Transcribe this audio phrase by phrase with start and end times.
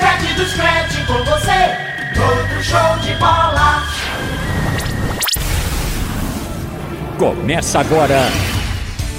[0.00, 2.20] scratch, do scratch com você.
[2.20, 3.84] Outro show de bola.
[7.18, 8.20] Começa agora.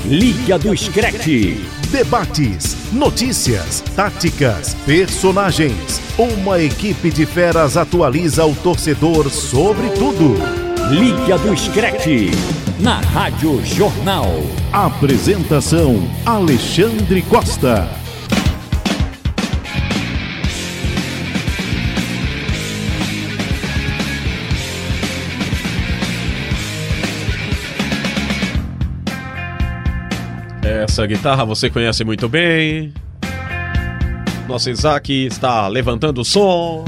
[0.06, 1.64] Liga do Screte.
[1.92, 6.02] Debates, notícias, táticas, personagens.
[6.18, 10.36] Uma equipe de feras atualiza o torcedor sobre tudo.
[10.90, 12.32] Liga do Screte.
[12.80, 14.32] Na Rádio Jornal.
[14.74, 18.01] Apresentação: Alexandre Costa.
[30.92, 32.94] Essa guitarra você conhece muito bem.
[34.46, 36.84] Nosso Isaac está levantando o som.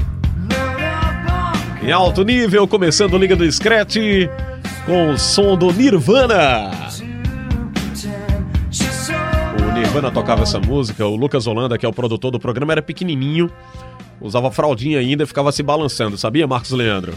[1.82, 3.96] Em alto nível, começando Liga do Scratch
[4.86, 6.70] com o som do Nirvana.
[9.58, 12.82] O Nirvana tocava essa música, o Lucas Holanda, que é o produtor do programa, era
[12.82, 13.50] pequenininho,
[14.20, 17.14] usava fraldinha ainda e ficava se balançando, sabia, Marcos Leandro?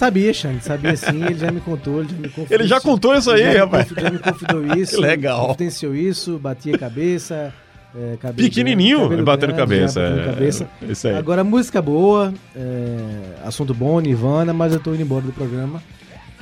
[0.00, 2.46] Sabia, Xande, sabia sim, ele já me contou, ele já me.
[2.50, 3.86] Ele já contou isso aí, já rapaz.
[3.86, 4.94] confi- Já me confidou isso.
[4.94, 5.46] Que legal.
[5.48, 7.52] Confidenciou isso, batia cabeça.
[7.94, 10.68] É, cabelo Pequenininho, grande, batendo grande, cabeça, batendo é, cabeça.
[10.88, 11.14] isso aí.
[11.16, 12.98] Agora, música boa, é,
[13.44, 15.82] assunto bom, Nirvana, mas eu tô indo embora do programa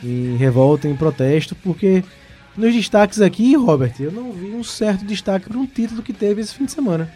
[0.04, 2.04] em revolta, em protesto, porque
[2.56, 6.40] nos destaques aqui, Robert, eu não vi um certo destaque para um título que teve
[6.42, 7.10] esse fim de semana.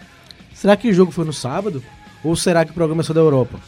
[0.52, 1.80] Será que o jogo foi no sábado?
[2.24, 3.60] Ou será que o programa é só da Europa?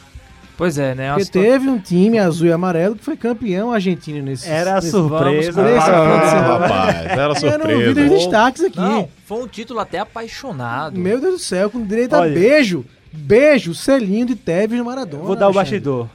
[0.57, 1.13] Pois é, né?
[1.13, 4.91] Porque teve um time azul e amarelo que foi campeão argentino nesse Era a nesse-
[4.91, 5.51] surpresa.
[5.61, 8.09] Vamos Ah, rapaz, era Eu não vi surpresa.
[8.15, 8.79] destaques aqui.
[8.79, 10.97] Não, foi um título até apaixonado.
[10.97, 12.33] Meu Deus do céu, com direito a Olha.
[12.33, 12.85] beijo.
[13.11, 15.23] Beijo, selinho de Tevez no Maradona.
[15.23, 16.07] Vou dar o bastidor.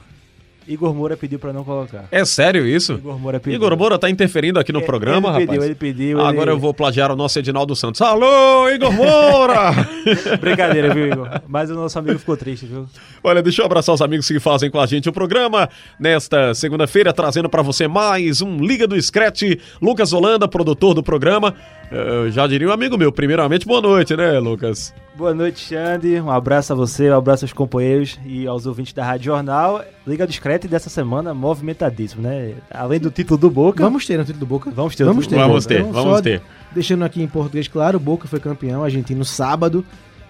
[0.73, 2.05] Igor Moura pediu pra não colocar.
[2.11, 2.93] É sério isso?
[2.93, 3.55] Igor Moura pediu.
[3.57, 5.47] Igor Moura tá interferindo aqui no É, programa, ele rapaz.
[5.49, 8.01] pediu, ele pediu, Agora ele- eu vou plagiar o nosso Edinaldo Santos.
[8.01, 9.71] Alô, Igor Moura!
[10.39, 11.29] Brincadeira, viu, Igor?
[11.47, 12.85] Mas o nosso amigo ficou triste, viu?
[13.23, 15.69] Olha, deixa eu abraçar os amigos que fazem com a gente o programa
[15.99, 19.43] nesta segunda-feira, trazendo pra você mais um Liga do Scratch.
[19.81, 21.53] Lucas Holanda, produtor do programa.
[21.91, 24.93] Eh, já diria um amigo meu, primeiramente, boa noite, né, Lucas?
[25.13, 26.21] Boa noite, Xande.
[26.21, 29.83] Um abraço a você, um abraço aos companheiros e aos ouvintes da Rádio Jornal.
[30.07, 32.53] Liga Discreta dessa semana movimentadíssimo, né?
[32.71, 33.83] Além do título do Boca.
[33.83, 34.71] Vamos ter no título do Boca?
[34.71, 35.35] Vamos ter o Vamos ter.
[35.35, 36.41] Vamos ter, Então, vamos ter.
[36.71, 39.83] Deixando aqui em português claro, o Boca foi campeão argentino sábado,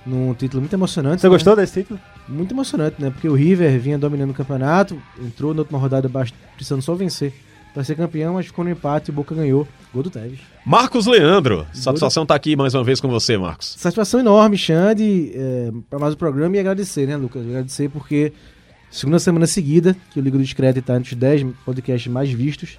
[0.04, 1.22] num título muito emocionante.
[1.22, 1.32] Você né?
[1.32, 2.00] gostou desse título?
[2.28, 3.12] Muito emocionante, né?
[3.12, 6.10] Porque o River vinha dominando o campeonato, entrou na última rodada
[6.56, 7.32] precisando só vencer
[7.74, 9.68] para ser campeão, mas ficou no empate e o Boca ganhou.
[9.94, 10.40] Gol do Tevez.
[10.66, 13.76] Marcos Leandro, satisfação tá aqui mais uma vez com você, Marcos.
[13.78, 17.46] Satisfação enorme, Xande, é, para mais o programa e agradecer, né, Lucas?
[17.46, 18.32] Agradecer porque
[18.90, 22.78] segunda semana seguida que o Liga do Discreto está entre os 10 podcasts mais vistos,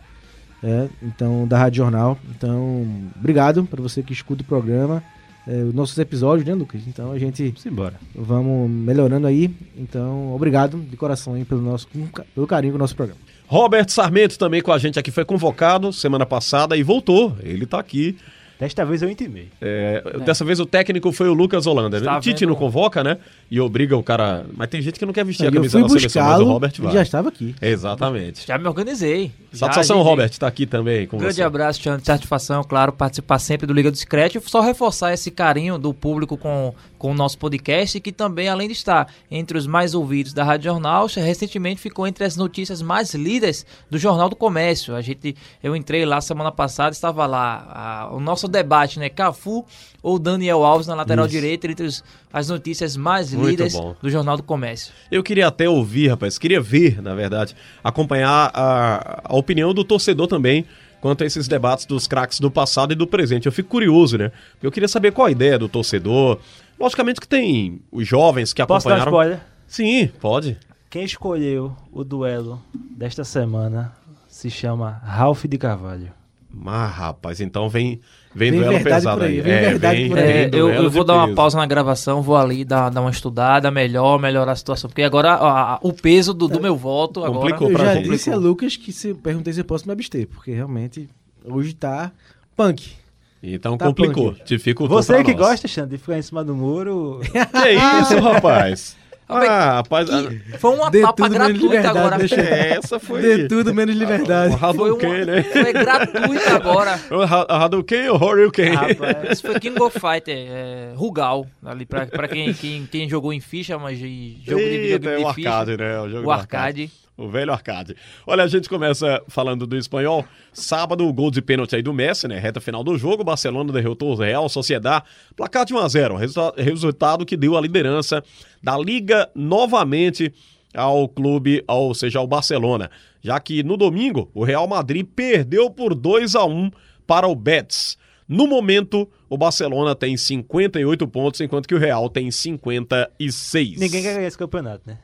[0.62, 2.18] é, então, da Rádio Jornal.
[2.36, 2.86] Então,
[3.18, 5.02] obrigado para você que escuta o programa,
[5.46, 6.82] é, os nossos episódios, né, Lucas?
[6.86, 7.94] Então, a gente Simbora.
[8.14, 9.54] vamos melhorando aí.
[9.76, 11.88] Então, obrigado de coração aí pelo, nosso,
[12.34, 13.20] pelo carinho com o nosso programa.
[13.52, 17.36] Robert Sarmento também com a gente aqui foi convocado semana passada e voltou.
[17.42, 18.16] Ele tá aqui.
[18.58, 19.48] Desta vez eu intimei.
[19.60, 21.98] É, Dessa vez o técnico foi o Lucas Holanda.
[21.98, 22.06] né?
[22.06, 22.50] Está o Tite vendo?
[22.50, 23.18] não convoca, né?
[23.50, 24.46] E obriga o cara.
[24.56, 26.72] Mas tem gente que não quer vestir a eu camisa da seleção, mas o Robert
[26.78, 26.92] vai.
[26.92, 27.56] já estava aqui.
[27.60, 28.46] Exatamente.
[28.46, 29.32] Já me organizei.
[29.52, 30.10] Já Satisfação, agendei.
[30.12, 31.42] Robert, tá aqui também com Um grande você.
[31.42, 32.00] abraço, Tiano.
[32.04, 34.38] Satisfação, claro, participar sempre do Liga do Discreto.
[34.38, 38.68] E só reforçar esse carinho do público com, com o nosso podcast, que também, além
[38.68, 43.12] de estar entre os mais ouvidos da Rádio Jornal, recentemente ficou entre as notícias mais
[43.12, 44.94] lidas do Jornal do Comércio.
[44.94, 47.66] A gente, eu entrei lá semana passada, estava lá
[48.08, 49.08] a- o nosso debate, né?
[49.08, 49.66] Cafu
[50.00, 51.32] ou Daniel Alves na lateral Isso.
[51.34, 53.96] direita, entre os- as notícias mais Muito lidas bom.
[54.00, 54.92] do Jornal do Comércio.
[55.10, 60.28] Eu queria até ouvir, rapaz, queria ver, na verdade, acompanhar a, a opinião do torcedor
[60.28, 60.64] também
[61.00, 63.46] quanto a esses debates dos craques do passado e do presente.
[63.46, 64.30] Eu fico curioso, né?
[64.62, 66.38] Eu queria saber qual a ideia do torcedor.
[66.82, 69.12] Logicamente que tem os jovens que Posso dar um acompanharam.
[69.36, 69.40] spoiler?
[69.66, 70.58] Sim, pode.
[70.90, 72.60] Quem escolheu o duelo
[72.96, 73.92] desta semana
[74.28, 76.10] se chama Ralph de Carvalho.
[76.54, 77.98] Mas, rapaz, então vem,
[78.34, 79.40] vem, Vem duelo verdade pesado aí, aí.
[79.40, 80.24] vem verdade por aí.
[80.24, 81.36] É, eu, eu vou dar uma peso.
[81.36, 84.90] pausa na gravação, vou ali dar, dar uma estudada melhor, melhorar a situação.
[84.90, 87.38] Porque agora a- a- o peso do, do meu voto agora.
[87.54, 88.10] Complicou Eu pra já gente.
[88.10, 91.08] disse a Lucas que se perguntei se eu posso me abster, porque realmente
[91.42, 92.12] hoje tá
[92.54, 92.96] punk.
[93.42, 94.36] Então Tá complicou.
[94.44, 95.40] Dificultou Você pra que nós.
[95.48, 97.20] gosta, Xande, de ficar em cima do muro.
[97.32, 97.70] Que
[98.02, 98.96] isso, rapaz?
[99.28, 100.10] Ah, rapaz.
[100.10, 102.18] Que foi uma Dê tapa gratuita agora.
[102.18, 103.22] deixa- Essa foi.
[103.22, 104.54] De tudo menos liberdade.
[104.54, 105.42] O Foi, uma, Hadouken, né?
[105.42, 107.00] foi gratuita agora.
[107.10, 108.74] O Ha- Hadouken ou Horyuken?
[108.74, 113.32] Rapaz, Esse foi King of Fighter, é, Rugal, ali pra, pra quem, quem, quem jogou
[113.32, 115.48] em ficha, mas de jogo de Eita, videogame é o de ficha.
[115.50, 116.00] arcade, né?
[116.00, 116.90] O, jogo O do arcade.
[117.16, 117.94] O velho arcade.
[118.26, 120.24] Olha, a gente começa falando do espanhol.
[120.52, 122.38] Sábado, o gol de pênalti aí do Messi, né?
[122.38, 123.22] Reta final do jogo.
[123.22, 125.04] Barcelona derrotou o Real Sociedad.
[125.36, 128.24] Placar de 1 a 0 Resulta- Resultado que deu a liderança
[128.62, 130.32] da Liga novamente
[130.74, 132.90] ao clube, ou seja, ao Barcelona.
[133.20, 136.70] Já que no domingo, o Real Madrid perdeu por 2 a 1
[137.06, 137.98] para o Betis.
[138.26, 143.78] No momento, o Barcelona tem 58 pontos, enquanto que o Real tem 56.
[143.78, 144.98] Ninguém quer ganhar esse campeonato, né?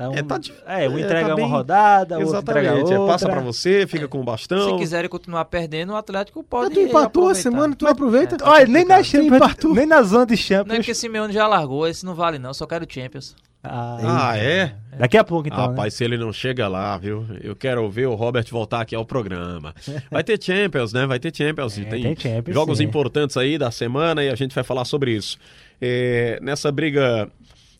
[0.00, 2.38] Tá um, É, tá di- é, um é, entrega tá uma bem- rodada, o outro
[2.40, 2.94] entrega outra.
[2.94, 4.70] É, passa pra você, fica com o bastão.
[4.72, 6.74] Se quiserem continuar perdendo, o Atlético Mas pode.
[6.74, 8.36] tu empatou a semana, tu aproveita.
[8.42, 9.74] Olha, nem na Champions, empatou.
[9.74, 10.76] nem na zona de Não é Champions.
[10.78, 13.34] porque Simeone já largou, esse não vale não, só quero Champions.
[13.62, 14.74] Ah, Ah, é?
[14.98, 15.58] Daqui a pouco, então.
[15.60, 15.66] né?
[15.66, 17.26] Rapaz, se ele não chega lá, viu?
[17.42, 19.74] Eu quero ver o Robert voltar aqui ao programa.
[20.10, 21.06] Vai ter Champions, né?
[21.06, 21.76] Vai ter Champions.
[21.78, 22.84] É, tem tem Champions, jogos sim.
[22.84, 25.36] importantes aí da semana e a gente vai falar sobre isso.
[25.78, 27.28] É, nessa briga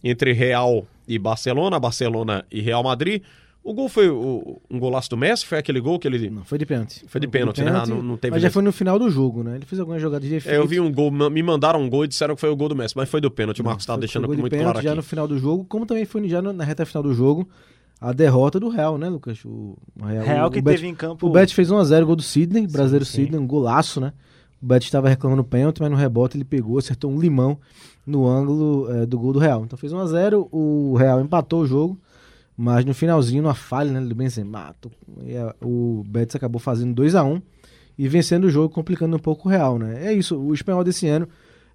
[0.03, 3.23] entre Real e Barcelona, Barcelona e Real Madrid,
[3.63, 5.45] o gol foi o- um golaço do Messi?
[5.45, 6.31] Foi aquele gol que ele...
[6.31, 7.05] Não, foi de pênalti.
[7.07, 7.71] Foi de pênalti, né?
[7.75, 9.57] Ah, não- não teve Mas já foi no final do jogo, né?
[9.57, 10.55] Ele fez algumas jogadas de efeito.
[10.55, 12.69] É, eu vi um gol, me mandaram um gol e disseram que foi o gol
[12.71, 13.61] do Messi, mas foi do pênalti.
[13.61, 14.97] O Marcos Foi- estava foi deixando gol de muito pênalti claro já aqui.
[14.97, 17.47] no final do jogo, como também foi já no- na reta final do jogo
[18.01, 19.45] a derrota do Real, né, Lucas?
[19.45, 21.27] O, o Real, Real o que Bet- teve em campo.
[21.27, 23.25] O Bet fez 1x0, gol do Sidney, brasileiro sim.
[23.25, 24.15] Sidney, um golaço, né?
[24.63, 27.59] O Bet estava reclamando pênalti, mas no rebote ele pegou, acertou um limão
[28.11, 29.63] no ângulo eh, do gol do Real.
[29.65, 31.99] Então fez 1x0, o Real empatou o jogo,
[32.57, 37.41] mas no finalzinho, numa falha, né, do Benzema, a- o Betis acabou fazendo 2x1
[37.97, 40.07] e vencendo o jogo, complicando um pouco o Real, né?
[40.07, 41.29] É isso, o espanhol desse ano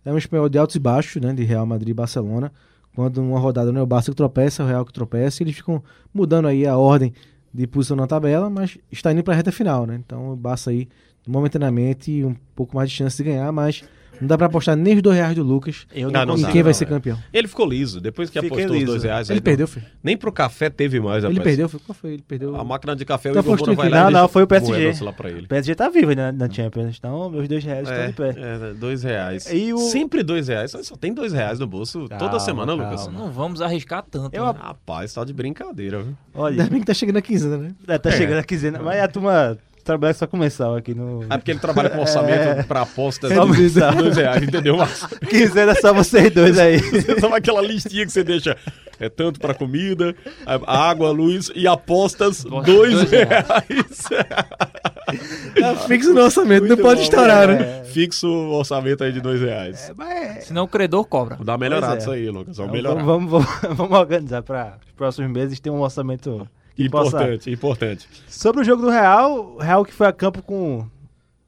[0.04, 2.52] é um espanhol de altos e baixos, né, de Real Madrid e Barcelona.
[2.96, 5.56] Quando uma rodada não é o Barça que tropeça, é o Real que tropeça, eles
[5.56, 5.84] ficam
[6.14, 7.14] mudando aí a ordem
[7.54, 9.96] de posição na tabela, mas está indo para a reta final, né?
[10.06, 10.88] Então o Barça aí,
[11.28, 13.84] momentaneamente, um pouco mais de chance de ganhar, mas
[14.22, 16.62] não dá para apostar nem os dois reais do Lucas Eu não não em quem
[16.64, 16.88] vai não, ser é.
[16.88, 17.18] campeão.
[17.34, 18.92] Ele ficou liso, depois que Fiquei apostou os liso.
[18.92, 19.30] dois reais.
[19.30, 19.86] Ele perdeu, não- filho.
[20.04, 21.44] Nem pro café teve mais, Ele rapaz.
[21.44, 22.12] perdeu, foi, qual foi?
[22.14, 22.56] Ele perdeu.
[22.56, 24.94] A máquina de café, Tá o Igor vai lá Não, não, foi o PSG.
[25.16, 25.46] pra ele.
[25.46, 28.36] O PSG tá vivo né, na Champions, então meus dois reais estão É, de pé.
[28.38, 29.52] é, dois reais.
[29.52, 30.72] E o- Sempre dois reais.
[30.72, 33.04] Só, só tem dois reais no bolso Calma, toda semana, Lucas.
[33.06, 33.20] calma.
[33.20, 34.34] Não vamos arriscar tanto.
[34.36, 34.50] Eu né?
[34.50, 36.16] ap- Rapaz, tá de brincadeira, viu?
[36.34, 37.72] Olha, Ainda bem que tá chegando a quinzena, né?
[37.88, 38.14] é, tá É.
[38.14, 41.24] chegando a quinzena, mas a turma trabalha só com mensal aqui no...
[41.30, 44.76] É porque ele trabalha com orçamento pra apostas Só de dois reais, entendeu?
[44.78, 46.80] Mas Quinzena é só vocês dois aí.
[47.22, 48.58] sabe aquela listinha que você deixa
[49.00, 50.16] é tanto pra comida,
[50.46, 54.10] a- água, luz e apostas, dois, dois reais.
[55.60, 57.60] Tá fixo no orçamento, não Muito pode bom, estourar, é.
[57.60, 57.84] né?
[57.84, 59.92] Fixo o orçamento aí de dois reais.
[59.96, 61.38] Mas, Senão o credor cobra.
[61.44, 61.98] Dá é.
[61.98, 62.58] isso aí, Lucas.
[62.58, 63.04] Vamos então, melhorar.
[63.04, 66.48] vamos, vamos, vamos, vamos organizar para os próximos meses ter um orçamento
[66.90, 67.18] possa...
[67.18, 68.08] Importante, importante.
[68.28, 70.86] Sobre o jogo do Real, o Real que foi a campo com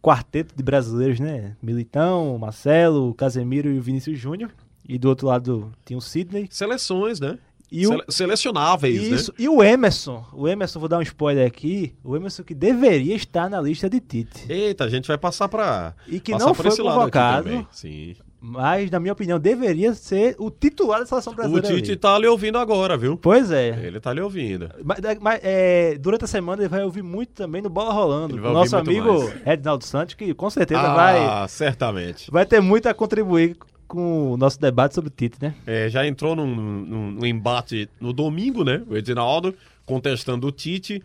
[0.01, 1.55] quarteto de brasileiros, né?
[1.61, 4.51] Militão, Marcelo, Casemiro e o Vinícius Júnior.
[4.87, 6.47] E do outro lado tinha o Sidney.
[6.49, 7.37] Seleções, né?
[7.69, 9.35] E o, Sele- Selecionáveis, isso, né?
[9.39, 10.25] e o Emerson.
[10.31, 11.93] O Emerson, vou dar um spoiler aqui.
[12.01, 14.45] O Emerson que deveria estar na lista de Tite.
[14.49, 15.93] Eita, a gente vai passar pra.
[16.07, 17.43] E que não foi convocado.
[17.49, 17.67] também.
[17.69, 18.15] Sim.
[18.39, 21.67] Mas, na minha opinião, deveria ser o titular da seleção O brasileira.
[21.67, 21.97] Tite ali.
[21.99, 23.17] tá lhe ouvindo agora, viu?
[23.17, 23.69] Pois é.
[23.83, 24.69] Ele tá lhe ouvindo.
[24.83, 28.35] Mas, mas, é, durante a semana ele vai ouvir muito também no Bola Rolando.
[28.35, 29.47] O nosso amigo mais.
[29.47, 32.29] Ednaldo Santos, que com certeza ah, vai, certamente.
[32.31, 33.57] vai ter muito a contribuir
[33.87, 35.55] com o nosso debate sobre o Tite, né?
[35.65, 38.83] É, já entrou num, num- num embate no domingo, né?
[38.87, 39.55] O Edinaldo
[39.85, 41.01] contestando o Tite.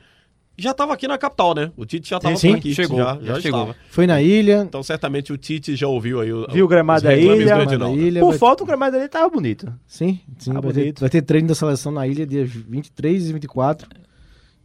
[0.57, 1.73] Já tava aqui na capital, né?
[1.77, 2.75] O Tite já tava Sim, por aqui.
[2.75, 3.61] chegou, Já, já já chegou.
[3.63, 3.79] estava.
[3.89, 4.63] Foi na ilha.
[4.69, 7.71] Então, certamente o Tite já ouviu aí o, Viu o gramado da ilha, do gramado
[7.73, 7.99] Edinaldo.
[8.01, 9.73] ilha Por vai- falta, o gramado dele tava bonito.
[9.87, 10.53] Sim, sim.
[10.53, 11.01] Tá vai, ter, bonito.
[11.01, 13.89] vai ter treino da seleção na ilha dia 23 e 24.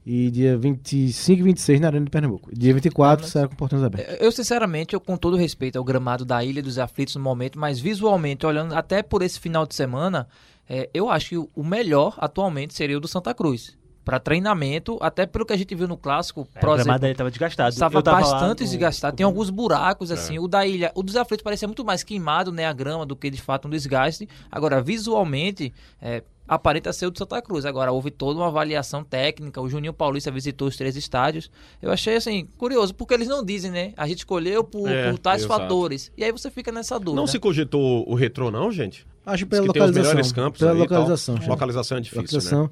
[0.05, 2.49] E dia 25 e 26 na Arena de Pernambuco.
[2.53, 4.15] Dia 24 mas- será com portões abertos.
[4.21, 7.77] Eu, sinceramente, eu com todo respeito ao gramado da Ilha dos Aflitos no momento, mas
[7.79, 10.25] visualmente, olhando até por esse final de semana,
[10.69, 13.77] é, eu acho que o- o melhor atualmente seria o do Santa Cruz.
[14.07, 16.99] Para treinamento, até pelo que a gente viu no clássico, É, por o gramado exemplo,
[17.01, 17.69] dele tava desgastado.
[17.73, 19.17] Estava lá bastante no- desgastado.
[19.17, 20.39] Tem alguns buracos, assim.
[20.39, 22.65] O da ilha, o dos aflitos parecia muito mais queimado, né?
[22.65, 24.25] A grama, do que de fato um desgaste.
[24.49, 27.65] Agora, visualmente, é, aparenta ser o do Santa Cruz.
[27.65, 29.59] Agora, houve toda uma avaliação técnica.
[29.61, 31.51] O Juninho Paulista visitou os três estádios.
[31.81, 33.93] Eu achei, assim, curioso, porque eles não dizem, né?
[33.97, 35.59] A gente escolheu por, É, por tais exato.
[35.59, 36.13] fatores.
[36.17, 37.19] E aí você fica nessa dúvida.
[37.19, 39.05] Não se cogitou o retrô, não, gente?
[39.25, 40.09] Acho Diz pela que tem os localização.
[40.15, 40.83] melhores campos pela aí tal.
[40.99, 41.35] localização.
[41.35, 41.49] acho.
[41.49, 42.69] Localização é difícil, né?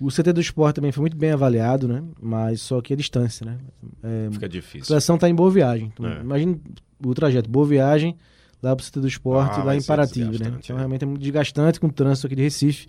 [0.00, 2.02] O CT do esporte também foi muito bem avaliado, né?
[2.20, 3.58] Mas só que a distância, né?
[4.02, 4.86] É, Fica a difícil.
[4.86, 5.92] seleção está em Boa Viagem.
[5.92, 6.20] Então, É.
[6.20, 6.60] Imagine
[7.04, 7.50] o trajeto.
[7.50, 8.16] Boa Viagem,
[8.62, 10.56] lá pro CT do esporte, Ah, lá em Paraty, né?
[10.58, 10.78] Então é.
[10.78, 12.86] realmente é muito desgastante com o trânsito aqui de Recife.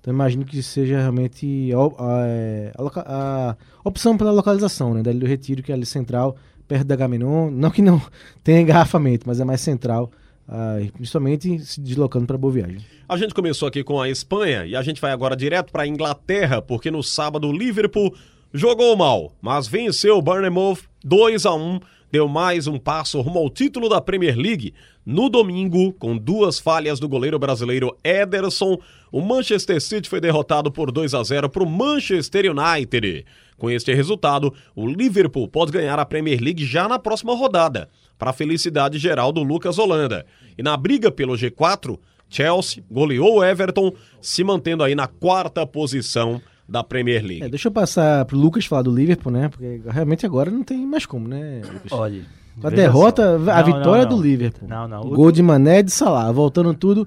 [0.00, 5.02] Então imagino que seja realmente a, a- é, a a opção pela localização, né?
[5.02, 6.36] Da Ilha do Retiro, que é ali central,
[6.68, 7.50] perto da Gamenon.
[7.50, 8.00] Não que não
[8.42, 10.10] tenha engarrafamento, mas é mais central
[10.48, 12.78] ah, principalmente se deslocando para Boa Viagem.
[13.08, 15.86] A gente começou aqui com a Espanha e a gente vai agora direto para a
[15.86, 18.14] Inglaterra, porque no sábado o Liverpool
[18.52, 21.80] jogou mal, mas venceu o Bournemouth 2 a 1
[22.14, 24.72] deu mais um passo rumo ao título da Premier League.
[25.04, 28.78] No domingo, com duas falhas do goleiro brasileiro Ederson,
[29.10, 33.26] o Manchester City foi derrotado por 2 a 0 para o Manchester United.
[33.58, 38.30] Com este resultado, o Liverpool pode ganhar a Premier League já na próxima rodada, para
[38.30, 40.24] a felicidade geral do Lucas Holanda.
[40.56, 46.40] E na briga pelo G4, Chelsea goleou o Everton, se mantendo aí na quarta posição
[46.68, 47.42] da Premier League.
[47.44, 49.48] É, deixa eu passar pro Lucas falar do Liverpool, né?
[49.48, 51.92] Porque realmente agora não tem mais como, né, Lucas?
[51.92, 52.22] Olha.
[52.62, 53.50] A derrota, só.
[53.50, 54.22] a Não, vitória não, do não.
[54.22, 54.68] Liverpool.
[54.68, 55.00] Não, não.
[55.02, 57.06] O- Gol de Mané e de Salah, voltando tudo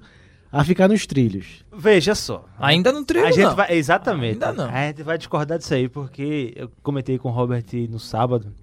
[0.51, 1.65] a ficar nos trilhos.
[1.75, 2.45] Veja só.
[2.59, 3.55] Ainda não trilho, A gente não.
[3.55, 4.33] vai, exatamente.
[4.33, 4.65] Ainda não.
[4.69, 8.53] A gente vai discordar disso aí, porque eu comentei com o Robert no sábado,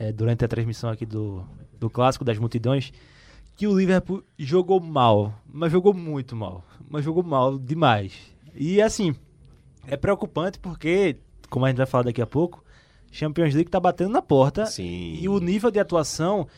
[0.00, 1.44] é, durante a transmissão aqui do,
[1.78, 2.90] do Clássico das Multidões,
[3.54, 6.64] que o Liverpool jogou mal, mas jogou muito mal.
[6.88, 8.14] Mas jogou mal demais.
[8.54, 9.14] E assim,
[9.86, 11.18] é preocupante porque,
[11.50, 12.64] como a gente vai falar daqui a pouco,
[13.12, 14.64] Champions League tá batendo na porta.
[14.64, 15.18] Sim.
[15.20, 16.48] E o nível de atuação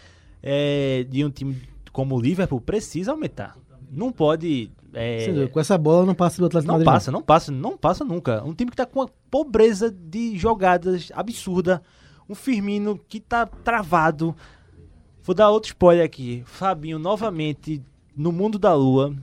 [0.41, 3.57] é, de um time como o Liverpool precisa aumentar.
[3.91, 4.71] Não pode.
[4.95, 6.93] é, dúvida, Com essa bola não passa do Atlético não Madrid.
[6.93, 8.45] passa, não passa, não passa nunca.
[8.45, 11.83] Um time que tá com uma pobreza de jogadas absurda.
[12.29, 14.35] Um Firmino que tá travado.
[15.23, 16.43] Vou dar outro spoiler aqui.
[16.47, 17.83] Fabinho novamente
[18.17, 19.15] no mundo da lua.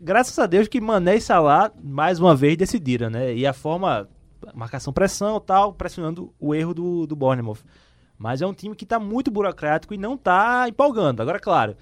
[0.00, 3.34] Graças a Deus que Mané e Salah mais uma vez decidiram, né?
[3.34, 4.08] E a forma,
[4.54, 7.58] marcação pressão tal, pressionando o erro do, do Bournemouth.
[8.18, 11.20] Mas é um time que tá muito burocrático e não tá empolgando.
[11.20, 11.76] Agora, claro,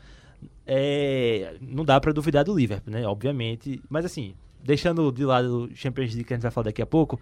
[0.67, 3.07] é, não dá pra duvidar do Liverpool, né?
[3.07, 3.81] Obviamente.
[3.89, 6.87] Mas assim, deixando de lado o Champions League que a gente vai falar daqui a
[6.87, 7.21] pouco,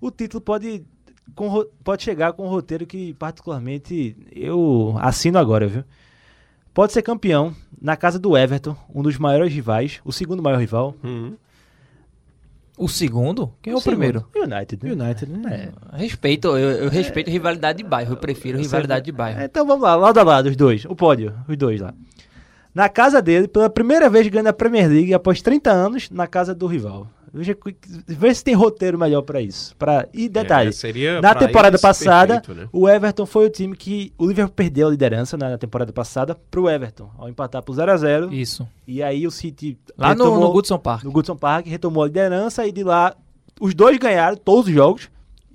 [0.00, 0.84] o título pode,
[1.34, 5.84] com pode chegar com um roteiro que, particularmente, eu assino agora, viu?
[6.74, 10.94] Pode ser campeão na casa do Everton, um dos maiores rivais, o segundo maior rival.
[11.02, 11.34] Hum.
[12.78, 13.52] O segundo?
[13.60, 13.96] Quem é o, segundo.
[13.96, 14.28] primeiro?
[14.36, 14.92] United, né?
[14.92, 15.72] United, né?
[15.92, 19.40] Respeito, eu, eu respeito rivalidade de bairro, eu prefiro rivalidade de bairro.
[19.40, 20.84] É, então vamos lá, lado a lado, os dois.
[20.84, 21.92] O pódio, os dois lá.
[22.72, 26.54] Na casa dele, pela primeira vez ganhando a Premier League após 30 anos na casa
[26.54, 27.08] do rival.
[27.38, 27.56] Veja,
[28.06, 29.74] vê se tem roteiro melhor pra isso.
[29.76, 30.06] Pra...
[30.12, 32.68] E detalhe, É, seria na temporada passada, perfeito, né?
[32.72, 36.68] o Everton foi o time que o Liverpool perdeu a liderança na temporada passada pro
[36.68, 38.66] Everton, ao empatar por 0 a 0 Isso.
[38.86, 41.04] E aí o City Lá no, retomou- no Goodson Park.
[41.04, 43.14] no Goodson Park, retomou a liderança e de lá
[43.60, 45.08] os dois ganharam todos os jogos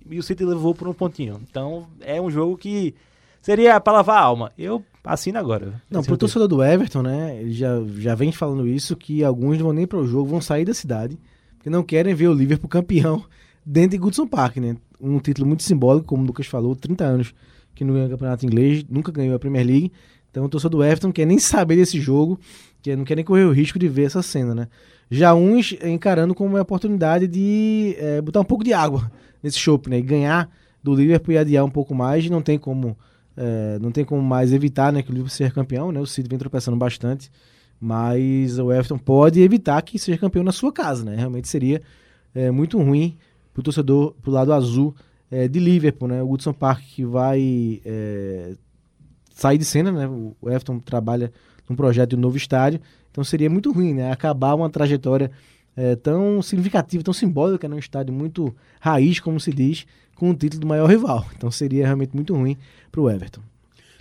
[0.10, 1.40] e o City levou por um pontinho.
[1.50, 2.94] Então é um jogo que
[3.42, 4.52] seria pra lavar a alma.
[4.58, 5.66] Eu assino agora.
[5.90, 6.18] Não, pro roteiro.
[6.18, 7.38] torcedor do Everton, né?
[7.42, 10.64] Ele já, já vem falando isso, que alguns não vão nem pro jogo, vão sair
[10.66, 11.18] da cidade,
[11.64, 13.24] porque não querem ver o Liverpool campeão
[13.66, 14.76] dentro de Goodson Park, né?
[15.00, 17.34] Um título muito simbólico, como o Lucas falou, 30 anos
[17.74, 19.92] que não ganha o campeonato inglês, nunca ganhou a Premier League.
[20.30, 22.38] Então o torcedor do Everton quer nem saber desse jogo,
[22.82, 24.68] que não quer nem correr o risco de ver essa cena, né?
[25.10, 29.10] Já uns encarando como uma oportunidade de eh, botar um pouco de água
[29.42, 30.00] nesse chopp, né?
[30.00, 30.50] E ganhar
[30.84, 32.98] do Liverpool e adiar um pouco mais, não tem como
[33.38, 36.00] é, não tem como mais evitar né, que o Liverpool seja campeão, né?
[36.02, 37.32] O City vem tropeçando bastante,
[37.86, 41.18] mas o Everton pode evitar que seja campeão na sua casa, né?
[41.18, 41.82] Realmente seria
[42.34, 43.18] é, muito ruim
[43.54, 44.96] pro torcedor pro lado azul
[45.30, 46.24] é, de Liverpool, né?
[46.24, 48.56] O Goodson Park que vai é,
[49.36, 50.08] sair de cena, né?
[50.08, 51.30] O Everton trabalha
[51.70, 52.80] num projeto de um novo estádio,
[53.12, 54.14] então seria muito ruim, né?
[54.14, 55.30] Acabar uma trajetória
[55.76, 59.86] é, tão significativa, tão simbólica, num estádio muito raiz, como se diz,
[60.16, 61.26] com o título do maior rival.
[61.36, 62.56] Então seria realmente muito ruim
[62.90, 63.42] pro Everton.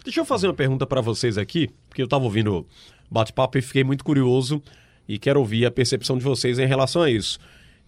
[0.05, 2.67] Deixa eu fazer uma pergunta pra vocês aqui, porque eu tava ouvindo o
[3.13, 4.63] bate-papo e fiquei muito curioso
[5.09, 7.39] e quero ouvir a percepção de vocês em relação a isso.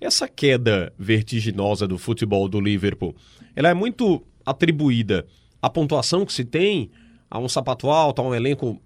[0.01, 3.15] Essa queda vertiginosa do futebol do Liverpool,
[3.57, 5.27] ela é muito atribuída
[5.63, 6.91] à pontuação que se tem,
[7.35, 8.81] a um sapato alto, a um elenco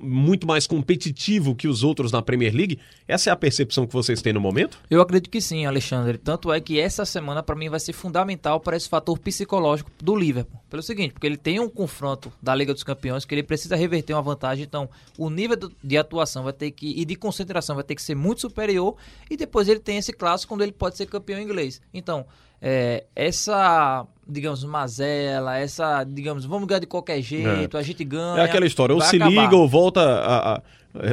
[0.00, 2.80] muito mais competitivo que os outros na Premier League?
[3.06, 4.80] Essa é a percepção que vocês têm no momento?
[4.90, 6.18] Eu acredito que sim, Alexandre.
[6.18, 10.16] Tanto é que essa semana, para mim, vai ser fundamental para esse fator psicológico do
[10.16, 10.60] Liverpool.
[10.68, 14.12] Pelo seguinte, porque ele tem um confronto da Liga dos Campeões que ele precisa reverter
[14.12, 14.64] uma vantagem.
[14.64, 18.16] Então, o nível de atuação vai ter que e de concentração vai ter que ser
[18.16, 18.96] muito superior.
[19.30, 21.80] E depois ele tem esse clássico quando ele pode ser campeão inglês.
[21.92, 22.26] Então,
[22.66, 28.40] é, essa, digamos, mazela, essa, digamos, vamos ganhar de qualquer jeito, a gente ganha.
[28.40, 29.30] É aquela história, ou se acabar.
[29.30, 30.62] liga, ou volta a, a-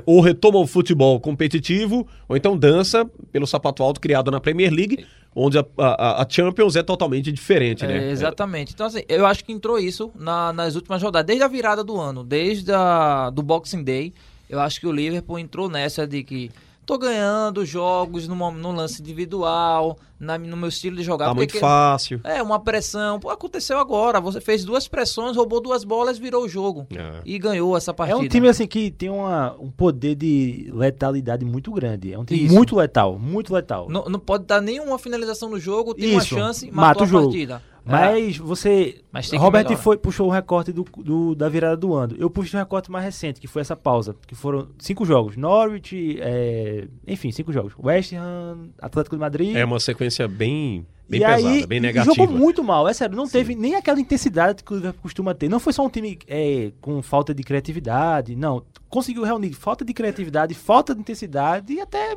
[0.05, 5.05] ou retoma o futebol competitivo, ou então dança pelo sapato alto criado na Premier League,
[5.35, 8.09] onde a, a- Champions é totalmente diferente, É, né?
[8.11, 8.73] exatamente.
[8.73, 11.99] Então, assim, eu acho que entrou isso na- nas últimas rodadas, desde a virada do
[11.99, 14.13] ano, desde a, do Boxing Day.
[14.49, 16.51] Eu acho que o Liverpool entrou nessa de que
[16.85, 21.27] tô ganhando jogos no, no lance individual, na, no meu estilo de jogar.
[21.27, 22.19] Tá muito que- fácil.
[22.23, 23.19] É, uma pressão.
[23.19, 24.19] Pô, aconteceu agora.
[24.19, 26.85] Você fez duas pressões, roubou duas bolas, virou o jogo.
[26.95, 27.21] É.
[27.25, 28.19] E ganhou essa É partida.
[28.19, 32.13] um time assim que tem uma, um poder de letalidade muito grande.
[32.13, 32.53] É um time Isso.
[32.53, 33.87] muito letal, muito letal.
[33.89, 37.05] Não, não pode dar nenhuma finalização no jogo, tem Isso, uma chance, mata matou o
[37.05, 37.23] a jogo.
[37.27, 37.61] partida.
[37.85, 37.91] É.
[37.91, 39.01] Mas você.
[39.11, 39.81] Mas tem que Robert melhorar.
[39.81, 42.15] foi, puxou o recorte do, do- da virada do ano.
[42.19, 44.15] Eu puxei o recorte mais recente, que foi essa pausa.
[44.27, 45.35] Que foram cinco jogos.
[45.35, 47.73] Norwich, é, enfim, cinco jogos.
[47.81, 49.55] West Ham, Atlético de Madrid.
[49.55, 52.13] É uma sequência bem, bem e pesada, aí, bem negativa.
[52.15, 53.15] jogou muito mal, é sério.
[53.15, 55.49] Não teve nem aquela intensidade que o Liverpool costuma ter.
[55.49, 58.35] Não foi só um time é, com falta de criatividade.
[58.35, 58.63] Não.
[58.89, 62.15] Conseguiu reunir falta de criatividade, falta de intensidade e até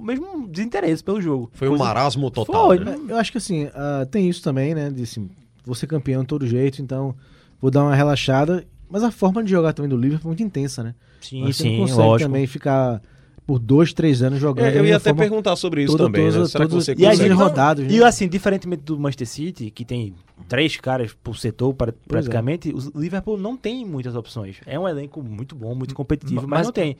[0.00, 1.50] mesmo desinteresse pelo jogo.
[1.52, 2.66] Foi um Coisa- marasmo total.
[2.68, 2.98] Foi, né?
[3.08, 4.90] Eu acho que assim, ah, tem isso também, né?
[4.90, 5.28] De assim,
[5.64, 7.14] vou ser campeão de todo jeito, então
[7.60, 8.64] vou dar uma relaxada.
[8.90, 10.94] Mas a forma de jogar também do Liverpool é muito intensa, né?
[11.20, 12.28] Sim, Você sim, não consegue lógico.
[12.30, 13.02] também ficar
[13.46, 14.66] por dois, três anos jogando.
[14.66, 16.32] É, eu ia até forma perguntar sobre isso toda- também, né?
[16.32, 17.90] toda- Será que toda- você E aí, consegue rodados, né?
[17.92, 20.14] E assim, diferentemente do Manchester City, que tem
[20.48, 24.56] três caras por setor pra- praticamente, o Liverpool não tem muitas opções.
[24.66, 26.96] É um elenco muito bom, muito competitivo, mas, Mas- não tem.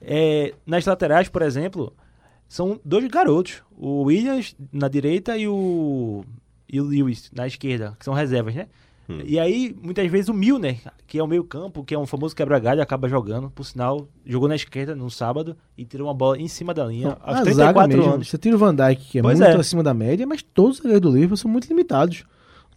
[0.00, 1.92] É, nas laterais, por exemplo,
[2.52, 3.62] são dois garotos.
[3.78, 6.22] O Williams na direita e o,
[6.70, 8.66] e o Lewis na esquerda, que são reservas, né?
[9.08, 9.20] Hum.
[9.24, 12.36] E aí, muitas vezes, o Milner, que é o meio campo, que é um famoso
[12.36, 13.50] quebra-galho, acaba jogando.
[13.50, 17.16] Por sinal, jogou na esquerda no sábado e tirou uma bola em cima da linha
[17.22, 18.28] aos a 34 zaga mesmo, anos.
[18.28, 19.58] Você tira o Van Dijk, que é Pois muito é.
[19.58, 22.22] acima da média, mas todos os zagueiros do Liverpool são muito limitados.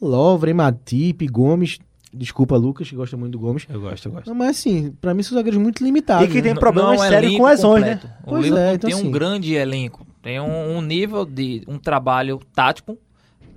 [0.01, 1.79] Lovren, Matip, Gomes.
[2.18, 3.66] Desculpa, Lucas, que gosta muito do Gomes.
[3.70, 4.28] Eu gosto, eu gosto.
[4.28, 6.28] Não, mas assim, pra mim são zagueiros muito limitados.
[6.28, 6.60] E que tem né?
[6.60, 8.00] problemas Não é um sérios com lesões, né?
[8.24, 11.78] O Pois é, então tem um assim- grande elenco, tem um, um nível de um
[11.78, 12.98] trabalho tático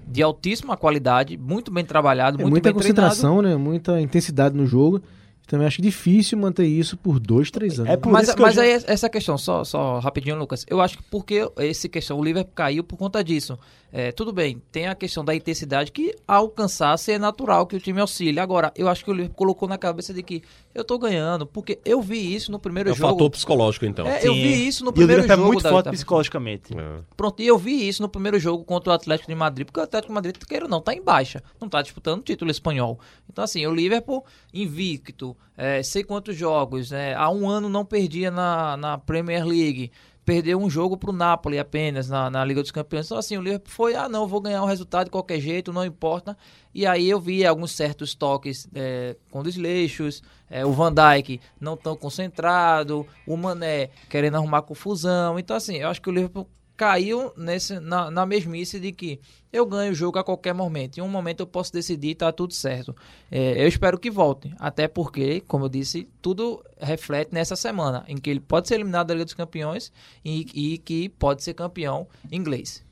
[0.06, 3.08] de altíssima qualidade, muito bem trabalhado, É muito muita bem treinado.
[3.10, 3.56] concentração, né?
[3.56, 5.02] Muita intensidade no jogo.
[5.48, 7.90] Também acho difícil manter isso por dois, três anos.
[7.90, 10.64] É por Mas, mas já- aí essa questão, só, só rapidinho, Lucas.
[10.68, 13.58] Eu acho que porque esse questão, o Liverpool caiu por conta disso.
[13.90, 17.80] É, tudo bem, tem a questão da intensidade que ao alcançar é natural que o
[17.80, 18.38] time auxilie.
[18.38, 20.42] Agora, eu acho que o Liverpool colocou na cabeça de que
[20.80, 23.12] eu tô ganhando, porque eu vi isso no primeiro É o jogo.
[23.12, 24.06] fator psicológico, então.
[24.06, 25.50] É, eu vi isso no E o primeiro Liverpool jogo.
[25.50, 26.74] é muito da- forte da- psicologicamente.
[26.78, 27.00] É.
[27.16, 29.82] Pronto, e eu vi isso no primeiro jogo contra o Atlético de Madrid, porque o
[29.82, 32.98] Atlético de Madrid, queira ou não, tá em baixa, não tá disputando o título espanhol.
[33.30, 38.30] Então, assim, o Liverpool invicto, é, sei quantos jogos, né, há um ano não perdia
[38.30, 39.90] na, na Premier League,
[40.28, 43.06] perdeu um jogo pro Napoli apenas na, na Liga dos Campeões.
[43.06, 45.86] Então, assim, o Liverpool foi, ah, não, vou ganhar o resultado de qualquer jeito, não
[45.86, 46.36] importa.
[46.74, 51.78] E aí eu vi alguns certos toques é, com desleixos, é, o Van Dijk não
[51.78, 55.38] tão concentrado, o Mané querendo arrumar confusão.
[55.38, 56.46] Então, assim, eu acho que o Liverpool
[56.78, 59.20] caiu nesse, na, na mesmice de que
[59.52, 60.98] eu ganho o jogo a qualquer momento.
[60.98, 62.94] Em um momento eu posso decidir e tá tudo certo.
[63.28, 64.54] É, eu espero que volte.
[64.60, 69.08] Até porque, como eu disse, tudo reflete nessa semana, em que ele pode ser eliminado
[69.08, 69.92] da Liga dos Campeões
[70.24, 72.86] e, e que pode ser campeão inglês.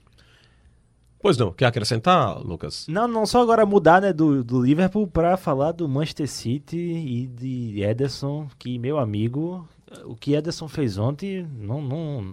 [1.21, 2.87] Pois não, quer acrescentar, Lucas?
[2.89, 7.27] Não, não só agora mudar né, do, do Liverpool pra falar do Manchester City e
[7.29, 9.67] de Ederson, que meu amigo,
[10.05, 12.33] o que Ederson fez ontem não, não,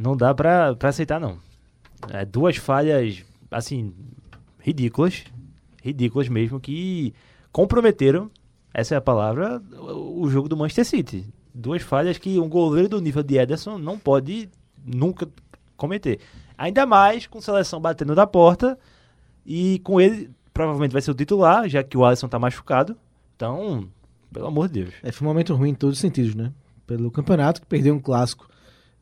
[0.00, 1.38] não dá pra aceitar não.
[2.08, 3.92] É, duas falhas, assim,
[4.58, 5.24] ridículas,
[5.82, 7.12] ridículas mesmo, que
[7.52, 8.30] comprometeram,
[8.72, 11.26] essa é a palavra, o, jogo do Manchester City.
[11.54, 14.48] Duas falhas que um goleiro do nível de Ederson não pode
[14.82, 15.28] nunca
[15.76, 16.18] cometer.
[16.56, 18.78] Ainda mais com seleção batendo na porta
[19.44, 22.96] e com ele provavelmente vai ser o titular, já que o Alisson tá machucado.
[23.36, 23.86] Então,
[24.32, 24.94] pelo amor de Deus.
[25.02, 26.52] É, foi um momento ruim em todos os sentidos, né?
[26.86, 28.48] Pelo campeonato, que perdeu um clássico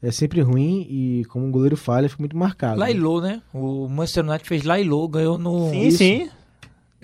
[0.03, 2.75] é sempre ruim e como um goleiro falha, fica muito marcado.
[2.79, 2.87] né?
[2.87, 3.43] Lailô, né?
[3.53, 5.71] O Manchester United fez Lailô, ganhou no...
[5.71, 6.31] Sim, sim.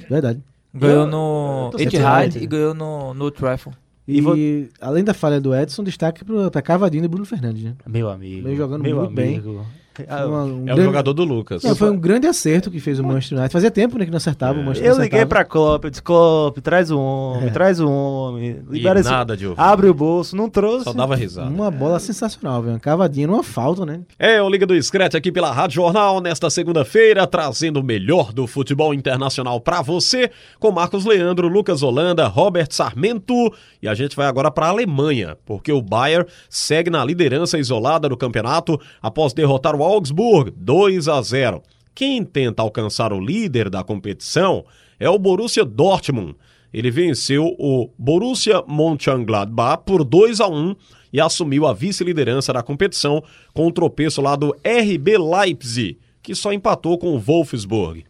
[0.08, 0.40] Verdade.
[0.74, 3.78] Ganhou no Etihad e ganhou no, no Trafford.
[4.06, 7.74] E, E além da falha do Edson, destaque pro- pra Cavadinho e Bruno Fernandes, né?
[7.86, 8.46] Meu amigo.
[8.46, 9.34] Vem jogando meu muito bem.
[9.38, 9.54] amigo.
[9.54, 9.64] Foi
[10.08, 11.62] Ah, uma- um É o grande- jogador do Lucas.
[11.62, 13.52] Não, foi um grande acerto que fez o Manchester United.
[13.52, 15.26] Fazia tempo né, que não acertava o Manchester Eu liguei acertava.
[15.28, 17.50] pra Klopp, eu disse, Klopp, traz o homem, É.
[17.50, 18.62] traz o homem.
[18.70, 19.10] E Libera esse...
[19.10, 19.60] nada de ouvir.
[19.60, 20.84] Abre o bolso, não trouxe.
[20.84, 21.48] Só dava risada.
[21.48, 22.74] Uma bola sensacional, velho.
[22.74, 24.00] Uma cavadinha numa falta, né?
[24.18, 28.46] É, o Liga do Scratch aqui pela Rádio Jornal nesta segunda-feira, trazendo o melhor do
[28.46, 33.34] futebol internacional pra você, com Marcos Leandro, Lucas Holanda, Robert Sarmento.
[33.82, 38.16] E a gente vai agora pra Alemanha, porque o Bayern segue na liderança isolada do
[38.16, 41.62] campeonato após derrotar o Augsburg 2 a 0.
[41.94, 44.64] Quem tenta alcançar o líder da competição
[44.98, 46.34] é o Borussia Dortmund.
[46.72, 50.74] Ele venceu o Borussia Mönchengladbach por 2 a 1
[51.12, 56.52] e assumiu a vice-liderança da competição com o tropeço lá do RB Leipzig, que só
[56.52, 58.04] empatou com o Wolfsburg.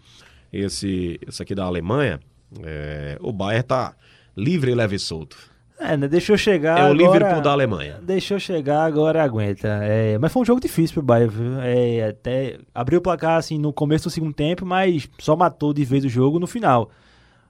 [0.53, 2.21] Esse, esse aqui da Alemanha,
[2.63, 3.95] é, o Bayern tá
[4.37, 5.37] livre, leve e solto.
[5.79, 6.07] É, né?
[6.09, 6.79] Deixou chegar.
[6.79, 7.99] É o agora- Liverpool da Alemanha.
[8.03, 9.69] Deixou chegar, agora aguenta.
[9.83, 11.61] É, mas foi um jogo difícil pro Bayern, viu?
[11.61, 15.85] É, até abriu o placar assim no começo do segundo tempo, mas só matou de
[15.85, 16.91] vez o jogo no final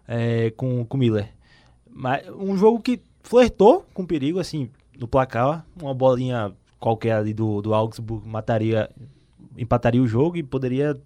[0.08, 1.28] é, com com o Miller.
[1.88, 5.64] Mas um jogo que flertou com perigo, assim, no placar.
[5.80, 8.90] Uma bolinha qualquer ali do, do Augsburg mataria,
[9.56, 10.96] empataria o jogo e poderia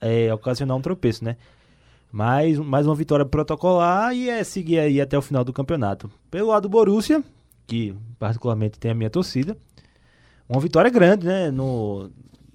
[0.00, 1.36] é, ocasionar um tropeço, né?
[2.14, 6.08] Mais, mais uma vitória protocolar e é seguir aí até o final do campeonato.
[6.30, 7.24] Pelo lado do Borussia,
[7.66, 9.56] que particularmente tem a minha torcida,
[10.48, 11.50] uma vitória grande, né?
[11.50, 12.08] No,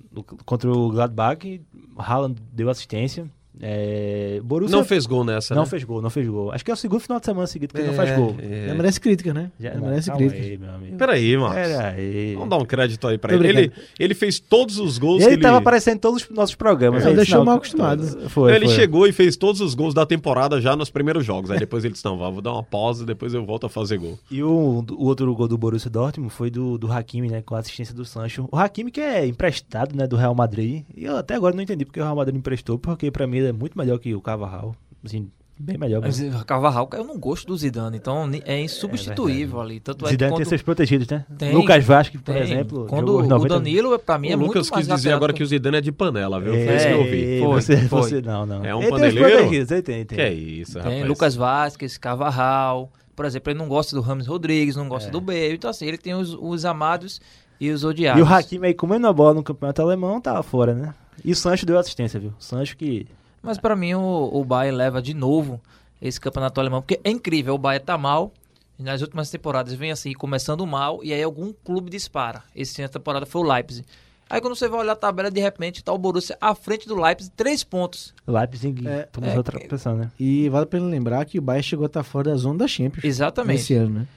[0.10, 1.62] no- contra o Gladbach,
[1.98, 3.30] Haaland deu assistência.
[3.62, 5.70] É, Borussia Não fez gol nessa, não né?
[5.70, 6.52] fez gol, não fez gol.
[6.52, 8.36] Acho que é o segundo final de semana seguido que ele não faz gol.
[8.40, 8.74] É.
[8.74, 9.52] Merece crítica, né?
[9.60, 10.42] Já, não, merece crítica.
[10.42, 10.98] aí, meu amigo.
[10.98, 11.56] Peraí, Marcos.
[11.56, 12.34] Peraí.
[12.36, 13.48] Vamos dar um crédito aí pra Tô ele.
[13.48, 13.68] ele.
[13.68, 13.88] brincando.
[14.00, 15.62] Ele fez todos os gols Ele que tava ele...
[15.62, 17.06] aparecendo em todos os nossos programas.
[17.06, 18.30] Aí deixou não, mal acostumado.
[18.30, 18.76] Foi, ele foi.
[18.76, 21.52] chegou e fez todos os gols da temporada já nos primeiros jogos.
[21.52, 24.18] Aí depois ele disse, não, vou dar uma pausa, depois eu volto a fazer gol.
[24.32, 27.42] E o, o outro gol do Borussia Dortmund foi do, do Hakimi, né?
[27.42, 28.48] Com a assistência do Sancho.
[28.52, 30.08] O Hakimi que é emprestado, né?
[30.08, 30.84] Do Real Madrid.
[30.96, 33.49] E eu até agora não entendi porque o Real Madrid emprestou, porque pra mim ele
[33.50, 34.76] é muito melhor que o Carvajal.
[35.04, 36.02] Assim, bem melhor.
[36.02, 39.80] Mas o Carvajal caiu no gosto do Zidane, então é insubstituível ali.
[39.80, 41.26] Tanto é Zidane que tem quando seus protegidos, né?
[41.38, 42.86] Tem, Lucas Vasquez, por tem, exemplo.
[42.88, 45.44] quando o 90 Danilo, pra mim, é o muito Lucas mais quis dizer agora que
[45.44, 46.54] o Zidane é de panela, viu?
[46.54, 47.40] É, Foi isso que eu ouvi.
[47.40, 48.02] Foi, você, foi.
[48.04, 48.64] você- não, não.
[48.66, 49.30] É um ele tem paneleiro?
[49.30, 50.16] protegidos, ele tem, tem.
[50.18, 51.06] Que é isso, Tem rapaz.
[51.08, 52.92] Lucas Vasquez, Carvajal.
[53.16, 54.90] Por exemplo, ele não gosta do Ramos Rodrigues, não É.
[54.90, 55.54] gosta do Bale.
[55.54, 57.20] Então, assim, ele tem os, os amados
[57.60, 58.18] e os odiados.
[58.18, 60.94] E o Hakimi aí comendo a bola no campeonato alemão, tava fora, né?
[61.26, 62.34] E o Sancho deu assistência, viu?
[62.40, 63.06] O Sancho que...
[63.42, 65.62] Mas pra mim, o, o Bayern leva de novo
[66.02, 66.82] esse campeonato alemão.
[66.82, 68.34] Porque é incrível, o Bayern tá mal.
[68.78, 71.04] e Nas últimas temporadas vem assim, começando mal.
[71.04, 72.44] E aí algum clube dispara.
[72.56, 73.86] Esse ano a temporada foi o Leipzig.
[74.30, 76.96] Aí quando você vai olhar a tabela, de repente tá o Borussia à frente do
[76.96, 78.14] Leipzig, três pontos.
[78.28, 80.12] Leipzig É, tomou é, outra pressão, né?
[80.20, 82.68] E vale a pena lembrar que o Bayern chegou a estar fora da zona da
[82.68, 83.62] Champions Exatamente.
[83.62, 84.08] esse ano, né?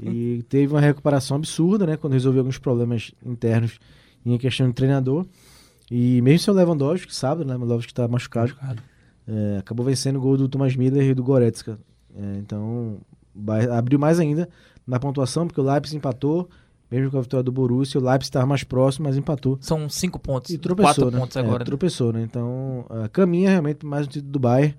[0.00, 1.96] E teve uma recuperação absurda, né?
[1.96, 3.80] Quando resolveu alguns problemas internos
[4.24, 5.26] em questão de treinador.
[5.90, 7.54] E mesmo sem o Lewandowski, que sabe, né?
[7.54, 8.54] O Lewandowski está machucado.
[9.26, 11.78] é, acabou vencendo o gol do Thomas Miller e do Goretzka.
[12.16, 12.98] É, então,
[13.76, 14.48] abriu mais ainda
[14.86, 16.48] na pontuação, porque o Leipzig empatou,
[16.90, 18.00] mesmo com a vitória do Borussia.
[18.00, 19.58] O Leipzig estava mais próximo, mas empatou.
[19.60, 20.50] São cinco pontos.
[20.50, 21.18] E tropeçou, quatro né?
[21.18, 21.58] pontos É, agora.
[21.60, 21.64] né?
[21.64, 22.22] tropeçou, né?
[22.22, 24.74] Então, ah, caminha realmente mais um título do Bayern.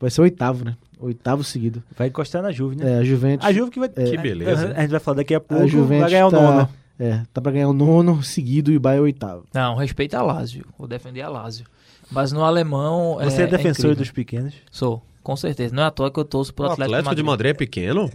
[0.00, 0.76] Vai ser o oitavo, né?
[0.98, 1.82] Oitavo seguido.
[1.96, 2.94] Vai encostar na Juve, né?
[2.94, 3.46] É, a Juventus...
[3.46, 3.88] A Juve que vai...
[3.88, 4.72] Que beleza?
[4.76, 6.68] A gente vai falar daqui a pouco, A Juventus vai ganhar o tá, nono.
[6.98, 9.44] É, tá pra ganhar o nono seguido e o Bayern oitavo.
[9.52, 10.64] Não, respeita a Lazio.
[10.78, 11.66] Vou defender a Lazio.
[12.10, 13.18] Mas no alemão.
[13.22, 13.96] Você é, defensor incrível.
[13.96, 14.54] dos pequenos?
[14.70, 15.74] Sou, com certeza.
[15.74, 18.10] Não é à toa que eu torço pro O Atlético, Atlético de Madrid é pequeno?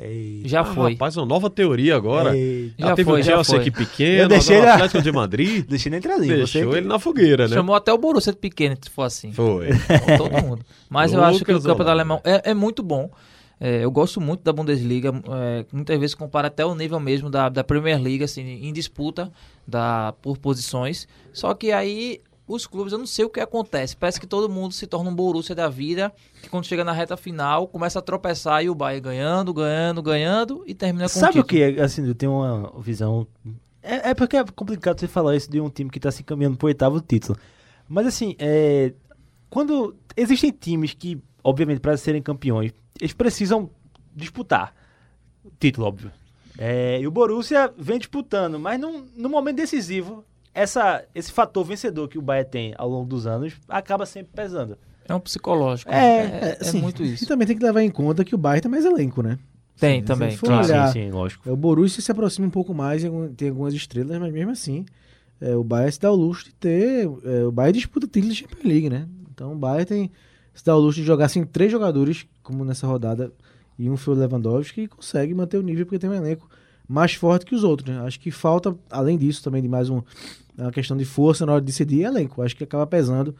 [0.45, 0.93] Já Ah, foi.
[0.93, 2.31] Rapaz, uma nova teoria agora.
[2.77, 5.01] Já Já teve foi, o já Chelsea aqui pequeno, Eu deixei agora o ele- Atlético
[5.03, 6.27] de Madrid Deixa ele entrar ali.
[6.27, 7.55] deixou ele na fogueira, né?
[7.55, 9.31] Chamou até o Borussia de pequeno, se for assim.
[9.33, 9.69] Foi.
[10.17, 10.61] Todo mundo.
[10.89, 13.09] Mas eu acho que o campeonato alemão é, é muito bom.
[13.59, 15.09] É, eu gosto muito da Bundesliga.
[15.09, 19.31] é, muitas vezes compara até o nível mesmo da, da Premier League, assim, em disputa
[19.67, 21.07] da, por posições.
[21.33, 23.97] Só que aí os clubes, eu não sei o que acontece.
[23.97, 27.17] Parece que todo mundo se torna um Borussia da vida, que quando chega na reta
[27.17, 31.43] final, começa a tropeçar e o Bayern ganhando, ganhando, ganhando e termina com Sabe o
[31.43, 31.73] título.
[31.73, 31.79] que?
[31.79, 33.27] é, Assim, eu tenho uma visão.
[33.83, 36.57] É, é porque é complicado você falar isso de um time que tá se encaminhando
[36.57, 37.37] pro oitavo título.
[37.87, 38.93] Mas assim, é,
[39.49, 43.69] quando existem times que, obviamente, para serem campeões, eles precisam
[44.15, 44.73] disputar
[45.43, 46.11] o título, óbvio.
[46.57, 52.07] É, e o Borussia vem disputando, mas num, no momento decisivo, essa, esse fator vencedor
[52.07, 54.77] que o Bayern tem ao longo dos anos acaba sempre pesando.
[55.07, 55.91] É um psicológico.
[55.91, 57.27] É, é, é Sim, muito E isso.
[57.27, 59.37] também tem que levar em conta que o Bayern tem mais elenco, né?
[59.79, 60.65] Tem Sim, também, claro.
[60.65, 61.47] olhar, sim, sim, lógico.
[61.47, 64.51] é, o Borussia se aproxima um pouco mais, tem algum- tem algumas estrelas, mas mesmo
[64.51, 64.83] assim,
[65.39, 67.05] é, o Bayern se dá o luxo de ter.
[67.23, 69.07] é, o Bayern disputa título de Champions League, né?
[69.31, 70.11] Então o Bayern tem,
[70.55, 73.31] se dá o luxo de jogar assim três jogadores, como nessa rodada,
[73.77, 76.47] e um foi o Lewandowski, e consegue manter o nível porque tem um elenco
[76.87, 77.99] mais forte que os outros, né?
[78.05, 80.01] Acho que falta, além disso, também de mais um,
[80.57, 82.41] uma questão de força na hora de decidir é elenco.
[82.41, 83.35] Acho que acaba pesando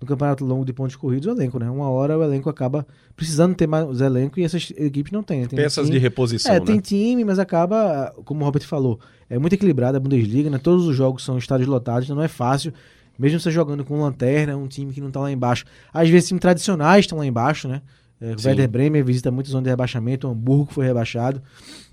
[0.00, 1.70] no campeonato longo de pontos corridos o elenco, né?
[1.70, 2.84] Uma hora o elenco acaba
[3.16, 5.42] precisando ter mais elenco e essas equipes não têm.
[5.42, 5.46] né?
[5.46, 6.66] Tem Peças time- de reposição, é, né?
[6.66, 8.98] tem time, mas acaba, como o Robert falou,
[9.30, 10.58] é muito equilibrada a Bundesliga, né?
[10.58, 12.72] Todos os jogos são estádios lotados, então não é fácil.
[13.18, 15.64] Mesmo você jogando com lanterna, um time que não tá lá embaixo.
[15.92, 17.82] Às vezes, times tradicionais estão lá embaixo, né?
[18.20, 18.48] É, o Sim.
[18.48, 21.42] Werder Bremer visita muita zona de rebaixamento, o Hamburgo foi rebaixado.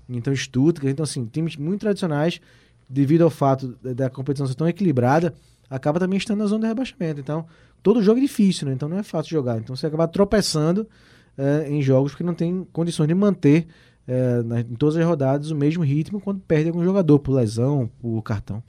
[0.08, 0.92] Então, Stuttgart.
[0.92, 2.40] Então, assim, times muito tradicionais,
[2.88, 5.34] devido ao fato da- competição ser tão equilibrada,
[5.70, 7.20] acaba também estando na zona de rebaixamento.
[7.20, 7.46] Então,
[7.82, 8.72] todo jogo é difícil, né?
[8.74, 9.58] Então, não é fácil jogar.
[9.58, 10.86] Então, você acaba tropeçando
[11.38, 13.66] é, em jogos porque não tem condições de manter
[14.08, 17.90] é, na- em todas as rodadas o mesmo ritmo quando perde algum jogador por lesão,
[18.00, 18.62] por cartão.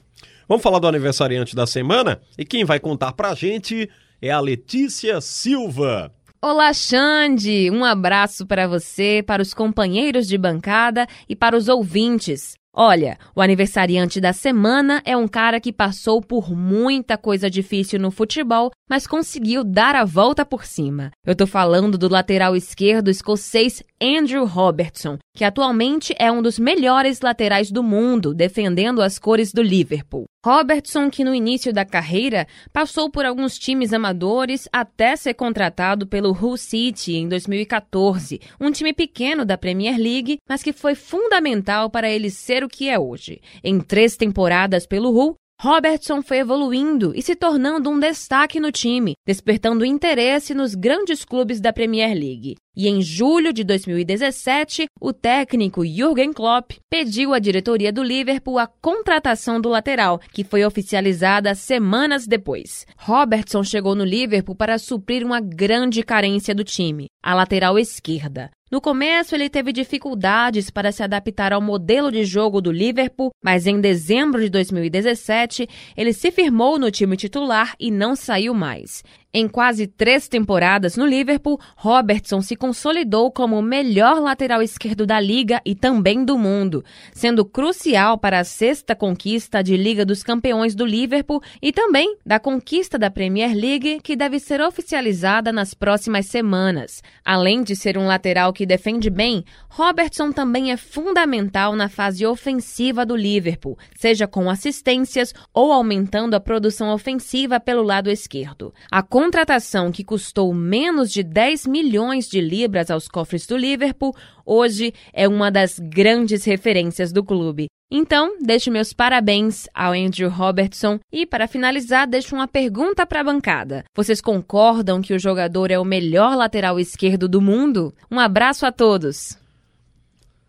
[0.49, 2.19] Vamos falar do aniversariante da semana?
[2.37, 3.87] E quem vai contar pra gente
[4.21, 6.11] é a Letícia Silva.
[6.49, 7.69] Olá, Xande!
[7.69, 12.55] Um abraço para você, para os companheiros de bancada e para os ouvintes.
[12.73, 18.11] Olha, o aniversariante da semana é um cara que passou por muita coisa difícil no
[18.11, 21.11] futebol, mas conseguiu dar a volta por cima.
[21.25, 27.19] Eu tô falando do lateral esquerdo escocês Andrew Robertson, que atualmente é um dos melhores
[27.19, 30.23] laterais do mundo, defendendo as cores do Liverpool.
[30.47, 36.31] Robertson, que no início da carreira passou por alguns times amadores até ser contratado pelo
[36.31, 42.09] Hull City em 2014, um time pequeno da Premier League, mas que foi fundamental para
[42.09, 43.41] ele ser o que é hoje.
[43.61, 49.13] Em três temporadas pelo Hull, Robertson foi evoluindo e se tornando um destaque no time,
[49.25, 52.55] despertando interesse nos grandes clubes da Premier League.
[52.75, 58.67] E em julho de 2017, o técnico Jürgen Klopp pediu à diretoria do Liverpool a
[58.67, 62.85] contratação do lateral, que foi oficializada semanas depois.
[62.95, 68.51] Robertson chegou no Liverpool para suprir uma grande carência do time, a lateral esquerda.
[68.69, 73.65] No começo, ele teve dificuldades para se adaptar ao modelo de jogo do Liverpool, mas
[73.65, 79.05] em dezembro de 2017, ele se firmou no time titular e não saiu mais.
[79.33, 85.19] Em quase três temporadas no Liverpool, Robertson se consolidou como o melhor lateral esquerdo da
[85.19, 90.73] liga e também do mundo, sendo crucial para a sexta conquista de Liga dos Campeões
[90.73, 96.27] do Liverpool e também da conquista da Premier League, que deve ser oficializada nas próximas
[96.27, 97.03] semanas.
[97.23, 103.05] Além de ser um lateral que defende bem, Robertson também é fundamental na fase ofensiva
[103.05, 108.73] do Liverpool, seja com assistências ou aumentando a produção ofensiva pelo lado esquerdo.
[108.89, 114.93] A contratação que custou menos de 10 milhões de libras aos cofres do Liverpool, hoje
[115.11, 117.67] é uma das grandes referências do clube.
[117.91, 123.23] Então, deixo meus parabéns ao Andrew Robertson e, para finalizar, deixo uma pergunta para a
[123.25, 123.83] bancada.
[123.93, 127.93] Vocês concordam que o jogador é o melhor lateral esquerdo do mundo?
[128.09, 129.37] Um abraço a todos!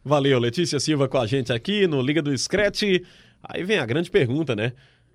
[0.04, 2.82] Valeu, Letícia Silva com a gente aqui no Liga do Scratch.
[3.42, 4.72] Aí vem a grande pergunta, né?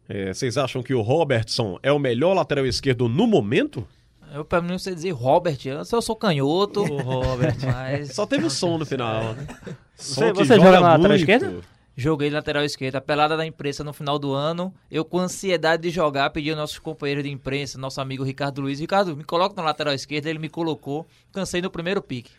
[0.08, 3.88] É, vocês acham que o Robertson é o melhor lateral esquerdo no momento?
[4.34, 6.82] Eu, pra mim, não sei dizer Robert, eu sou, eu sou canhoto.
[6.82, 7.56] O Robert.
[7.64, 8.14] Mas...
[8.14, 9.34] Só teve o som no final.
[9.34, 9.48] Né?
[9.96, 11.54] Você, você joga, na lateral esquerda?
[11.96, 14.74] Joguei lateral esquerda, pelada da imprensa no final do ano.
[14.90, 18.80] Eu, com ansiedade de jogar, pedi aos nossos companheiros de imprensa, nosso amigo Ricardo Luiz.
[18.80, 20.28] Ricardo, me coloca na lateral esquerda.
[20.28, 21.06] Ele me colocou.
[21.32, 22.32] Cansei no primeiro pique.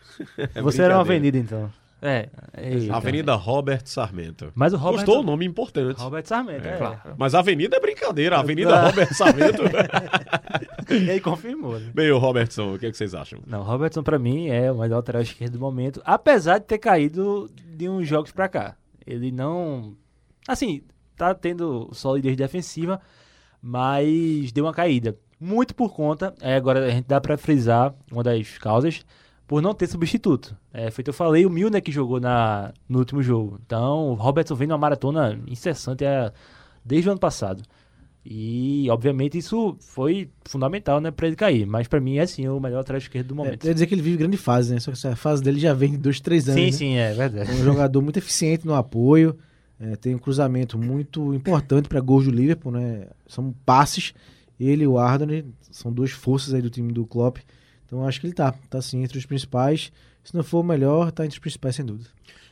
[0.53, 1.71] É você era uma avenida, então.
[2.05, 2.29] É.
[2.55, 2.95] Eita.
[2.95, 4.51] Avenida Robert Sarmento.
[4.53, 5.99] Mas o Robert Gostou o nome importante.
[5.99, 6.73] Robert Sarmento, é.
[6.73, 6.77] é.
[6.77, 7.15] Claro.
[7.17, 8.37] Mas a Avenida é brincadeira.
[8.37, 9.63] A Avenida Robert Sarmento.
[10.93, 11.79] e aí confirmou.
[11.79, 11.89] Né?
[11.95, 13.39] Bem, o Robertson, o que, é que vocês acham?
[13.47, 16.77] Não, o Robertson pra mim é o melhor lateral esquerdo do momento, apesar de ter
[16.77, 18.75] caído de uns jogos pra cá.
[19.05, 19.95] Ele não.
[20.47, 20.83] Assim,
[21.17, 23.01] tá tendo solidez defensiva,
[23.59, 25.17] mas deu uma caída.
[25.39, 29.03] Muito por conta, é, agora a gente dá pra frisar uma das causas
[29.47, 30.55] por não ter substituto.
[30.73, 33.59] É, feito eu falei, o Milner que jogou na, no último jogo.
[33.65, 36.31] Então, o Robertson vem numa maratona incessante é,
[36.83, 37.63] desde o ano passado.
[38.27, 41.67] E, obviamente, isso foi fundamental, né, pra ele cair.
[41.67, 43.63] Mas pra mim é, sim, o melhor atrás esquerdo do é, momento.
[43.63, 44.79] É, quer dizer que ele vive grande fase, né?
[44.79, 46.59] Só que a fase dele já vem de dois, três anos.
[46.59, 46.71] Sim, né?
[46.71, 47.51] sim, é verdade.
[47.51, 49.37] É um jogador muito eficiente no apoio.
[49.79, 53.07] É, tem um cruzamento muito importante para gols do Liverpool, né?
[53.27, 54.13] São passes.
[54.59, 57.37] Ele e o Arden são duas forças aí do time do Klopp.
[57.85, 59.91] Então acho que ele tá, tá sim entre os principais.
[60.23, 62.09] Se não for o melhor, tá entre os principais sem dúvida.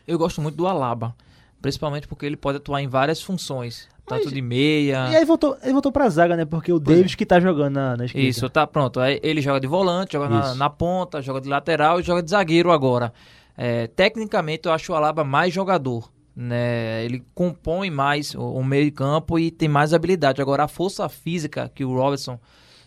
[0.07, 1.15] Eu gosto muito do Alaba,
[1.61, 5.09] principalmente porque ele pode atuar em várias funções, tanto Mas, de meia.
[5.11, 6.45] E aí voltou, ele voltou pra zaga, né?
[6.45, 7.15] Porque o pois Davis é.
[7.15, 8.27] que tá jogando na, na esquerda.
[8.27, 8.99] Isso, tá pronto.
[8.99, 12.29] Aí ele joga de volante, joga na, na, ponta, joga de lateral e joga de
[12.29, 13.13] zagueiro agora.
[13.57, 16.11] É, tecnicamente eu acho o Alaba mais jogador.
[16.35, 20.41] Né, ele compõe mais o, o meio de campo e tem mais habilidade.
[20.41, 22.39] Agora, a força física que o Robertson,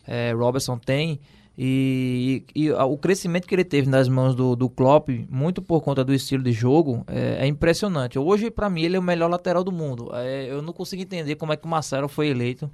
[0.05, 1.21] é, Robertson tem,
[1.59, 5.81] e, e, e, o crescimento que ele teve nas mãos do, do Klopp, muito por
[5.81, 8.19] conta do estilo de jogo, é, é impressionante.
[8.19, 10.11] Hoje, para mim, ele é o melhor lateral do mundo.
[10.13, 12.71] É, eu não consigo entender como é que o Marcelo foi eleito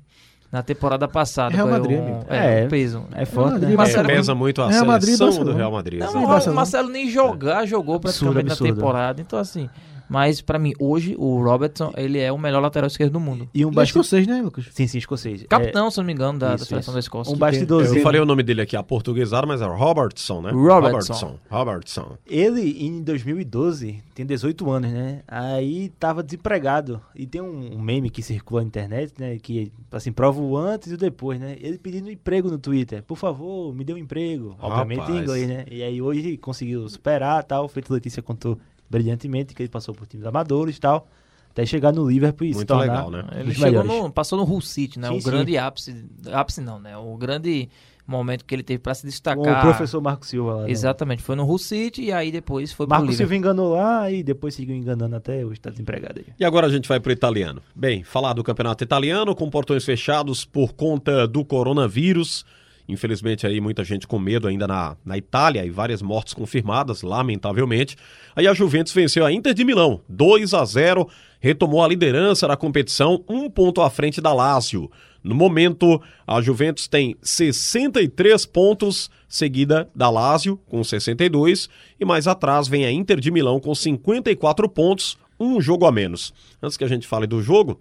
[0.50, 1.54] na temporada passada.
[1.54, 3.04] Real Madrid, um, é, é, um peso.
[3.12, 3.76] É forte, né?
[3.76, 6.00] Marcelo, é, pesa muito a Real seleção Madrid, do Real Madrid.
[6.00, 8.68] Não, o Marcelo nem jogar, jogou praticamente absurdo, absurdo.
[8.68, 9.20] na temporada.
[9.20, 9.70] Então, assim...
[10.12, 13.48] Mas para mim, hoje, o Robertson, ele é o melhor lateral esquerdo do mundo.
[13.54, 14.02] E um é bastidor...
[14.02, 14.66] escocês, né, Lucas?
[14.72, 15.44] Sim, sim, escocês.
[15.48, 15.90] Capitão, é...
[15.90, 16.92] se não me engano, da, isso, da seleção isso.
[16.92, 17.34] da Escócia.
[17.34, 17.98] Um bastidorzinho.
[17.98, 20.50] Eu falei o nome dele aqui, a portuguesada, mas é Robertson, né?
[20.50, 21.38] Robertson.
[21.48, 22.18] Robertson.
[22.26, 25.22] Ele, em 2012, tem 18 anos, né?
[25.26, 27.00] Aí tava desempregado.
[27.14, 29.38] E tem um, meme que circula na internet, né?
[29.38, 31.56] Que, assim, prova o antes e o depois, né?
[31.60, 33.02] Ele pedindo emprego no Twitter.
[33.02, 34.56] Por favor, me dê um emprego.
[34.60, 35.16] Obviamente Rapaz.
[35.16, 35.64] em inglês, né?
[35.70, 37.66] E aí hoje conseguiu superar tal.
[37.68, 38.58] Feito Letícia contou
[38.92, 41.08] brilhantemente, que ele passou por times amadores e tal,
[41.50, 43.24] até chegar no Liverpool e Muito se tornar legal, né?
[43.40, 45.08] Ele chegou no, passou no Hull City, né?
[45.08, 45.30] Sim, o sim.
[45.30, 46.96] grande ápice, ápice não, né?
[46.96, 47.68] O grande
[48.06, 49.58] o momento que ele teve para se Com destacar.
[49.58, 50.62] o professor Marco Silva lá.
[50.64, 50.70] né?
[50.70, 53.12] Exatamente, foi no Hull City e aí depois foi pro Marco.
[53.12, 56.26] Silva enganou lá e depois seguiu enganando até hoje, tá desempregado aí.
[56.38, 57.62] E agora a gente vai pro italiano.
[57.74, 62.44] Bem, falar do campeonato italiano com portões fechados por conta do coronavírus.
[62.88, 67.96] Infelizmente aí muita gente com medo ainda na, na Itália e várias mortes confirmadas, lamentavelmente.
[68.34, 71.08] Aí a Juventus venceu a Inter de Milão, 2 a 0,
[71.40, 74.90] retomou a liderança da competição, um ponto à frente da Lazio.
[75.22, 81.68] No momento, a Juventus tem 63 pontos, seguida da Lazio com 62,
[82.00, 86.34] e mais atrás vem a Inter de Milão com 54 pontos, um jogo a menos.
[86.60, 87.80] Antes que a gente fale do jogo,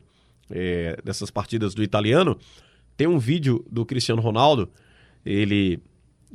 [0.52, 2.38] é, dessas partidas do italiano,
[2.96, 4.70] tem um vídeo do Cristiano Ronaldo,
[5.26, 5.80] ele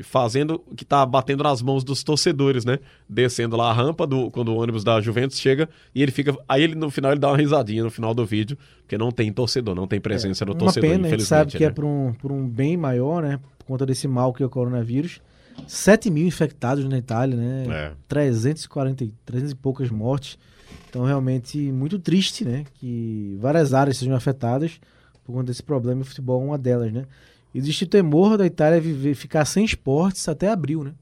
[0.01, 2.79] fazendo que tá batendo nas mãos dos torcedores, né?
[3.09, 6.63] Descendo lá a rampa do quando o ônibus da Juventus chega e ele fica, aí
[6.63, 9.75] ele no final ele dá uma risadinha no final do vídeo, porque não tem torcedor,
[9.75, 11.29] não tem presença do Uma torcedor, pena, a gente infelizmente.
[11.29, 11.71] sabe que né?
[11.71, 13.41] é por um, por um bem maior, né?
[13.59, 15.21] Por conta desse mal que é o coronavírus.
[15.67, 17.65] 7 mil infectados na Itália, né?
[17.71, 17.93] É.
[18.07, 20.39] 340, e- 300 e poucas mortes.
[20.91, 22.65] Então, realmente, muito triste, né?
[22.75, 24.79] Que várias áreas sejam afetadas
[25.25, 26.01] por conta desse problema.
[26.01, 27.07] E o futebol é uma delas, né?
[27.57, 30.93] Existe o temor da Itália viver, ficar sem esportes até abril, né?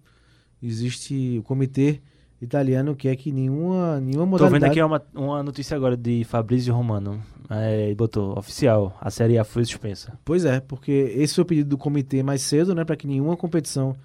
[0.63, 2.01] Existe o comitê
[2.41, 4.61] italiano que é que nenhuma, nenhuma Tô modalidade...
[4.61, 7.21] vendo aqui uma, uma notícia agora de Fabrício Romano.
[7.51, 10.17] É, ele botou, oficial, a Série A foi suspensa.
[10.25, 13.37] Pois é, porque esse foi o pedido do comitê mais cedo, né, para que nenhuma
[13.37, 13.97] competição,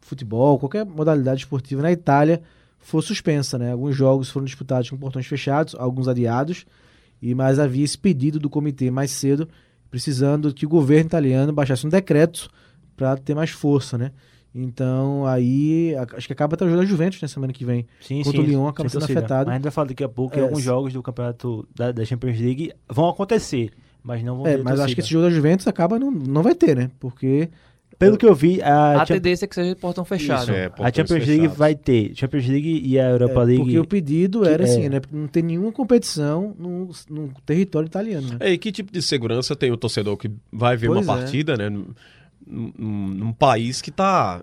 [0.00, 2.40] futebol, qualquer modalidade esportiva na Itália
[2.78, 3.72] fosse suspensa, né?
[3.72, 6.64] Alguns jogos foram disputados com portões fechados, alguns adiados,
[7.20, 9.48] e mas havia esse pedido do comitê mais cedo,
[9.90, 12.48] precisando que o governo italiano baixasse um decreto
[12.96, 14.12] para ter mais força, né?
[14.54, 17.86] Então, aí, acho que acaba até o jogo da Juventus na semana que vem.
[18.00, 18.46] Sim, Contra sim.
[18.46, 19.20] o Lyon acaba sendo torcida.
[19.20, 19.46] afetado.
[19.46, 21.92] Mas a gente vai falar daqui a pouco que É, alguns jogos do campeonato da,
[21.92, 23.70] da Champions League vão acontecer,
[24.02, 24.94] mas não vão É, ter mas acho torcida.
[24.96, 26.90] que esse jogo da Juventus acaba não, não vai ter, né?
[26.98, 27.50] Porque
[27.98, 30.42] Pelo que eu vi, a, A Cham- tendência é que seja de portão fechado.
[30.44, 31.56] Isso, é, a Champions League fechados.
[31.58, 33.62] vai ter Champions League e a Europa É, League.
[33.62, 35.00] Porque o pedido que era assim, é- né?
[35.12, 38.36] Não tem nenhuma competição no, no território italiano, né?
[38.38, 41.16] É, e que tipo de segurança tem o torcedor que vai ver Pois uma é.
[41.18, 41.68] partida, né?
[41.68, 41.86] Num,
[42.46, 44.40] num- num país que tá,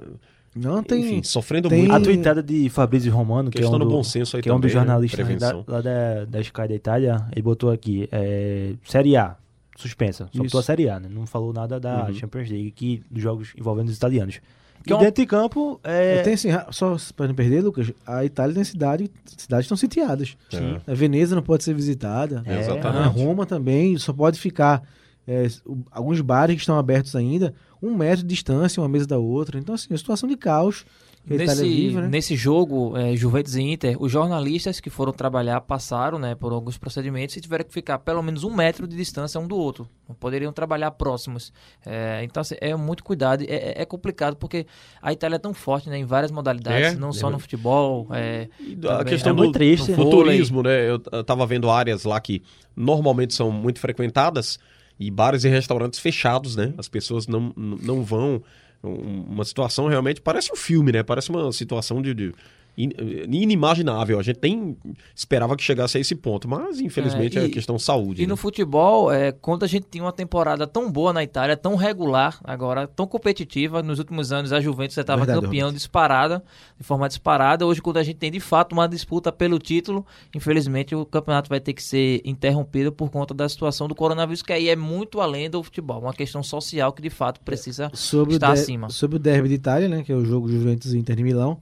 [0.56, 1.02] Não tem.
[1.02, 1.94] enfim, sofrendo tem- muito.
[1.94, 4.60] A tweetada de Fabrício Romano, que é um, do bom senso aí que é um
[4.60, 4.92] dos também, né?
[4.92, 5.64] jornalistas da, Prevenção.
[5.68, 9.36] lá da, da Sky da Itália, ele botou aqui, é, Série A,
[9.76, 10.26] suspensa.
[10.26, 10.44] Só Isso.
[10.44, 11.08] botou a Série A, né?
[11.12, 12.14] Não falou nada da Uhum.
[12.14, 14.40] Champions League, que, dos jogos envolvendo os italianos.
[14.84, 17.92] Que e é um- dentro de campo, é, Tem assim, só para não perder, Lucas,
[18.06, 20.38] a Itália tem cidade, cidades estão sitiadas.
[20.50, 20.78] Sim.
[20.86, 22.44] A Veneza não pode ser visitada.
[22.46, 23.04] É, Exatamente.
[23.04, 24.84] A Roma também só pode ficar.
[25.28, 25.48] é,
[25.90, 29.58] alguns bares que estão abertos ainda, um metro de distância, uma mesa da outra.
[29.58, 30.86] Então, assim, é uma situação de caos
[31.28, 32.08] Nesse, vive, né?
[32.08, 36.78] nesse jogo, é, Juventus e Inter, os jornalistas que foram trabalhar passaram né, por alguns
[36.78, 39.88] procedimentos e tiveram que ficar pelo menos um metro de distância um do outro.
[40.08, 41.52] Não poderiam trabalhar próximos.
[41.84, 43.44] É, então, assim, é muito cuidado.
[43.48, 44.68] É, é complicado porque
[45.02, 47.32] a Itália é tão forte né, em várias modalidades, É, não só é.
[47.32, 48.08] no futebol.
[48.12, 49.92] É, E a questão É do, muito triste.
[49.94, 50.36] do Vôlei.
[50.36, 50.88] turismo, né?
[50.88, 52.44] Eu, eu tava vendo áreas lá que
[52.76, 54.60] normalmente são muito frequentadas
[55.00, 56.74] e bares e restaurantes fechados, né?
[56.78, 58.44] As pessoas não não vão.
[58.88, 61.04] Um- Uma situação realmente parece um filme, né?
[61.04, 62.34] Parece uma situação de, de
[62.78, 64.20] inimaginável.
[64.20, 64.78] A gente nem
[65.16, 68.22] esperava que chegasse a esse ponto, mas infelizmente É, é, e- questão saúde.
[68.22, 68.30] E né?
[68.30, 72.40] no futebol, é, quando a gente tinha uma temporada tão boa na Itália, tão regular,
[72.44, 76.44] agora tão competitiva, nos últimos anos a Juventus estava campeão disparada,
[76.78, 77.66] de forma disparada.
[77.66, 81.60] Hoje, quando a gente tem de fato uma disputa pelo título, infelizmente o campeonato vai
[81.60, 85.50] ter que ser interrompido por conta da situação do coronavírus, que aí é muito além
[85.50, 88.90] do futebol, uma questão social que de fato precisa sobre, o estar de- acima.
[88.90, 90.04] sobre o derby de Itália, né?
[90.04, 91.58] Que é o jogo Juventus Inter de Milão.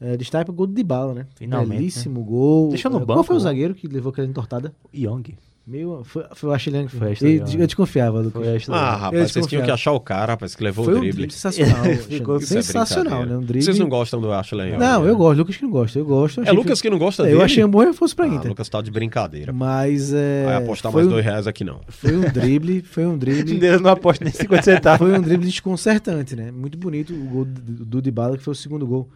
[0.00, 1.26] É, destaca o gol do Dybala, né?
[1.36, 2.68] Finalmente, Belíssimo gol.
[2.70, 3.42] Deixou no É, banco, Qual foi o né?
[3.44, 4.74] zagueiro que levou aquela entortada?
[4.94, 5.34] Young.
[5.66, 7.10] Meio, foi, foi o Ashley que Foi.
[7.10, 7.58] Ashley Eu, Young.
[7.60, 8.40] eu desconfiava, Lucas.
[8.44, 10.94] Foi esta Ah, Eu rapaz, vocês tinham que achar o cara, rapaz, que levou Foi
[10.94, 11.26] o um drible.
[11.26, 11.84] drible sensacional.
[12.08, 13.32] Ficou- é sensacional, brincadeira.
[13.32, 13.36] né?
[13.36, 13.62] Um drible.
[13.64, 14.68] Vocês não gostam do Ashley?
[14.70, 15.10] Young, Não, né?
[15.10, 15.38] eu gosto.
[15.38, 15.98] Lucas que não gosta.
[15.98, 16.38] Eu gosto.
[16.38, 17.28] É achei Lucas que não gosta que...
[17.30, 17.40] dele?
[17.40, 18.48] Eu achei um bom reforço pra Ah, Inter.
[18.48, 19.52] Lucas tá de brincadeira.
[19.52, 20.44] Mas é.
[20.44, 21.80] Vai apostar foi mais um, dois reais aqui não.
[21.88, 23.58] Foi um drible, foi um drible.
[23.66, 24.98] Eu não aposto nem 50 centavos.
[25.08, 26.52] foi um drible desconcertante, né?
[26.52, 29.08] Muito bonito o gol do, do Dybala, que foi o segundo gol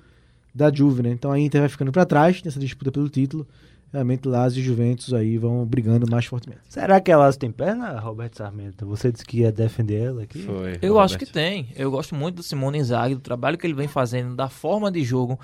[0.54, 1.10] da Juve, né?
[1.10, 3.46] Então a Inter vai ficando pra trás nessa disputa pelo título.
[3.92, 6.62] Realmente Lazio e Juventus aí vão brigando mais fortemente.
[6.68, 8.86] Será que a Lazio tem perna, Roberto Sarmento?
[8.86, 10.42] Você disse que ia defender ela aqui.
[10.42, 10.78] Foi.
[10.80, 11.00] Eu Roberto.
[11.00, 11.68] acho que tem.
[11.74, 15.02] Eu gosto muito do Simone Inzaghi, do trabalho que ele vem fazendo, da forma de
[15.02, 15.40] jogo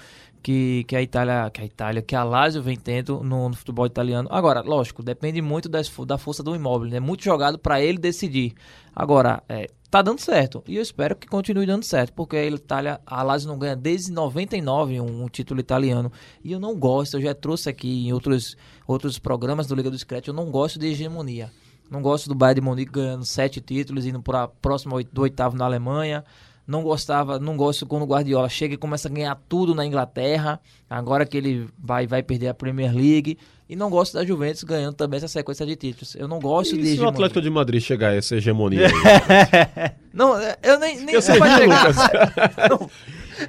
[0.46, 3.84] que, que a Itália, que a Itália, que a Lazio vem tendo no, no futebol
[3.84, 4.28] italiano.
[4.30, 7.00] Agora, lógico, depende muito das, da força do imóvel, né?
[7.00, 8.54] Muito jogado para ele decidir.
[8.94, 9.66] Agora, é,
[9.98, 13.48] tá dando certo e eu espero que continue dando certo, porque a Itália, a Lazio
[13.48, 16.10] não ganha desde 99 um, um título italiano.
[16.44, 19.98] E eu não gosto, eu já trouxe aqui em outros outros programas do Liga do
[19.98, 21.50] Scratch, eu não gosto de hegemonia.
[21.90, 25.56] Não gosto do Bayern de Munique ganhando sete títulos, indo para próximo oit- do oitavo
[25.56, 26.24] na Alemanha.
[26.66, 30.60] Não gostava, não gosto quando o Guardiola chega e começa a ganhar tudo na Inglaterra.
[30.90, 33.38] Agora que ele vai, vai perder a Premier League.
[33.68, 36.14] E não gosto da Juventus ganhando também essa sequência de títulos.
[36.14, 37.08] Eu não gosto E de se o.
[37.08, 38.92] Atlético de Madrid chegar a essa hegemonia aí?
[40.14, 41.88] Não, eu nem, nem Eu sei, vai chegar.
[42.70, 42.90] Lucas.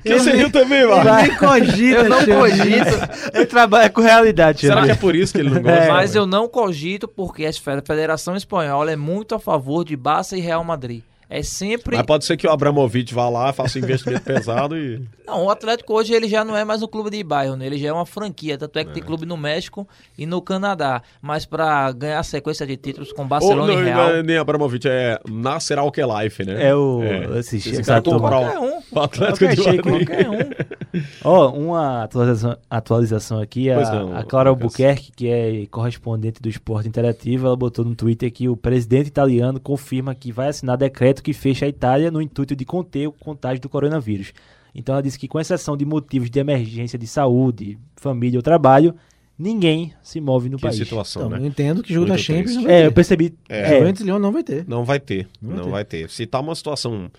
[0.03, 1.13] Que você riu também, mano.
[1.15, 2.33] Nem cogita, Eu não Xande.
[2.33, 3.33] cogito.
[3.33, 5.77] Ele trabalha com realidade, Será que é por isso que ele não gosta?
[5.77, 5.87] É.
[5.89, 10.41] Mas eu não cogito porque a Federação Espanhola é muito a favor de Barça e
[10.41, 11.03] Real Madrid.
[11.29, 11.97] É sempre.
[11.97, 15.01] Mas pode ser que o Abramovich vá lá, faça um investimento pesado e.
[15.27, 17.65] Não, o Atlético hoje ele já não é mais um clube de bairro, né?
[17.65, 18.57] ele já é uma franquia.
[18.57, 19.85] Tanto é que tem clube no México
[20.17, 21.01] e no Canadá.
[21.21, 23.97] Mas pra ganhar a sequência de títulos com Ou, Barcelona não, e Real.
[24.09, 26.67] não é nem Abramovich, é Nasser Al-Khelaifi, né?
[26.69, 27.39] É o- É.
[27.39, 28.77] esse- Esse cara Qualquer um.
[28.91, 30.07] o Atlético Qualquer de shake, Madrid.
[30.07, 31.01] Qualquer um.
[31.25, 34.49] Ó, uma atualização, atualização aqui, a, Pois não, a Clara.
[34.49, 39.59] Albuquerque, que é correspondente do Esporte Interativo, ela botou no Twitter que o presidente italiano
[39.59, 43.61] confirma que vai assinar decreto que fecha a Itália no intuito de conter o contágio
[43.61, 44.33] do coronavírus.
[44.75, 48.93] Então ela disse que com exceção de motivos de emergência de saúde, família ou trabalho,
[49.37, 50.75] ninguém se move no Que país.
[50.77, 51.43] situação, Então, né?
[51.43, 52.57] eu entendo que jogo da Champions triste.
[52.57, 52.87] não vai É, ter.
[52.87, 53.33] eu percebi.
[53.49, 53.59] É.
[53.75, 54.65] É, Juventus Leão não vai ter.
[54.67, 55.71] Não vai ter, Não vai não ter.
[55.71, 56.09] vai ter.
[56.09, 57.09] Se tá uma situação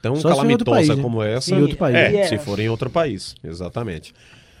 [0.00, 1.02] tão Só calamitosa país, né?
[1.02, 1.96] como essa, Em outro país.
[1.96, 2.26] é, É.
[2.28, 4.12] se for em outro país, exatamente.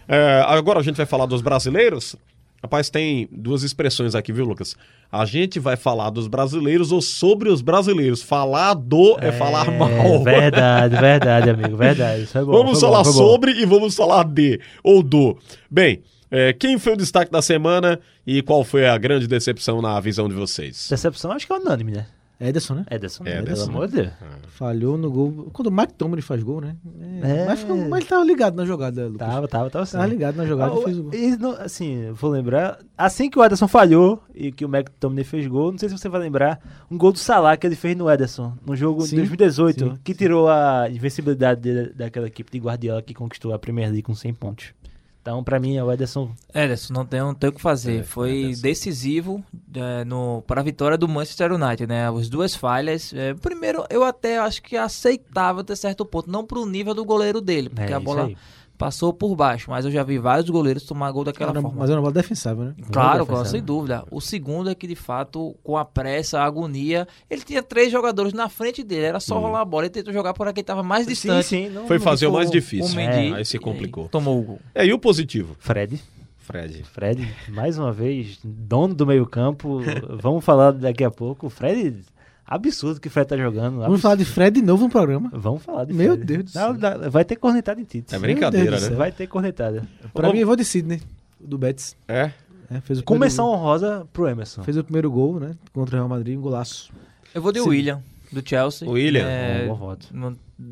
[0.08, 2.16] É, agora a gente vai falar dos brasileiros.
[2.62, 4.76] Rapaz, tem duas expressões aqui, viu, Lucas?
[5.10, 8.22] A gente vai falar dos brasileiros ou sobre os brasileiros.
[8.22, 10.22] Falar do é, falar É, mal.
[10.22, 12.28] verdade, verdade, amigo, verdade.
[12.32, 13.12] É bom, vamos falar bom.
[13.12, 15.36] sobre e vamos falar de ou do.
[15.68, 19.98] Bem, é, quem foi o destaque da semana e qual foi a grande decepção na
[19.98, 20.86] visão de vocês?
[20.88, 22.06] Decepção acho que é unânime, né?
[22.48, 22.84] Ederson, né?
[22.90, 23.38] Ederson, né?
[23.38, 23.64] Ederson.
[23.66, 24.10] pelo amor de Deus.
[24.48, 25.50] Falhou no gol.
[25.52, 26.76] Quando o Mike Tomlin faz gol, né?
[27.22, 27.46] É, É.
[27.46, 29.28] Mas, ficou- mas ele tava ligado na jogada, Lucas.
[29.28, 29.92] Tava, tava, tava sim.
[29.92, 31.14] Tava ligado na jogada Ah, e fez o gol.
[31.14, 35.46] e não- assim, vou lembrar, assim que o Ederson falhou e que o McTominay fez
[35.46, 38.10] gol, não sei se você vai lembrar, um gol do Salah que ele fez no
[38.10, 42.58] Ederson, no jogo de Sim, 2018, sim, que tirou a invencibilidade dele- daquela equipe de
[42.58, 44.66] Guardiola que conquistou a Premier League com 100 pontos.
[45.22, 46.32] Então, pra mim, é o Ederson.
[46.52, 48.00] Ederson, não tem, não tem o que fazer.
[48.00, 48.62] É, Foi Ederson.
[48.62, 52.08] decisivo é, no, para a vitória do Manchester United, né?
[52.08, 53.12] As duas falhas.
[53.14, 56.28] é, primeiro, eu até acho que aceitável até certo ponto.
[56.28, 58.36] Não pro nível do goleiro dele, porque É, a bola aí.
[58.78, 59.70] Passou por baixo.
[59.70, 61.76] Mas eu já vi vários goleiros tomar gol daquela Era- forma.
[61.78, 62.74] mas era uma bola defensável, né?
[62.92, 63.50] Claro, defensável.
[63.50, 64.04] sem dúvida.
[64.10, 68.32] O segundo é que, de fato, com a pressa, a agonia, ele tinha três jogadores
[68.32, 69.06] na frente dele.
[69.06, 69.84] Era só rolar a bola.
[69.84, 71.46] Ele tentou jogar por quem estava mais distante.
[71.46, 71.70] Sim, sim.
[71.70, 72.92] Não, Foi não- fazer o mais difícil.
[72.92, 74.08] O Mendy, É, aí se e complicou.
[74.08, 74.60] Tomou o gol.
[74.74, 75.54] É, e o positivo?
[75.58, 76.00] Fred.
[76.38, 76.82] Fred.
[76.92, 79.80] Fred, mais uma vez, dono do meio-campo.
[80.20, 81.46] Vamos falar daqui a pouco.
[81.46, 82.00] O Fred,
[82.54, 83.72] absurdo que o Fred tá jogando.
[83.72, 84.00] Vamos absurdo.
[84.02, 85.30] falar de Fred de novo no programa.
[85.32, 86.24] Vamos falar de Meu Fred.
[86.24, 87.10] Deus do Não, céu.
[87.10, 88.12] vai ter cornetada em títulos.
[88.12, 88.88] É brincadeira, né?
[88.90, 89.82] Vai ter cornetada.
[90.12, 91.00] Pra Vamos- mim, eu vou de Sidney,
[91.40, 91.96] do Betis.
[92.08, 92.30] É?
[92.70, 94.56] É, fez o Começou primeiro honrosa pro Emerson.
[94.60, 94.64] gol.
[94.64, 95.52] Fez o primeiro gol, né?
[95.72, 96.90] Contra o Real Madrid, um golaço.
[97.34, 97.68] Eu vou de Sim.
[97.68, 98.88] William, do Chelsea.
[98.88, 99.26] O William?
[99.26, 100.08] É, Bom voto.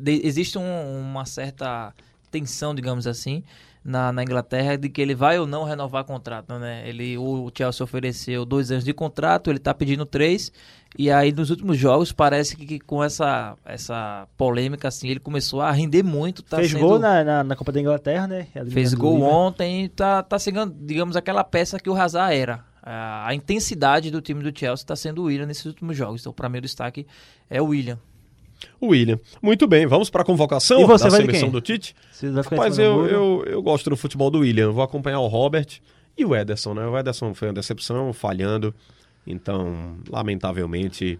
[0.05, 1.93] existe um- uma certa
[2.31, 3.43] tensão, digamos assim,
[3.83, 6.87] na, na Inglaterra de que ele vai ou não renovar contrato, né?
[6.87, 10.51] Ele, o Chelsea ofereceu dois anos de contrato, ele tá pedindo três,
[10.97, 15.61] e aí nos últimos jogos parece que, que com essa, essa polêmica, assim, ele começou
[15.61, 16.43] a render muito.
[16.43, 18.47] Tá Fez sendo- gol na, na, na Copa da Inglaterra, né?
[18.69, 22.63] Fez gol ontem e tá, tá seguindo, digamos, aquela peça que o Hazard era.
[22.83, 26.21] A, a intensidade do time do Chelsea está sendo o William nesses últimos jogos.
[26.21, 27.05] Então, para mim, o destaque
[27.49, 27.97] é o William.
[28.79, 29.19] O William.
[29.41, 31.95] Muito bem, vamos para a convocação E você da seleção do Tite?
[32.21, 34.71] Do eu, eu, eu gosto do futebol do William.
[34.71, 35.67] Vou acompanhar o Robert
[36.17, 36.85] e o Ederson, né?
[36.85, 38.73] O Ederson foi uma decepção, falhando.
[39.25, 41.19] Então, lamentavelmente,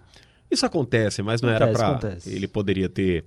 [0.50, 1.92] isso acontece, mas não era Acontece, pra.
[1.92, 2.36] acontece.
[2.36, 3.26] Ele poderia ter.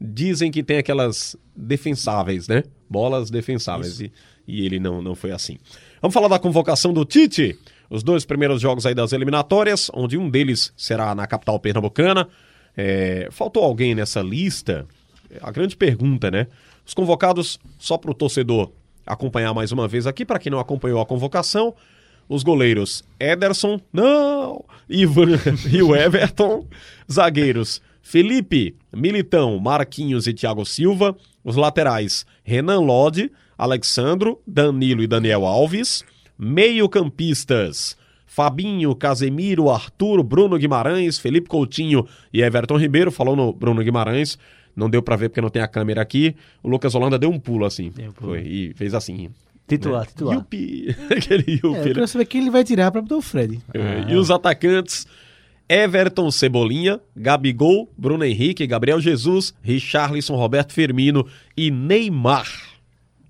[0.00, 2.62] Dizem que tem aquelas defensáveis, né?
[2.88, 4.00] Bolas defensáveis.
[4.00, 4.12] E,
[4.46, 5.58] e ele não, não foi assim.
[6.00, 7.58] Vamos falar da convocação do Tite.
[7.90, 12.28] Os dois primeiros jogos aí das eliminatórias, onde um deles será na capital pernambucana.
[12.76, 14.86] É, faltou alguém nessa lista?
[15.42, 16.46] A grande pergunta, né?
[16.86, 18.72] Os convocados, só para o torcedor
[19.06, 21.74] acompanhar mais uma vez aqui, para quem não acompanhou a convocação,
[22.30, 25.32] os goleiros Ederson, não, Ivan
[25.70, 26.64] e o Everton,
[27.10, 35.44] zagueiros Felipe, Militão, Marquinhos e Thiago Silva, os laterais Renan Lodi, Alexandro, Danilo e Daniel
[35.44, 36.04] Alves,
[36.38, 43.10] meio-campistas Fabinho, Casemiro, Arthur, Bruno Guimarães, Felipe Coutinho e Everton Ribeiro.
[43.10, 44.38] Falou no Bruno Guimarães,
[44.74, 46.36] não deu pra ver porque não tem a câmera aqui.
[46.62, 47.88] O Lucas Holanda deu um pulo assim.
[47.88, 48.30] Um pulo.
[48.30, 49.30] Foi, e fez assim.
[49.78, 50.06] Titular, né?
[50.06, 50.34] titular.
[50.36, 50.96] Yupi.
[51.10, 51.88] Aquele É, eu Yupi.
[51.88, 51.94] né?
[51.94, 53.60] quero saber quem ele vai tirar pra botar o Fred.
[53.74, 55.06] É, E os atacantes:
[55.68, 62.46] Everton Cebolinha, Gabigol, Bruno Henrique, Gabriel Jesus, Richarlison, Roberto Firmino e Neymar.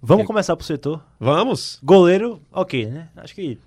[0.02, 1.04] Vamos começar pro setor.
[1.18, 1.78] Vamos?
[1.82, 3.08] Goleiro, ok, né?
[3.16, 3.58] Acho que.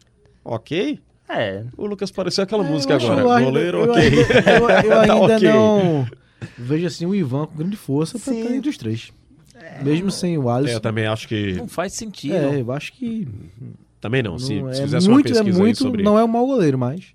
[0.44, 1.00] Ok?
[1.30, 1.64] É.
[1.78, 3.22] O Lucas pareceu aquela É, música eu agora.
[3.22, 4.02] eu ainda- Goleiro, eu ok.
[4.04, 5.50] ainda- Eu, eu Tá ainda ok.
[5.50, 6.08] não.
[6.58, 9.12] vejo assim o Ivan com grande força estar entre os três.
[9.84, 10.74] Mesmo sem o Alisson.
[10.74, 11.54] É, eu também acho que.
[11.54, 12.36] Não faz sentido.
[12.36, 13.28] É, eu acho que
[14.02, 14.38] Também não.
[14.38, 16.04] Se, não se é fizesse muito, uma é pesquisa aí muito, sobre.
[16.04, 17.06] não é um mau goleiro, mas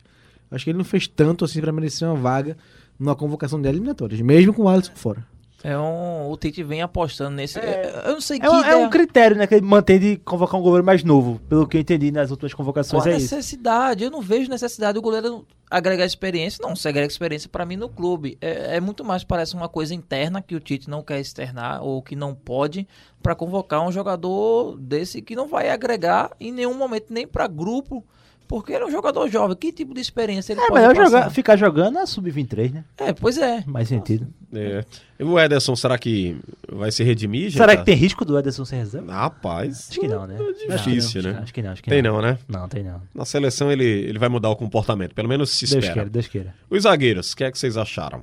[0.50, 2.56] acho que ele não fez tanto assim pra merecer uma vaga
[2.98, 5.24] numa convocação de eliminatórias, mesmo com o Alisson fora.
[5.64, 7.58] É um, o Tite vem apostando nesse.
[7.58, 10.16] eu não sei que É, um- é ideia- um critério, né, que ele mantém de
[10.18, 13.16] convocar um goleiro mais novo, pelo que eu entendi nas últimas convocações, Qual a é
[13.18, 13.34] isso.
[13.34, 14.04] necessidade?
[14.04, 16.60] Eu não vejo necessidade do goleiro agregar experiência.
[16.62, 18.38] Não, se agrega experiência pra mim no clube.
[18.40, 22.00] É, é muito mais, parece uma coisa interna que o Tite não quer externar ou
[22.02, 22.86] que não pode
[23.20, 28.04] pra convocar um jogador desse que não vai agregar em nenhum momento, nem pra grupo.
[28.48, 29.54] Porque ele é um jogador jovem.
[29.54, 31.04] Que tipo de experiência ele É pode melhor passar?
[31.10, 32.84] jogar, ficar jogando a sub-23, né?
[32.96, 33.62] É, pois é.
[33.66, 34.26] Mais sentido.
[34.54, 34.82] É.
[35.20, 36.34] E o Ederson, será que
[36.72, 37.52] vai se redimir?
[37.52, 39.12] Será que tem risco do Ederson ser reserva?
[39.12, 39.88] Rapaz.
[39.90, 40.38] Acho que não, né?
[40.68, 41.40] É difícil, Não, né?
[41.42, 42.38] Acho que não, acho que Tem não, né?
[42.48, 43.02] Não, tem não.
[43.14, 45.92] Na seleção ele, ele vai mudar o comportamento, pelo menos se Deus espera.
[45.92, 46.54] queira, Deus queira.
[46.70, 48.22] Os zagueiros, o que é que vocês acharam?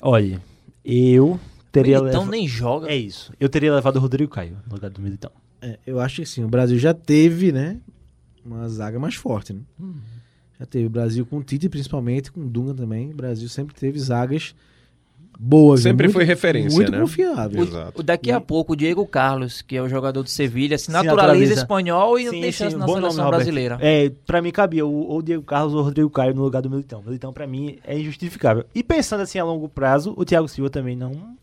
[0.00, 0.40] Olha,
[0.84, 1.38] eu
[1.70, 2.88] teria Então leva- nem joga.
[2.90, 3.30] É isso.
[3.38, 5.30] Eu teria levado o Rodrigo Caio no lugar do Militão.
[5.60, 7.78] É, eu acho que sim, o Brasil já teve, né,
[8.46, 9.60] uma zaga mais forte, né?
[10.58, 13.10] Já teve o Brasil com o Tite, principalmente, com o Dunga também.
[13.10, 14.54] O Brasil sempre teve zagas
[15.38, 15.84] boas.
[15.84, 15.90] né?
[15.90, 16.98] Sempre Muito- foi referência, Muito né?
[17.00, 17.62] confiável.
[17.62, 18.00] Exato.
[18.00, 20.90] O daqui a pouco, o Diego Carlos, que é o jogador do Sevilha, se Se
[20.90, 23.38] naturaliza, espanhol e não Sim, tem sim, chance na bom nome, seleção Roberto.
[23.42, 23.78] brasileira.
[23.82, 26.62] É, pra mim cabia ou ou o Diego Carlos ou o Rodrigo Caio no lugar
[26.62, 27.02] do Militão.
[27.02, 28.64] Militão, pra mim, é injustificável.
[28.74, 31.36] E pensando assim a longo prazo, o Thiago Silva também não.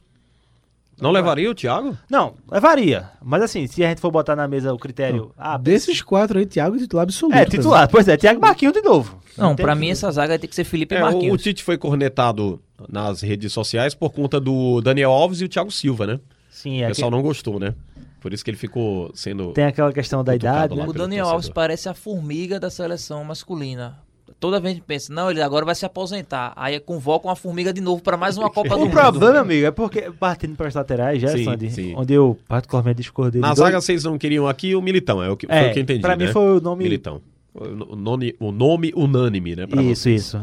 [1.02, 1.98] Não levaria o Thiago?
[2.10, 3.10] Não, levaria.
[3.22, 5.32] Mas assim, se a gente for botar na mesa o critério.
[5.38, 7.36] Ah, Desses quatro aí, Thiago é titular absoluto.
[7.36, 7.90] é, titular.
[7.90, 9.20] Pois é, Thiago Marquinhos de novo.
[9.38, 11.42] Não, tem pra mim essa zaga tem que ser Felipe É, o, o Marquinhos.
[11.42, 16.06] Tite foi cornetado nas redes sociais por conta do Daniel Alves e o Thiago Silva,
[16.08, 16.20] né?
[16.50, 16.88] Sim, O é.
[16.90, 17.74] pessoal que- não gostou, né?
[18.22, 19.52] Por isso que ele ficou sendo.
[19.52, 20.86] Tem aquela questão da Cutucado idade, lá.
[20.86, 20.90] né?
[20.90, 21.34] O pelo Daniel torcedor.
[21.34, 23.98] Alves parece a formiga da seleção masculina.
[24.44, 26.52] Toda vez que pensa, não, ele agora vai se aposentar.
[26.58, 28.92] Aí convoca uma formiga de novo pra mais uma Copa do O Mundo.
[28.92, 31.94] problema, amigo, é porque, partindo para as laterais, já, Sim, Sandy, sim.
[31.96, 33.40] onde eu particularmente discordei.
[33.40, 35.70] Na de dois- zaga vocês não queriam aqui o Militão, é o que, foi É,
[35.70, 36.02] o que eu entendi.
[36.02, 36.32] pra mim né?
[36.34, 37.22] foi o nome- Militão.
[37.56, 39.64] O nome, o nome unânime, né?
[39.64, 40.22] Isso, vocês.
[40.24, 40.42] isso.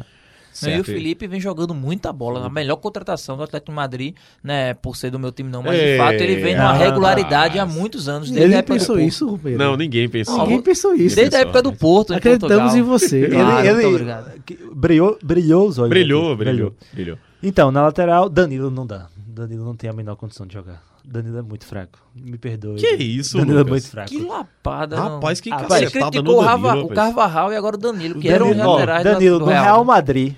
[0.62, 0.86] Não, e o Certo.
[0.86, 2.46] Felipe vem jogando muita bola.
[2.46, 4.74] A melhor contratação do Atlético de Madrid, né?
[4.74, 5.62] Por ser do meu time, não.
[5.62, 6.90] Mas Ei, de fato ele vem numa rapaz.
[6.90, 8.30] regularidade há muitos anos.
[8.30, 9.08] Desde Ele do pensou Porto.
[9.08, 9.58] isso, Romero?
[9.58, 10.38] Não, ninguém pensou.
[10.42, 11.14] Ninguém pensou isso.
[11.16, 12.76] Desde a época do Porto, em Acreditamos Portugal.
[12.78, 13.28] em você.
[13.28, 14.42] Claro, ele muito ele obrigado.
[14.44, 15.90] que- brilhou, brilhou os olhos.
[15.90, 17.18] Brilhou, brilhou, brilhou.
[17.42, 19.06] Então, na lateral, Danilo não dá.
[19.26, 20.82] Danilo não tem a menor condição de jogar.
[21.04, 21.98] Danilo é muito fraco.
[22.14, 22.76] Me perdoe.
[22.78, 23.70] Que isso, Danilo é Lucas?
[23.72, 24.08] muito fraco.
[24.10, 24.96] Que lapada.
[24.96, 25.14] não.
[25.16, 26.88] Rapaz, que Ah, Você cacetada no o, Danilo, o.
[26.94, 29.64] Carvajal e agora o Danilo, que Danilo, eram laterais da- Danilo do no Real.
[29.64, 30.34] Real Madrid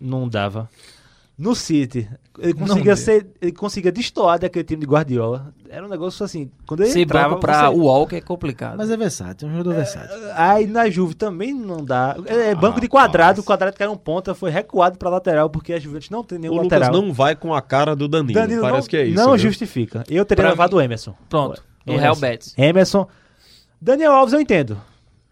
[0.00, 0.68] não dava.
[1.36, 2.08] No City,
[2.38, 5.52] ele conseguia ser, ele conseguia destoar daquele time de Guardiola.
[5.68, 8.76] Era um negócio assim, quando ele entrava, banco pra você- o Walker é complicado.
[8.76, 10.16] Mas é versátil, é um jogador versátil.
[10.36, 12.14] Aí na Juve também não dá.
[12.26, 12.88] É banco de Rapaz.
[12.88, 16.22] quadrado, o quadrado que era um ponta foi recuado pra lateral porque a Juventus não
[16.22, 17.02] tem nenhum O Lucas lateral.
[17.02, 18.32] não vai com a cara do Danilo.
[18.40, 19.16] Danilo Parece não, que é isso.
[19.16, 19.38] não viu?
[19.38, 20.04] justifica.
[20.08, 21.16] Eu teria Pra levado o Emerson.
[21.28, 22.00] Pronto, Emerson.
[22.02, 22.54] Real Betis.
[22.56, 23.08] Emerson.
[23.80, 24.80] Daniel Alves eu entendo.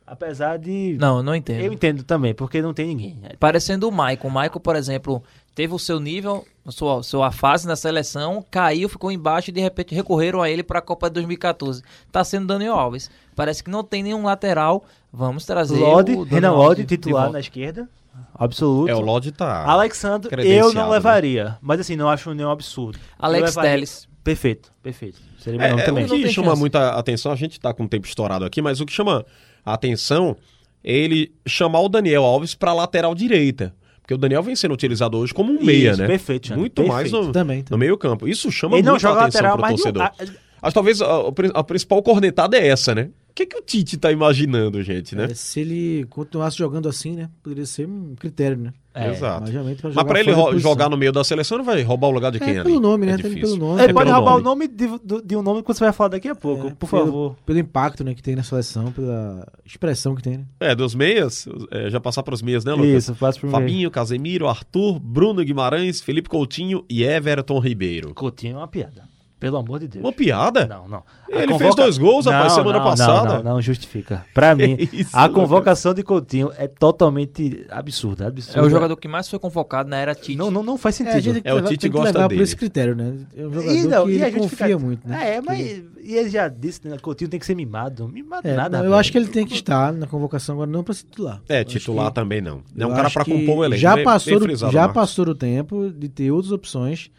[0.04, 0.96] Apesar de.
[1.00, 1.60] Não, eu não entendo.
[1.60, 3.18] Eu entendo também, porque não tem ninguém.
[3.38, 4.28] Parecendo o Maicon.
[4.28, 5.22] O Maicon, por exemplo,
[5.54, 9.60] teve o seu nível, a sua, sua fase na seleção, caiu, ficou embaixo e de
[9.60, 11.82] repente recorreram a ele para a Copa de 2014.
[12.10, 13.10] Tá sendo Daniel Alves.
[13.34, 14.84] Parece que não tem nenhum lateral.
[15.12, 17.88] Vamos trazer Lodi, o Renan Lodi, titular na esquerda.
[18.34, 18.90] Absoluto.
[18.90, 19.64] É, o Lodi tá.
[19.64, 20.90] Alexandre, eu não né?
[20.92, 21.58] levaria.
[21.60, 22.98] Mas assim, não acho nenhum absurdo.
[23.18, 24.08] Alex Telles.
[24.22, 25.20] Perfeito, perfeito.
[25.38, 26.04] Seria meu É, nome é, também.
[26.04, 26.60] o que chama chance.
[26.60, 29.26] muita atenção, a gente tá com o tempo estourado aqui, mas o que chama
[29.64, 30.36] a atenção
[30.84, 33.74] é ele chamar o Daniel Alves pra lateral direita.
[34.12, 36.06] Porque o Daniel vem sendo utilizado hoje como um Isso, meia, né?
[36.06, 37.26] perfeito, Xande, Muito mais perfeito.
[37.28, 37.78] no, Também, no também.
[37.88, 38.28] meio campo.
[38.28, 40.02] Isso chama Ele muita joga atenção pro mas torcedor.
[40.02, 43.08] não, a- Acho que talvez a, o a principal cornetada é essa, né?
[43.32, 45.24] O que, que o Tite tá imaginando, gente, né?
[45.30, 47.30] É, se ele continuasse jogando assim, né?
[47.42, 48.74] Poderia ser um critério, né?
[48.94, 49.50] É, Exato.
[49.94, 52.48] Mas, pra ele jogar no meio da seleção, ele vai roubar o lugar de quem
[52.56, 52.64] É, ali?
[52.68, 53.14] pelo nome, né?
[53.14, 53.82] É pelo nome.
[53.82, 54.40] Ele É pode pelo roubar nome.
[54.42, 54.86] o nome de,
[55.24, 57.36] de um nome que você vai falar daqui a pouco, É, por pelo- favor.
[57.46, 60.44] Pelo impacto né, que tem na seleção, pela expressão que tem, né?
[60.60, 63.04] É, dos meias, é, já passar pros meias, né, Lucas?
[63.04, 68.12] Isso, faço pro Fabinho, Casemiro, Arthur, Bruno Guimarães, Felipe Coutinho e Everton Ribeiro.
[68.12, 69.10] Coutinho é uma piada.
[69.42, 70.04] Pelo amor de Deus.
[70.04, 70.66] Uma piada?
[70.66, 71.02] Não, não.
[71.28, 73.28] Ele fez dois gols, rapaz, semana não, passada.
[73.38, 74.24] Não, não, não justifica.
[74.32, 78.28] Pra mim, isso, a convocação de Coutinho é totalmente absurda.
[78.28, 78.60] absurda.
[78.60, 80.36] É o jogador que mais foi convocado na era Tite.
[80.36, 81.20] Não, não, não faz É, sentido.
[81.22, 82.38] gente tem que É, o Tite gosta levar dele.
[82.38, 83.16] por esse critério, né?
[83.36, 85.36] É um jogador E, não, que e a ele confia muito, né?
[85.36, 86.96] É, mas e ele já disse, né?
[86.98, 88.06] Coutinho tem que ser mimado.
[88.08, 88.78] Mimado É, nada.
[88.78, 91.40] não, eu acho que ele tem que estar na convocação agora, não pra se titular.
[91.48, 92.62] É, titular que- também não.
[92.78, 93.80] É um cara que compor o elenco.
[93.80, 94.40] Já passou,
[94.70, 97.10] já passou do tempo de ter outras opções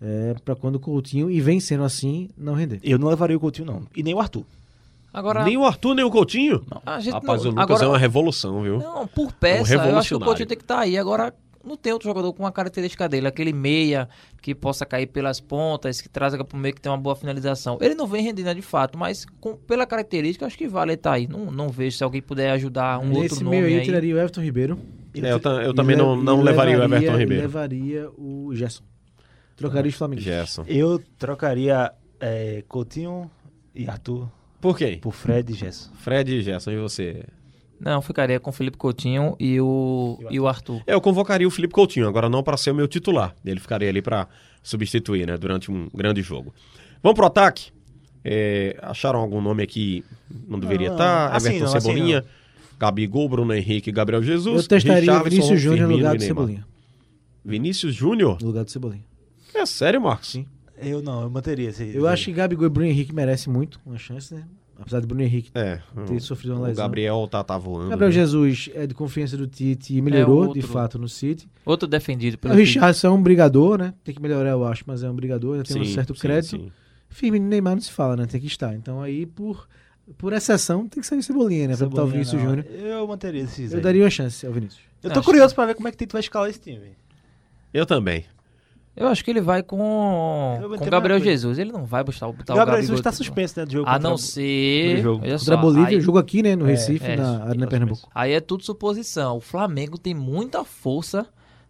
[0.00, 2.80] é, para quando o Coutinho, e vem sendo assim, não render.
[2.82, 3.82] Eu não levaria o Coutinho, não.
[3.94, 4.44] E nem o Arthur.
[5.12, 6.62] Agora, Nem o Arthur, nem o Coutinho?
[6.84, 8.78] a gente Rapaz, não, o Lucas agora, é uma revolução, viu?
[8.78, 10.20] Não, por Um peça, eu acho que o.
[10.20, 10.98] Coutinho tem que estar aí.
[10.98, 11.34] Agora,
[11.64, 14.08] não tem outro jogador com a característica dele, aquele meia
[14.40, 17.78] que possa cair pelas pontas, que traga para o meio que tem uma boa finalização.
[17.80, 21.26] Ele não vem rendendo de fato, mas com, pela característica, acho que vale estar aí.
[21.26, 23.78] Não, não vejo se alguém puder ajudar um Nesse outro nome meio aí, aí.
[23.80, 24.78] eu tiraria o Everton Ribeiro.
[25.14, 27.42] É, eu, eu também não, não levaria o Everton Ribeiro.
[27.42, 28.82] levaria o Gerson.
[29.58, 30.22] Trocaria os Flamengo.
[30.22, 30.64] Gerson.
[30.66, 33.30] Eu trocaria é, Coutinho
[33.74, 34.28] e Arthur
[34.60, 34.98] Por quê?
[35.02, 35.90] por Fred e Gerson.
[35.98, 37.24] Fred e Gerson, e você?
[37.80, 40.82] Não, ficaria com o Felipe Coutinho e o, e o Arthur.
[40.86, 43.34] É, Eu convocaria o Felipe Coutinho, agora não para ser o meu titular.
[43.44, 44.26] Ele ficaria ali para
[44.62, 46.52] substituir, né, durante um grande jogo.
[47.02, 47.70] Vamos pro ataque?
[48.24, 50.04] É, acharam algum nome aqui
[50.48, 51.28] não deveria Não, estar?
[51.36, 52.24] assim Everton não, assim Cebolinha,
[52.78, 54.62] Gabigol, Bruno Henrique, Gabriel Jesus.
[54.62, 56.22] Eu testaria Vinícius Júnior no lugar do.
[56.22, 56.66] Cebolinha.
[57.44, 58.38] Vinícius Júnior?
[58.40, 59.04] No lugar do Cebolinha.
[59.54, 60.30] É sério, Marcos?
[60.30, 60.46] Sim.
[60.80, 61.94] Eu não, eu manteria esse.
[61.94, 64.44] Eu acho que Gabigol e Bruno Henrique merecem muito uma chance, né?
[64.80, 65.80] Apesar de Bruno Henrique É.
[66.06, 66.84] ter sofrido uma O lesão.
[66.84, 67.88] Gabriel tá, tá voando.
[67.90, 68.14] Gabriel né?
[68.14, 70.54] Jesus é de confiança do Tite e melhorou, outro.
[70.54, 71.48] de fato, no City.
[71.66, 72.64] Outro defendido O pelo Tite.
[72.74, 73.92] Richardson é um brigador, né?
[74.04, 76.20] Tem que melhorar, eu acho, mas é um brigador, ainda tem um Sim, certo sim,
[76.20, 76.50] crédito.
[76.56, 76.72] sim.
[77.08, 78.26] Firmino e Neymar não se fala, né?
[78.26, 78.72] Tem que estar.
[78.76, 79.66] Então aí, por,
[80.16, 81.76] por exceção, tem que sair o Cebolinha, né?
[81.76, 82.40] Pra botar o Cebolinha, Vinícius.
[82.40, 82.66] Júnior.
[82.86, 83.72] Eu manteria esses.
[83.72, 83.82] Eu aí.
[83.82, 84.80] daria uma chance ao Vinícius.
[85.02, 86.92] Eu tô Acho curioso pra ver como é que o Tito vai escalar esse time.
[87.74, 88.24] Eu também.
[88.98, 91.20] Eu acho que ele vai com, com Gabriel.
[91.20, 91.58] Jesus.
[91.58, 92.80] Ele não vai buscar, botar o o Gabriel Gabigol.
[92.82, 93.26] Jesus tá titular.
[93.26, 93.66] suspenso, né?
[93.66, 94.96] Do jogo A não ser.
[94.96, 95.24] no jogo.
[95.26, 96.56] Contra a Bolívia, aí- jogo aqui, né?
[96.56, 98.08] No É, Recife, é, na Arena tá Pernambuco.
[98.14, 99.36] Aí é tudo suposição.
[99.36, 101.26] O Flamengo tem muita força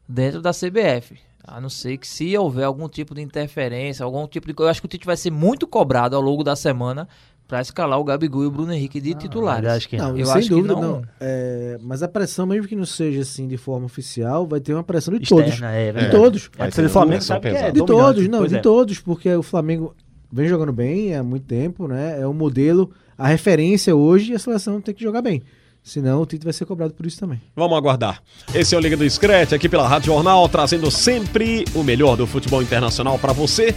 [0.08, 1.18] dentro da CBF.
[1.44, 4.54] A não ser que se houver algum tipo de interferência, algum tipo de.
[4.58, 7.08] Eu acho que o Tite vai ser muito cobrado ao longo da semana
[7.48, 9.64] pra escalar o Gabigol e o Bruno Henrique de titulares.
[9.68, 11.02] eu acho que Não, Eu sem acho que dúvida, não- não.
[11.18, 14.84] É, mas a pressão, mesmo que não seja assim de forma oficial, vai ter uma
[14.84, 15.62] pressão de Externa, todos.
[15.62, 16.10] é, De verdade.
[16.16, 16.50] todos.
[16.54, 17.70] É, Vai a ter do Flamengo sabe que é.
[17.72, 18.60] De todos, não, Pois de é.
[18.60, 19.94] todos, porque o Flamengo
[20.30, 22.20] vem jogando bem há muito tempo, né?
[22.20, 25.42] É o modelo, a referência hoje e a seleção tem que jogar bem.
[25.88, 27.40] Senão o Tite vai ser cobrado por isso também.
[27.56, 28.22] Vamos aguardar.
[28.54, 32.26] Esse é o Liga do Scratch aqui pela Rádio Jornal, trazendo sempre o melhor do
[32.26, 33.74] futebol internacional para você.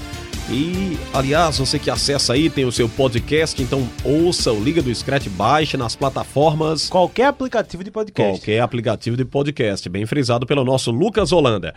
[0.50, 4.94] E, aliás, você que acessa aí, tem o seu podcast, então ouça o Liga do
[4.94, 6.90] Scratch, baixe nas plataformas.
[6.90, 8.40] Qualquer aplicativo de podcast.
[8.42, 11.74] Qualquer aplicativo de podcast, bem frisado pelo nosso Lucas Holanda.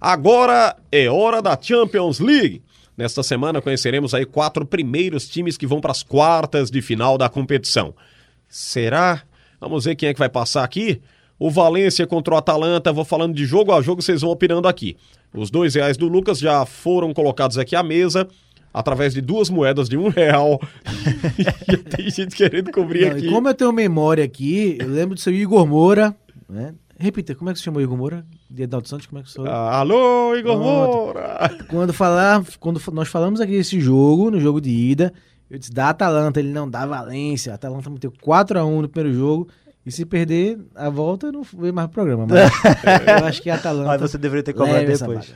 [0.00, 2.60] Agora é hora da Champions League.
[2.96, 7.28] Nesta semana conheceremos aí quatro primeiros times que vão para as quartas de final da
[7.28, 7.94] competição.
[8.48, 9.22] Será?
[9.60, 11.00] Vamos ver quem é que vai passar aqui.
[11.38, 14.96] O Valência contra o Atalanta, vou falando de jogo a jogo, vocês vão opinando aqui.
[15.34, 18.26] Os dois reais do Lucas já foram colocados aqui à mesa,
[18.72, 20.58] através de duas moedas de um real.
[21.68, 23.28] e tem gente querendo cobrir Não, aqui.
[23.28, 26.16] como eu tenho memória aqui, eu lembro do seu Igor Moura,
[26.48, 26.74] né?
[26.98, 28.24] Repita, como é que se chamou Igor Moura?
[28.50, 29.50] De Edalto Santos, como é que se chama?
[29.50, 30.64] Ah, alô, Igor Pronto.
[30.64, 31.50] Moura!
[31.68, 35.12] Quando, falar, quando nós falamos aqui desse jogo, no jogo de ida,
[35.50, 37.52] eu disse da Atalanta, ele não dá Valência.
[37.52, 39.48] A Atalanta meteu 4x1 no primeiro jogo.
[39.84, 42.26] E se perder a volta, não veio mais pro programa.
[42.26, 42.50] Mas
[43.22, 43.86] eu acho que a Atalanta.
[43.88, 45.28] Mas você deveria ter cobrado depois.
[45.28, 45.34] O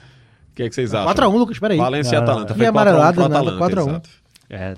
[0.56, 1.14] que, é que vocês acham?
[1.14, 1.78] 4x1, Lucas, peraí.
[1.78, 2.54] Valência e Não, Atalanta.
[2.54, 3.88] Foi E 4x1 amarelado, pro nada, Atalanta, 4 a 1.
[3.88, 4.10] exato.
[4.50, 4.74] É.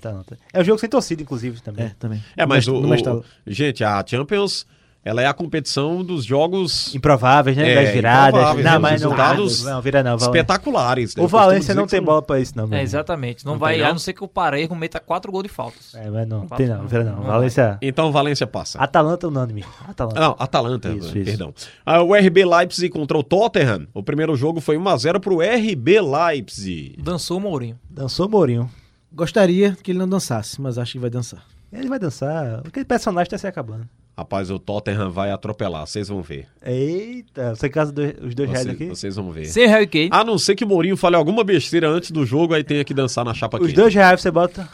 [0.53, 1.87] É um jogo sem torcida, inclusive, também.
[1.87, 2.22] É, também.
[2.37, 4.66] É, mas No o, o- gente, a Champions,
[5.05, 7.70] ela é a competição dos jogos Improváveis, né?
[7.72, 8.57] É, das viradas.
[8.57, 8.62] né?
[8.62, 10.16] Não, mas não, resultados não, vira não.
[10.16, 11.16] Espetaculares.
[11.16, 11.22] né?
[11.22, 12.68] O Valência não tem são- bola pra isso, não.
[12.72, 13.44] É, exatamente.
[13.44, 15.94] Não, Não vai, a não ser que o Parejo meta quatro gols de faltas.
[15.94, 17.16] É, mas não, Quatro tem não, vira não.
[17.16, 17.78] Não Valência.
[17.82, 18.78] Então o Valência passa.
[18.78, 19.64] Atalanta unânime.
[19.88, 20.20] Atalanta.
[20.20, 21.24] Não, Atalanta, Isso, isso.
[21.24, 21.53] perdão.
[21.84, 23.86] Ah, o RB Leipzig contra o Tottenham.
[23.92, 26.96] O primeiro jogo foi 1x0 pro RB Leipzig.
[27.03, 27.78] Dançou o Mourinho.
[27.90, 28.70] Dançou Mourinho.
[29.12, 31.44] Gostaria que ele não dançasse, mas acho que vai dançar.
[31.72, 32.61] Ele vai dançar.
[32.66, 33.86] Aquele personagem tá se acabando.
[34.16, 36.46] Rapaz, o Tottenham vai atropelar, vocês vão ver.
[36.62, 38.86] Eita, você casa dois- os dois reais aqui?
[38.86, 39.46] vocês vão ver.
[39.46, 40.08] Sem Harry Kane.
[40.12, 42.92] A não ser que o Mourinho fale alguma besteira antes do jogo, aí tenha que
[42.92, 43.74] dançar na chapa Os aqui.
[43.74, 44.68] dois reais você bota.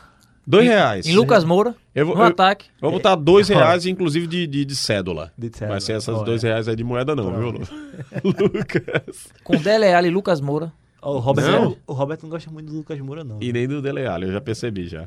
[0.45, 1.07] Dois reais.
[1.07, 1.74] Em Lucas Moura.
[1.95, 2.66] Eu vou- no eu- ataque.
[2.80, 5.30] Vou botar dois reais, inclusive de, de, de cédula.
[5.39, 5.68] De cédula.
[5.72, 6.24] Vai ser essas Olha.
[6.24, 7.61] dois reais aí de moeda não, viu, Lu?
[8.24, 9.28] Lucas?
[9.45, 10.72] Com Dele Alli e Lucas Moura.
[11.03, 11.64] O Robert, Não.
[11.64, 11.76] não.
[11.86, 13.39] o Robert não gosta muito do Lucas Moura, não.
[13.41, 15.05] E nem do Dele Alli, eu já percebi já.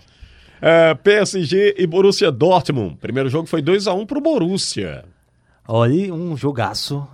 [0.61, 2.97] É, PSG e Borussia Dortmund.
[2.97, 5.03] Primeiro jogo foi 2x1 pro Borussia.
[5.67, 7.07] Olha, um jogaço.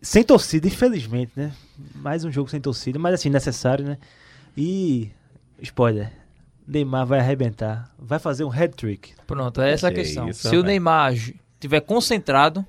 [0.00, 1.52] Sem torcida, infelizmente, né?
[1.94, 3.98] Mais um jogo sem torcida, mas assim, necessário, né?
[4.56, 5.10] E.
[5.60, 6.12] Spoiler.
[6.66, 7.90] Neymar vai arrebentar.
[7.98, 9.12] Vai fazer um hat-trick.
[9.26, 10.28] Pronto, é essa a Que questão.
[10.28, 10.62] isso, Se o.
[10.62, 12.64] Neymar j- tiver concentrado,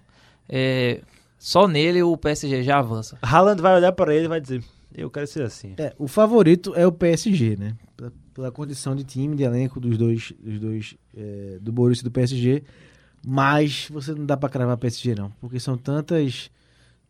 [0.50, 1.00] é,
[1.40, 3.18] só nele o PSG já avança.
[3.22, 4.64] Haaland vai olhar para ele e vai dizer:
[4.96, 5.74] Eu quero ser assim.
[5.78, 7.76] É, o favorito é o PSG, né?
[7.98, 12.06] Pela, pela condição de time, de elenco dos dois, dos dois é, do Borussia e
[12.06, 12.64] do PSG.
[13.26, 15.32] Mas você não dá pra cravar PSG, não.
[15.42, 16.50] Porque são tantas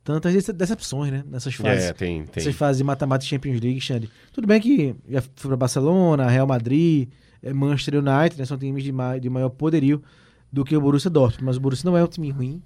[0.04, 1.24] tantas dece- decepções, né?
[1.28, 1.86] Nessas fases.
[1.86, 2.42] É, tem, tem.
[2.42, 4.10] Essas fases de mata-mata e Champions League, Xande.
[4.32, 7.10] Tudo bem que já foi pra Barcelona, Real Madrid,
[7.42, 8.46] eh, Manchester United, né?
[8.46, 10.02] São times de, ma- de maior poderio
[10.52, 11.44] do que o Borussia Dortmund.
[11.46, 12.62] Mas o Borussia não é um time ruim.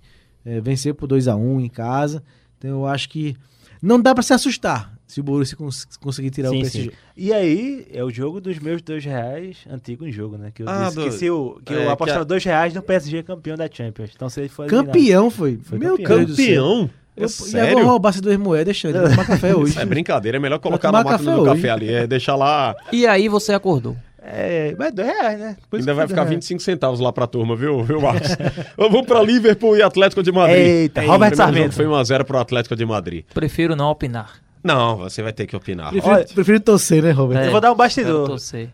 [0.45, 2.21] Eh, venceu por 2 a 1 em casa.
[2.57, 3.35] Então eu acho que
[3.81, 6.83] Não dá pra se assustar se o Borussia cons- conseguir tirar o Sim, PSG.
[6.83, 6.91] sim.
[7.17, 10.51] E aí, é o jogo dos meus dois reais antigo em jogo, né?
[10.53, 12.43] Que eu Ah, disse do- que, se o, que é, eu que apostava a- dois
[12.43, 14.11] reais no PSG campeão da Champions.
[14.15, 15.57] Então se ele for eliminado- Campeão foi.
[15.63, 16.25] Foi Meu campeão.
[16.27, 16.89] Campeão?
[17.17, 17.83] É Eu, sério?
[17.85, 18.99] roubar essas duas moedas, Xande.
[18.99, 19.71] Vou tomar café hoje.
[19.71, 21.55] Isso é brincadeira, é melhor colocar na máquina café do hoje.
[21.55, 23.97] café ali, é deixar lá, E aí você acordou.
[24.21, 25.57] É, mas dois reais, né?
[25.59, 28.29] Isso ainda que vai foi ficar dois 25 centavos lá pra turma, viu, viu Marcos?
[28.77, 30.57] Vamos pra Liverpool e Atlético de Madrid.
[30.59, 31.75] Eita, Ei, Roberto o primeiro Sarmento.
[31.75, 33.23] Foi 1x0 pro Atlético de Madrid.
[33.33, 34.35] Prefiro não opinar.
[34.63, 35.91] Não, você vai ter que opinar.
[35.91, 37.43] Prefiro, Olha- prefiro torcer, né, Roberto?
[37.43, 37.47] É.
[37.47, 38.29] Eu vou dar um bastidor.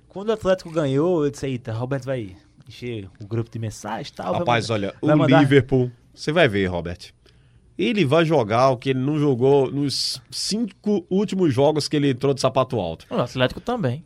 [0.09, 2.35] Quando o Atlético ganhou, eu disse, eita, Roberto vai
[2.67, 4.33] encher o grupo de mensagens e tal.
[4.33, 6.97] Rapaz, olha, vai o mandar- Liverpool, você vai ver, Robert.
[7.77, 12.33] Ele vai jogar o que ele não jogou nos cinco últimos jogos que ele entrou
[12.33, 13.05] de sapato alto.
[13.09, 14.03] O Atlético também.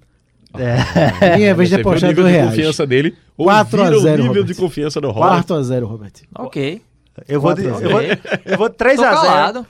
[0.56, 1.38] É.
[1.38, 2.50] Minha vez de Você viu o apostar nível de reais.
[2.50, 3.16] confiança dele.
[3.38, 4.44] 4 a Ouvira 0, o nível Robert.
[4.56, 5.30] de confiança do Robert.
[5.30, 6.12] 4 a 0 Robert.
[6.36, 6.82] Ok.
[7.28, 9.68] Eu vou, de- eu vou, eu vou 3 Tô a 0 calado.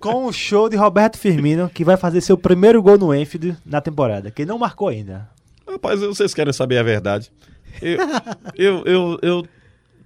[0.00, 3.80] com o show de Roberto Firmino, que vai fazer seu primeiro gol no Enfield na
[3.80, 5.28] temporada, que não marcou ainda.
[5.68, 7.30] Rapaz, vocês querem saber a verdade?
[7.82, 7.98] Eu,
[8.54, 9.46] eu, eu, eu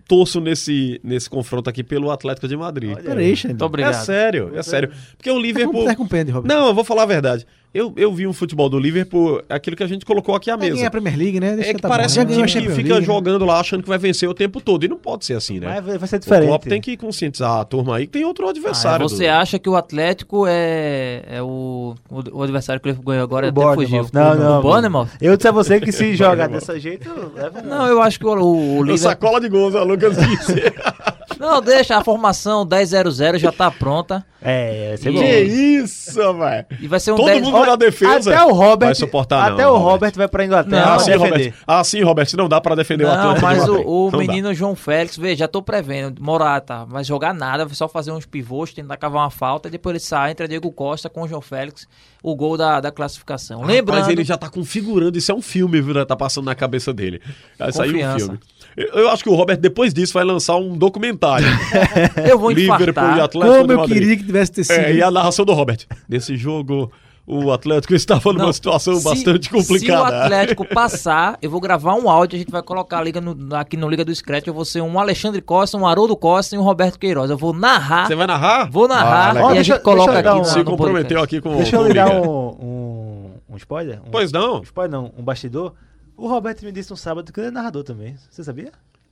[0.09, 2.97] torço nesse, nesse confronto aqui pelo Atlético de Madrid.
[2.99, 3.55] Peraí, Xande.
[3.55, 3.95] Muito obrigado.
[3.95, 4.91] É sério, é sério.
[5.16, 5.72] Porque o Tá Liverpool.
[5.72, 6.41] com, tá com pena.
[6.45, 7.47] Não, eu vou falar a verdade.
[7.72, 10.84] Eu, eu vi um futebol do Liverpool, aquilo que a gente colocou aqui à mesa.
[10.84, 11.54] a Premier League, né?
[11.54, 12.22] Deixa É que tá parece bom.
[12.24, 13.00] um time a que fica League, né?
[13.02, 14.84] jogando lá achando que vai vencer o tempo todo.
[14.84, 15.80] E não pode ser assim, né?
[15.86, 16.48] Mas vai ser O diferente.
[16.48, 19.08] Klopp tem que conscientizar a turma aí que tem outro Ah, adversário.
[19.08, 23.22] você do- acha que o Atlético é, é o, o, o adversário que ele ganhou
[23.22, 24.06] agora O até fugiu?
[24.12, 24.58] Não, não.
[24.58, 25.08] O Bournemouth?
[25.20, 28.30] Eu disse a você que se jogar desse jeito, leva Não, eu acho que o,
[28.30, 28.98] o, o O Liverpool...
[28.98, 30.54] sacola de gols, o Lucas disse.
[31.41, 34.24] Não, deixa, a formação 10-0-0 já tá pronta.
[34.43, 35.20] É, vai ser Que bom.
[35.20, 36.66] que isso, velho.
[36.80, 37.43] E vai ser um Todo 10...
[37.43, 38.30] mundo na defesa.
[38.34, 39.91] Até o Robert, Vai suportar, até não, o Robert.
[39.93, 41.16] Robert vai pra Inglaterra Não, Ah.
[41.18, 41.55] Robert.
[41.66, 42.28] Ah, sim, Robert.
[42.36, 43.43] Não dá pra defender o Não, Atlético.
[43.47, 44.18] mas o, o Não dá.
[44.18, 46.22] menino João Félix, veja, já tô prevendo.
[46.22, 50.01] Morata vai jogar nada, só fazer uns pivôs, tentar cavar uma falta, e depois ele
[50.01, 51.86] sai, entra Diego Costa com o João Félix,
[52.22, 53.62] o gol da, da classificação.
[53.62, 55.95] Lembrando, Mas ele já tá configurando, isso é um filme, viu?
[55.95, 56.05] né?
[56.07, 57.20] Tá passando na cabeça dele.
[57.59, 58.18] Vai sair um Confiança.
[58.24, 58.41] filme.
[58.76, 61.46] Eu, acho que o Robert, depois disso, vai lançar um documentário.
[62.28, 63.20] eu vou Liverpool e.
[63.20, 64.76] Atlético Como de eu queria que tivesse ter sido.
[64.78, 65.80] É, e a narração do Robert.
[66.08, 66.90] Nesse jogo,
[67.26, 70.08] o Atlético estava numa Não, situação se- bastante complicada.
[70.08, 73.20] Se o Atlético passar, eu vou gravar um áudio, a gente vai colocar a liga
[73.20, 74.46] no- aqui no Liga do Scratch.
[74.46, 77.28] Eu vou ser um Alexandre Costa, um Haroldo Costa e um Roberto Queiroz.
[77.30, 78.70] Eu vou narrar, Você vai narrar?
[78.70, 81.56] vou narrar Ah, e a Deixa- gente coloca aqui um- no, Se comprometeu aqui com
[81.56, 82.28] Deixa eu com lhe dar Liga.
[82.28, 84.00] um, um, um spoiler.
[84.06, 84.58] Um, Pois não.
[84.60, 85.72] Um spoiler não, um bastidor.
[86.20, 88.14] O Roberto me disse no sábado que ele é narrador também.
[88.30, 88.70] Você sabia?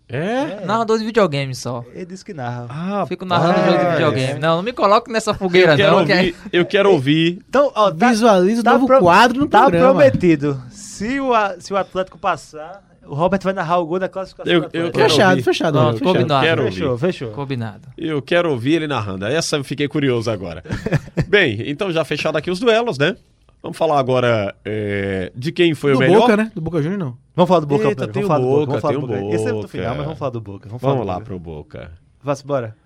[0.09, 0.65] É?
[0.65, 1.85] Narrador de videogame só.
[1.95, 2.67] Ele disse que narra.
[2.69, 4.41] Ah, Fico narrando jogo de videogame.
[4.41, 6.07] Não, não me coloque nessa fogueira, eu quero, não.
[6.07, 7.39] que é- ouvir, eu quero ouvir.
[7.49, 9.95] Então, ó, tá, Visualiza o tá novo pro- quadro no tá programa.
[9.95, 10.63] prometido.
[10.71, 14.51] Se o, A- se o Atlético passar, o Robert vai narrar o gol da classificação
[14.53, 15.43] Eu- eu Fechado, ouvir.
[15.43, 15.75] fechado.
[15.75, 16.05] Não, fechado.
[16.05, 16.45] combinado.
[16.47, 16.75] Quero ouvir.
[16.75, 17.31] Fechou, fechou.
[17.33, 17.89] Combinado.
[17.97, 19.27] Eu quero ouvir ele narrando.
[19.27, 20.63] Essa eu fiquei curioso agora.
[21.29, 23.15] Bem, então já fechado aqui os duelos, né?
[23.63, 26.21] Vamos falar agora é, de quem foi o Do melhor.
[26.21, 26.53] Boca, né?
[26.55, 27.19] Do Boca Júnior, não.
[27.35, 28.59] Vamos falar do Boca Eita, tem vamos o falar do Boca.
[28.61, 29.35] Boca, Vamos falar do o Boca.
[29.35, 29.69] Esse é do Boca.
[29.69, 30.69] final, mas vamos falar do Boca.
[30.69, 31.93] Vamos, Vamos falar lá do pro Boca.
[32.23, 32.77] Vá-se embora.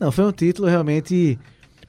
[0.00, 1.38] Não, foi um título realmente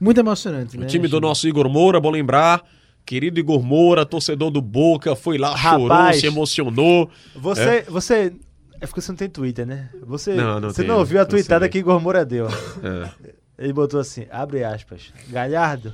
[0.00, 0.86] muito emocionante, O né?
[0.86, 2.62] time do nosso Igor Moura, bom lembrar.
[3.04, 6.20] Querido Igor Moura, torcedor do Boca, foi lá, chorou, Rapaz.
[6.20, 7.10] se emocionou.
[7.36, 8.34] Você, você...
[8.80, 9.88] É porque você não tem Twitter, né?
[10.06, 12.46] Você Não, não você tenho, não ouviu a tweetada que Igor Moura deu.
[12.48, 13.10] É.
[13.58, 15.12] Ele botou assim, abre aspas.
[15.30, 15.92] Galhardo,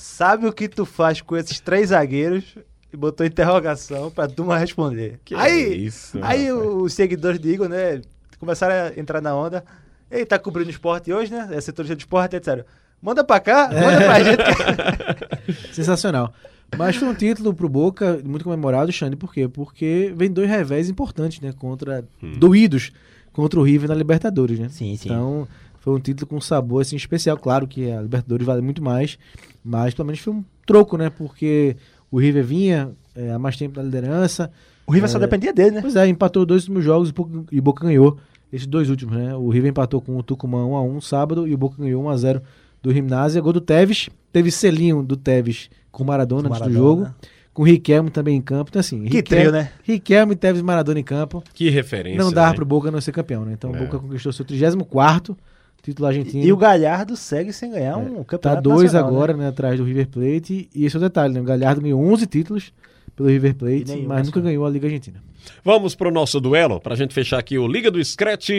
[0.00, 2.56] sabe o que tu faz com esses três zagueiros?
[2.92, 5.20] E botou interrogação pra turma responder.
[5.24, 8.00] Que aí, isso, aí os seguidores de Igor, né,
[8.38, 9.64] começaram a entrar na onda.
[10.10, 11.48] Ele tá cobrindo esporte hoje, né?
[11.52, 12.64] É setorista de esporte, etc.
[13.00, 13.80] Manda pra cá, É.
[13.80, 14.42] manda pra gente.
[15.72, 16.32] Sensacional.
[16.76, 19.46] Mas foi um título pro Boca muito comemorado, Xande, por quê?
[19.48, 21.52] Porque vem dois revés importantes, né?
[21.56, 22.04] Contra.
[22.22, 22.32] Hum.
[22.38, 22.90] doídos
[23.32, 24.68] contra o River na Libertadores, né?
[24.68, 25.08] Sim, sim.
[25.08, 25.46] Então,
[25.80, 27.36] foi um título com sabor assim, especial.
[27.36, 29.18] Claro que a Libertadores vale muito mais,
[29.64, 31.10] mas pelo menos foi um troco, né?
[31.10, 31.76] Porque
[32.10, 34.50] o River vinha é, há mais tempo na liderança.
[34.86, 35.20] O River só É.
[35.20, 35.80] dependia dele, né?
[35.80, 38.18] Pois é, empatou dois últimos jogos e Boca- Boca ganhou
[38.52, 39.34] esses dois últimos, né?
[39.34, 42.40] O River empatou com o Tucumã 1x1 sábado e o Boca ganhou 1x0
[42.82, 43.40] do Gimnasia.
[43.40, 47.06] Gol do Tevez, teve selinho do Tevez com o Maradona Com antes do Maradona.
[47.06, 47.14] jogo.
[47.52, 48.70] Com o Riquelme também em campo.
[48.70, 49.72] Então, assim, Que Riquelme, trio, né?
[49.82, 51.42] Riquelme, Tevez e Maradona em campo.
[51.52, 52.22] Que referência.
[52.22, 52.54] Não dava né?
[52.56, 53.52] pro Boca não ser campeão, né?
[53.54, 53.76] Então É.
[53.76, 55.36] o Boca conquistou seu 34
[55.82, 56.44] título argentino.
[56.44, 59.44] E o Galhardo segue sem ganhar um Tá campeonato dois nacional, agora, né?
[59.44, 59.48] né?
[59.48, 60.68] atrás do River Plate.
[60.74, 61.40] E esse é o detalhe, né?
[61.40, 62.72] O Galhardo ganhou 11 títulos
[63.16, 64.42] pelo River Plate, nenhum mas nunca nacional.
[64.44, 65.22] ganhou a Liga Argentina.
[65.64, 68.50] Vamos pro nosso duelo, pra gente fechar aqui o Liga do Scratch.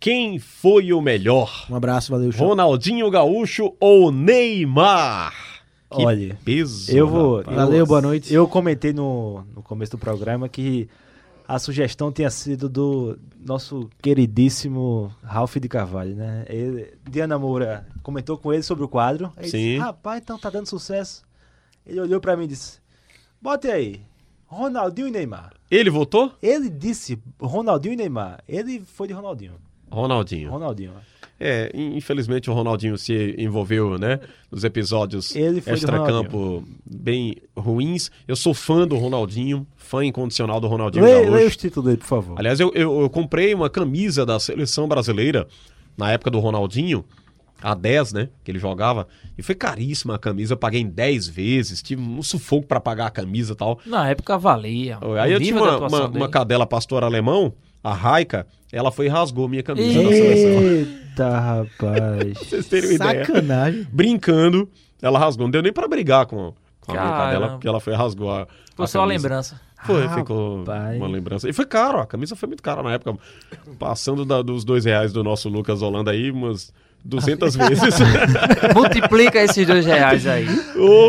[0.00, 1.66] Quem foi o melhor?
[1.70, 2.48] Um abraço, valeu, show.
[2.48, 5.32] Ronaldinho Gaúcho ou Neymar?
[5.94, 6.90] Que Olha, peso.
[6.90, 7.36] Eu vou.
[7.38, 7.56] rapaz.
[7.56, 8.32] Valeu, eu- boa noite.
[8.32, 10.88] Eu comentei no, no começo do programa que
[11.46, 16.44] a sugestão tinha sido do nosso queridíssimo Ralph de Carvalho, né?
[16.48, 19.32] Ele- Diana Moura comentou com ele sobre o quadro.
[19.36, 19.58] Ele Sim.
[19.58, 21.22] Disse, Rapaz, então tá dando sucesso.
[21.86, 22.80] Ele olhou pra mim e disse:
[23.40, 24.00] Bote aí,
[24.46, 25.52] Ronaldinho e Neymar.
[25.70, 26.32] Ele votou?
[26.42, 28.42] Ele disse Ronaldinho e Neymar.
[28.46, 29.54] Ele foi de Ronaldinho.
[29.90, 30.50] Ronaldinho.
[30.50, 30.92] Ronaldinho.
[31.44, 34.20] É, in- infelizmente o Ronaldinho se envolveu, né?
[34.50, 38.10] Nos episódios Ele foi de extra-campo bem ruins.
[38.28, 41.32] Eu sou fã do Ronaldinho, fã incondicional do Ronaldinho Leia, Gaúcho.
[41.32, 42.38] leia os títulos dele, por favor.
[42.38, 45.48] Aliás, eu, eu, eu comprei uma camisa da seleção brasileira
[45.96, 47.04] na época do Ronaldinho,
[47.60, 48.28] a 10, né?
[48.44, 49.06] Que ele jogava.
[49.38, 53.06] E foi caríssima a camisa, eu paguei em 10 vezes, tive um sufoco pra pagar
[53.06, 53.78] a camisa e tal.
[53.86, 54.98] Na época valia.
[55.20, 57.52] Aí eu tinha uma, uma, uma cadela pastor alemão,
[57.82, 60.62] a Raika, ela foi e rasgou minha camisa da seleção.
[60.62, 61.76] Eita, rapaz.
[61.78, 63.24] Pra vocês terem uma ideia.
[63.24, 63.86] Sacanagem.
[63.92, 64.68] Brincando,
[65.00, 65.46] ela rasgou.
[65.46, 67.16] Não deu nem pra brigar com, com a Caramba.
[67.18, 68.46] cadela, porque ela foi e rasgou a.
[68.74, 69.22] Foi a só a camisa.
[69.28, 69.60] lembrança.
[69.84, 70.62] Foi, ficou
[70.96, 71.48] uma lembrança.
[71.48, 73.18] E foi caro, a camisa foi muito cara na época.
[73.80, 76.72] Passando da- dos dois reais do nosso Lucas Holanda aí, umas
[77.04, 77.94] 200 vezes.
[78.74, 80.46] Multiplica esses dois reais aí.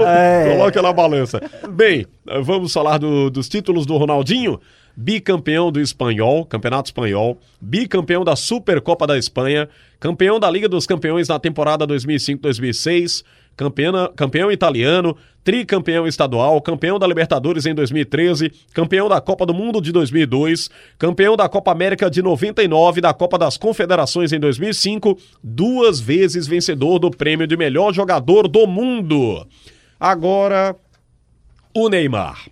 [0.08, 0.54] É.
[0.58, 1.40] Coloca na balança.
[1.70, 2.06] Bem,
[2.44, 4.60] vamos falar do- dos títulos do Ronaldinho.
[4.96, 7.40] Bicampeão do Espanhol, Campeonato Espanhol.
[7.60, 9.68] Bicampeão da Supercopa da Espanha.
[10.00, 13.24] Campeão da Liga dos Campeões na temporada 2005-2006.
[13.56, 19.92] Campeão, italiano, tricampeão estadual, campeão da Libertadores em 2013, campeão da Copa do Mundo de
[19.92, 26.48] 2002, campeão da Copa América de 99, da Copa das Confederações em 2005, duas vezes
[26.48, 29.46] vencedor do prêmio de melhor jogador do mundo.
[30.00, 30.76] Agora,
[31.76, 32.48] o Neymar.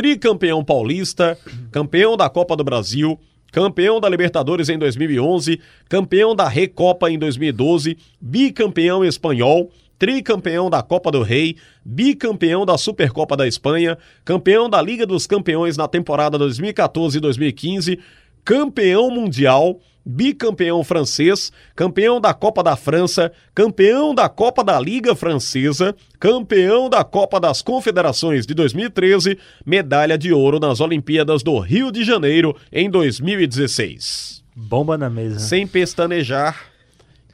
[0.00, 1.36] Tricampeão paulista,
[1.70, 3.20] campeão da Copa do Brasil,
[3.52, 11.10] campeão da Libertadores em 2011, campeão da Recopa em 2012, bicampeão espanhol, tricampeão da Copa
[11.10, 17.18] do Rei, bicampeão da Supercopa da Espanha, campeão da Liga dos Campeões na temporada 2014
[17.18, 17.98] e 2015,
[18.42, 19.80] campeão mundial,
[20.10, 27.04] bicampeão francês, campeão da Copa da França, campeão da Copa da Liga Francesa, campeão da
[27.04, 32.90] Copa das Confederações de 2013, medalha de ouro nas Olimpíadas do Rio de Janeiro em
[32.90, 34.42] 2016.
[34.54, 35.38] Bomba na mesa.
[35.38, 36.70] Sem pestanejar,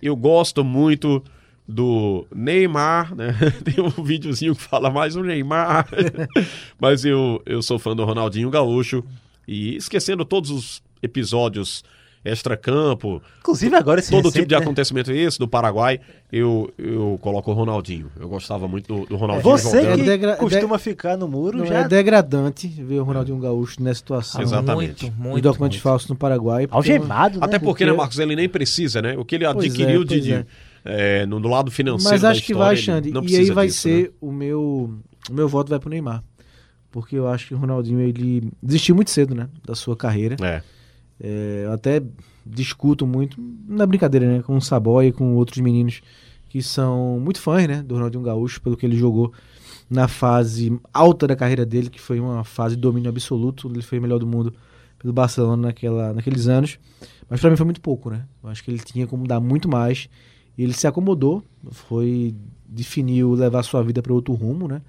[0.02, 1.22] eu gosto muito
[1.66, 3.34] do Neymar, né?
[3.64, 5.88] Tem um videozinho que fala mais o Neymar.
[6.78, 9.02] Mas eu, eu sou fã do Ronaldinho Gaúcho.
[9.48, 11.84] E esquecendo todos os episódios
[12.30, 14.60] extra-campo, Inclusive agora esse todo recente, tipo de né?
[14.60, 16.00] acontecimento esse do Paraguai,
[16.32, 18.10] eu, eu coloco o Ronaldinho.
[18.18, 19.94] Eu gostava muito do, do Ronaldinho Você jogando.
[19.96, 21.80] que É degra- costuma ficar no muro Não, já...
[21.80, 24.40] é degradante ver o Ronaldinho Gaúcho nessa situação.
[24.42, 25.04] Exatamente.
[25.04, 25.42] Muito, muito.
[25.42, 25.82] documentos muito.
[25.82, 26.66] falsos no Paraguai.
[26.66, 27.44] porque- Algemado, né?
[27.46, 29.16] Até porque, né, Porque- Marcos, ele nem precisa, né?
[29.16, 30.44] O que ele Pois é, adquiriu de, pois de, é.
[30.84, 33.10] é, no, do lado financeiro Mas da acho que história, vai, ele Xande.
[33.12, 33.94] não E aí vai disso, né?
[33.94, 34.94] ser o meu.
[35.30, 36.22] O meu voto vai pro Neymar.
[36.90, 39.48] Porque eu acho que o Ronaldinho ele desistiu muito cedo, né?
[39.66, 40.36] Da sua carreira.
[40.40, 40.62] É.
[41.20, 42.02] É, eu até
[42.44, 43.36] discuto muito,
[43.66, 44.42] na brincadeira, né?
[44.42, 46.00] Com o Saboy e com outros meninos
[46.48, 47.82] que são muito fãs, né?
[47.82, 49.32] Do Ronaldinho Gaúcho, pelo que ele jogou
[49.90, 53.68] na fase alta da carreira dele, que foi uma fase de domínio absoluto.
[53.68, 54.54] Ele foi o melhor do mundo
[54.98, 56.78] pelo Barcelona naquela, naqueles anos.
[57.28, 58.24] Mas pra mim foi muito pouco, né?
[58.42, 60.08] Eu acho que ele tinha como dar muito mais.
[60.56, 62.34] E ele se acomodou, foi
[62.68, 64.82] definiu levar sua vida para outro rumo, né?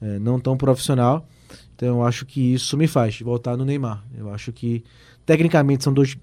[0.00, 1.26] É, não tão profissional.
[1.74, 4.04] Então eu acho que isso me faz voltar no Neymar.
[4.16, 4.84] Eu acho que
[5.26, 6.16] tecnicamente são dois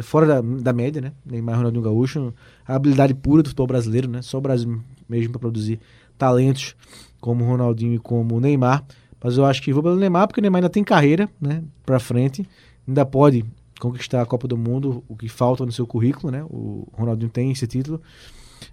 [0.00, 1.12] fora da, da média, né?
[1.24, 2.34] Neymar e Ronaldinho Gaúcho,
[2.66, 4.22] a habilidade pura do futebol brasileiro, né?
[4.22, 5.78] Só o Brasil mesmo para produzir
[6.16, 6.74] talentos
[7.20, 8.84] como Ronaldinho e como Neymar.
[9.22, 11.62] Mas eu acho que vou pelo Neymar porque o Neymar ainda tem carreira, né?
[11.84, 12.48] Para frente,
[12.86, 13.44] ainda pode
[13.78, 16.42] conquistar a Copa do Mundo, o que falta no seu currículo, né?
[16.44, 18.00] O Ronaldinho tem esse título.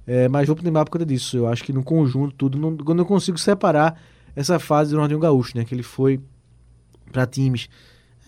[0.07, 1.37] É, mas vou pro Neymar por causa disso.
[1.37, 3.99] Eu acho que no conjunto, tudo, não, eu não consigo separar
[4.35, 5.65] essa fase do Ronaldinho Gaúcho, né?
[5.65, 6.19] Que ele foi
[7.11, 7.69] para times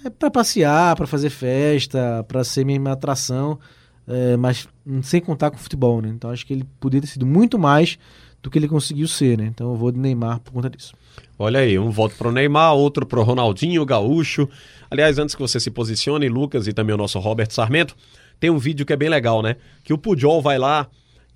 [0.03, 3.59] é, para passear, para fazer festa, para ser mesmo atração,
[4.07, 4.67] é, mas
[5.03, 6.09] sem contar com futebol, né?
[6.09, 7.97] Então acho que ele poderia ter sido muito mais
[8.41, 9.45] do que ele conseguiu ser, né?
[9.45, 10.93] Então eu vou de Neymar por conta disso.
[11.37, 14.47] Olha aí, um voto pro Neymar, outro pro Ronaldinho Gaúcho.
[14.89, 17.95] Aliás, antes que você se posicione, Lucas e também o nosso Robert Sarmento,
[18.39, 19.57] tem um vídeo que é bem legal, né?
[19.83, 20.87] Que o Pujol vai lá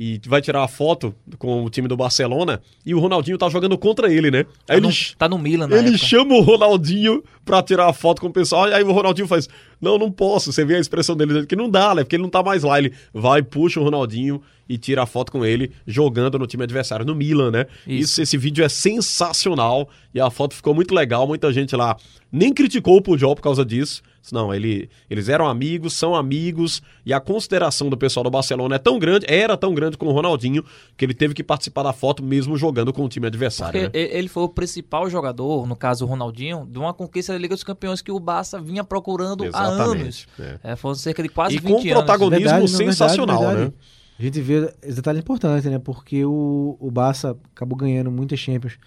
[0.04, 3.78] e vai tirar uma foto com o time do Barcelona e o Ronaldinho tá jogando
[3.78, 4.46] contra ele, né?
[4.66, 6.06] Tá, Aí no, ele, tá no Milan na ele época.
[6.08, 9.48] chama o Ronaldinho pra tirar a foto com o pessoal, e aí o Ronaldinho faz,
[9.80, 12.32] não, não posso, você vê a expressão dele, que não dá, né, porque ele não
[12.32, 16.40] tá mais lá, ele vai, puxa o Ronaldinho e tira a foto com ele, jogando
[16.40, 18.14] no time adversário, no Milan, né, Isso.
[18.14, 21.96] Isso, esse vídeo é sensacional, e a foto ficou muito legal, muita gente lá
[22.32, 27.14] nem criticou o Pujol por causa disso, Não, ele, eles eram amigos, são amigos, e
[27.14, 30.64] a consideração do pessoal do Barcelona é tão grande, era tão grande com o Ronaldinho,
[30.96, 33.84] que ele teve que participar da foto mesmo jogando com o time adversário.
[33.84, 33.90] Né?
[33.94, 37.64] ele foi o principal jogador, no caso o Ronaldinho, de uma conquista da Liga dos
[37.64, 40.28] Campeões que o Barça vinha procurando há anos.
[40.40, 40.60] é.
[40.64, 41.92] É, foram cerca de quase E 20 com anos.
[41.94, 43.64] protagonismo Verdade, sensacional, verdade, né?
[43.66, 44.02] verdade.
[44.20, 45.80] A gente vê esse detalhe importante, né?
[45.80, 48.78] Porque o, o Barça acabou ganhando muitas Champions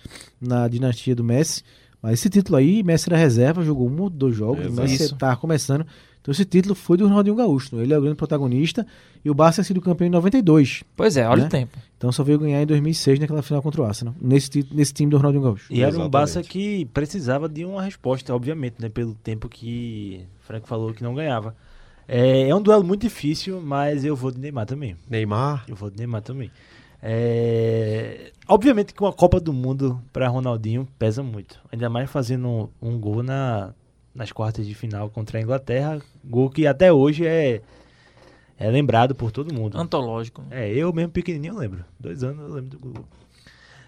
[0.41, 1.64] na dinastia do Messi.
[2.05, 4.71] Mas esse título aí, Messi era reserva, jogou um ou dois jogos.
[4.71, 5.17] Messi Isso.
[5.17, 5.87] tá começando.
[6.21, 7.81] Então esse título foi do Ronaldinho Gaúcho.
[7.81, 8.87] Ele é o grande protagonista
[9.25, 10.85] e o Barça tinha sido campeão em 92.
[10.95, 11.47] Pois é, olha né?
[11.47, 11.79] o tempo.
[11.97, 15.17] Então só veio ganhar em 2006 naquela final contra o Arsenal, nesse, nesse time do
[15.17, 15.73] Ronaldinho Gaúcho.
[15.73, 16.13] E era um Exatamente.
[16.13, 18.91] Barça que precisava de uma resposta, obviamente, né?
[18.91, 21.57] Pelo tempo que Frank falou que não ganhava.
[22.07, 24.95] É, é um duelo muito difícil, mas eu vou de Neymar também.
[25.09, 25.65] Neymar.
[25.67, 26.51] Eu vou de Neymar também.
[27.07, 31.61] É, obviamente que uma Copa do Mundo para Ronaldinho pesa muito.
[31.71, 33.75] Ainda mais fazendo um, gol na,
[34.15, 36.01] nas quartas de final contra a Inglaterra.
[36.25, 37.61] Gol que até hoje é,
[38.59, 39.79] é lembrado por todo mundo.
[39.79, 40.43] Antológico.
[40.51, 41.85] É, eu mesmo pequenininho eu lembro.
[42.01, 43.05] Dois anos eu lembro do gol.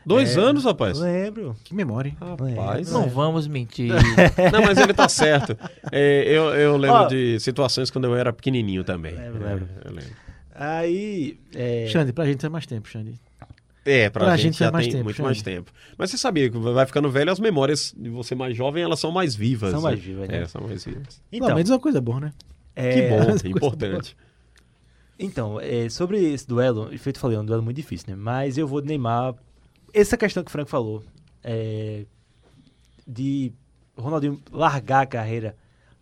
[0.05, 1.01] Dois É, anos, rapaz.
[1.01, 1.57] Lembro.
[1.65, 2.17] Que memória, hein?
[2.21, 2.93] Rapaz.
[2.93, 3.91] Não vamos mentir.
[4.53, 5.57] Não, mas ele tá certo.
[5.91, 7.07] É, eu, eu lembro Ó.
[7.07, 9.15] de situações quando eu era pequenininho também.
[9.15, 9.69] Lembro, É, lembro.
[9.85, 10.27] eu lembro.
[10.59, 11.39] Aí.
[11.55, 13.15] É, Xande, pra gente é mais tempo, Xande.
[13.85, 15.27] É, pra, Pra gente, gente já faz mais tem tempo, muito Xande.
[15.27, 15.71] mais tempo.
[15.97, 19.13] Mas você sabia que vai ficando velho, as memórias de você mais jovem, elas são
[19.13, 19.71] mais vivas.
[19.71, 19.85] São né?
[19.91, 20.43] mais vivas, né?
[20.43, 21.23] É, são mais vivas.
[21.31, 22.33] então, Pelo menos é uma coisa boa, né?
[22.75, 24.17] é, Que bom, coisa importante.
[25.19, 28.17] Então, é, sobre esse duelo, e feito falei, é um duelo muito difícil, né?
[28.17, 29.35] Mas eu vou de Neymar.
[29.95, 31.03] Essa questão que o Franco falou,
[31.45, 32.05] é,
[33.07, 33.53] de
[33.97, 35.57] Ronaldinho largar a carreira,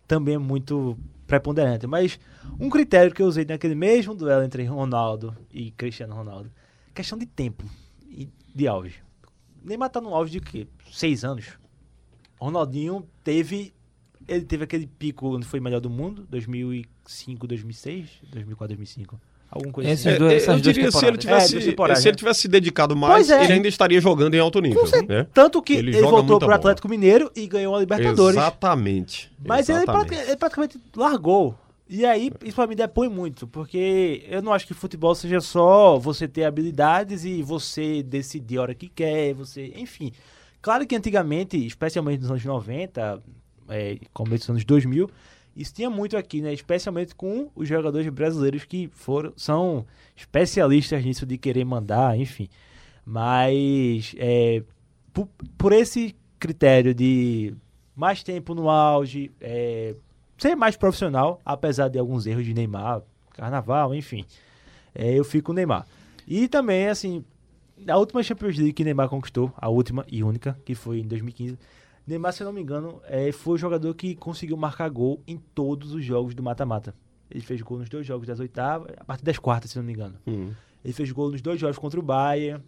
[0.07, 0.97] também é muito
[1.27, 1.85] preponderante.
[1.87, 2.19] Mas
[2.59, 6.51] um critério que eu usei naquele mesmo duelo entre Ronaldo e Cristiano Ronaldo,
[6.93, 7.63] questão de tempo
[8.09, 8.95] e de auge.
[9.63, 10.67] Neymar tá no auge de quê?
[10.91, 11.45] Seis anos.
[12.39, 13.73] Ronaldinho teve.
[14.27, 19.19] Ele teve aquele pico onde foi melhor do mundo, 2005, 2006, 2004, 2005.
[19.51, 20.09] Alguma coisa Esse- assim.
[20.09, 22.17] Essas duas- É, essas eu duas diria se ele tivesse, É, se ele né?
[22.17, 23.43] tivesse se dedicado mais, é.
[23.43, 24.83] ele ainda estaria jogando em alto nível.
[25.07, 25.27] Né?
[25.33, 26.55] Tanto que Ele ele, voltou pro bola.
[26.55, 28.35] Atlético Mineiro e ganhou a Libertadores.
[28.35, 29.31] Exatamente.
[29.45, 30.13] Mas ele, Exatamente.
[30.15, 31.55] ele praticamente largou.
[31.87, 35.99] E aí, isso pra mim depõe muito, porque eu não acho que futebol seja só
[35.99, 40.11] você ter habilidades e você decidir a hora que quer, você, enfim.
[40.61, 43.21] Claro que antigamente, especialmente nos anos 90,
[43.69, 45.07] é, começo dos anos 2000,
[45.55, 46.51] isso tinha muito aqui, né?
[46.51, 52.49] Especialmente com os jogadores brasileiros que foram, são especialistas nisso de querer mandar, enfim.
[53.05, 54.63] Mas é,
[55.13, 57.53] por, por esse critério de
[57.95, 59.95] mais tempo no auge, é,
[60.37, 63.01] ser mais profissional, apesar de alguns erros de Neymar,
[63.33, 64.25] carnaval, enfim.
[64.93, 65.85] É, eu fico com o Neymar.
[66.27, 67.23] E também, assim,
[67.87, 71.57] a última Champions League que Neymar conquistou, a última e única, que foi em 2015.
[72.07, 75.37] Neymar, se eu não me engano, é, foi o jogador que conseguiu marcar gol em
[75.37, 76.93] todos os jogos do mata-mata.
[77.29, 79.87] Ele fez gol nos dois jogos das oitavas, a partir das quartas, se eu não
[79.87, 80.15] me engano.
[80.27, 80.51] Hum.
[80.83, 82.63] Ele fez gol nos dois jogos contra o Bayern,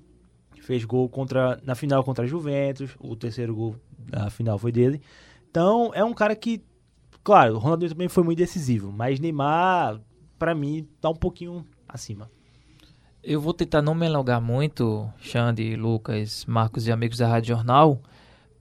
[0.61, 5.01] fez gol contra na final contra a Juventus, o terceiro gol da final foi dele.
[5.49, 6.61] Então, é um cara que,
[7.27, 9.99] claro, o Ronaldinho também foi muito decisivo, mas Neymar,
[10.39, 12.31] pra mim, tá um pouquinho acima.
[13.21, 18.01] Eu vou tentar não me alongar muito, Xande, Lucas, Marcos e amigos da Rádio Jornal,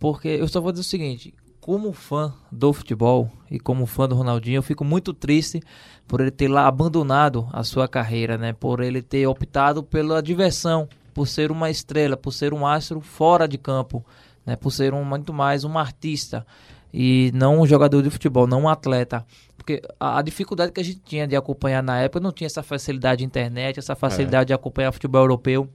[0.01, 4.17] porque eu só vou dizer o seguinte: como fã do futebol e como fã do
[4.17, 5.63] Ronaldinho, eu fico muito triste
[6.09, 8.53] por ele ter lá abandonado a sua carreira, né?
[8.53, 13.47] Por ele ter optado pela diversão, por ser uma estrela, por ser um astro fora
[13.47, 14.05] de campo,
[14.45, 14.57] né?
[14.57, 16.45] Por ser um, muito mais um artista
[16.93, 19.25] e não um jogador de futebol, não um atleta.
[19.57, 22.63] Porque a, a dificuldade que a gente tinha de acompanhar na época não tinha essa
[22.63, 25.69] facilidade de internet, essa facilidade de acompanhar futebol europeu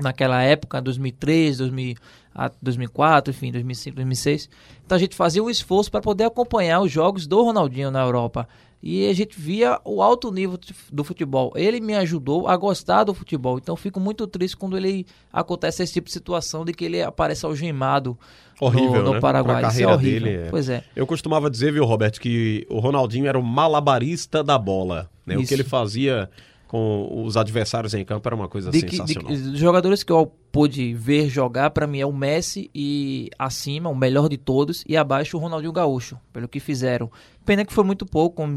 [0.00, 1.96] naquela época, 2003, 2000,
[2.34, 4.48] a 2004, enfim, 2005, 2006.
[4.84, 8.48] Então a gente fazia um esforço para poder acompanhar os jogos do Ronaldinho na Europa.
[8.82, 10.58] E a gente via o alto nível
[10.90, 11.52] do futebol.
[11.54, 13.56] Ele me ajudou a gostar do futebol.
[13.58, 17.46] Então fico muito triste quando ele acontece esse tipo de situação de que ele aparece
[17.46, 18.18] algemado
[18.60, 19.20] Horrível, no, no né?
[19.20, 19.60] Paraguai.
[19.60, 20.20] Pra Isso é carreira horrível.
[20.20, 20.50] dele, é.
[20.50, 20.84] Pois é.
[20.96, 25.08] Eu costumava dizer, viu, Roberto, que o Ronaldinho era o malabarista da bola.
[25.24, 25.36] Né?
[25.36, 26.28] O que ele fazia
[26.72, 29.30] com os adversários em campo era uma coisa De que- de sensacional.
[29.30, 33.94] dos jogadores que eu pude ver jogar, pra mim é o Messi e acima, o
[33.94, 37.10] melhor de todos, e abaixo o Ronaldinho Gaúcho, pelo que fizeram.
[37.44, 38.54] Pena que foi muito pouco, como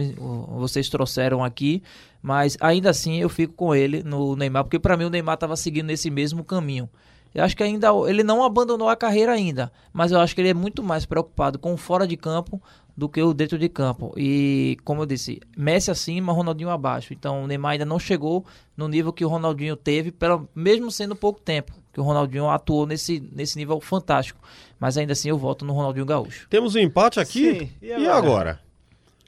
[0.59, 1.83] vocês trouxeram aqui,
[2.21, 5.57] mas ainda assim eu fico com ele no Neymar, porque pra mim o Neymar tava
[5.57, 6.89] seguindo esse mesmo caminho.
[7.35, 10.49] Eu acho que ainda ele não abandonou a carreira ainda, mas eu acho que ele
[10.49, 12.61] é muito mais preocupado com o fora de campo
[12.95, 14.13] do que o dentro de campo.
[14.15, 17.13] E como eu disse, Messi acima, Ronaldinho abaixo.
[17.13, 18.45] Então o Neymar ainda não chegou
[18.77, 22.87] no nível que o Ronaldinho teve, pelo, mesmo sendo pouco tempo, que o Ronaldinho atuou
[22.87, 24.39] nesse, nesse nível fantástico.
[24.79, 26.47] Mas ainda assim eu voto no Ronaldinho Gaúcho.
[26.49, 27.59] Temos um empate aqui.
[27.59, 28.17] Sim, e E agora?
[28.17, 28.59] agora?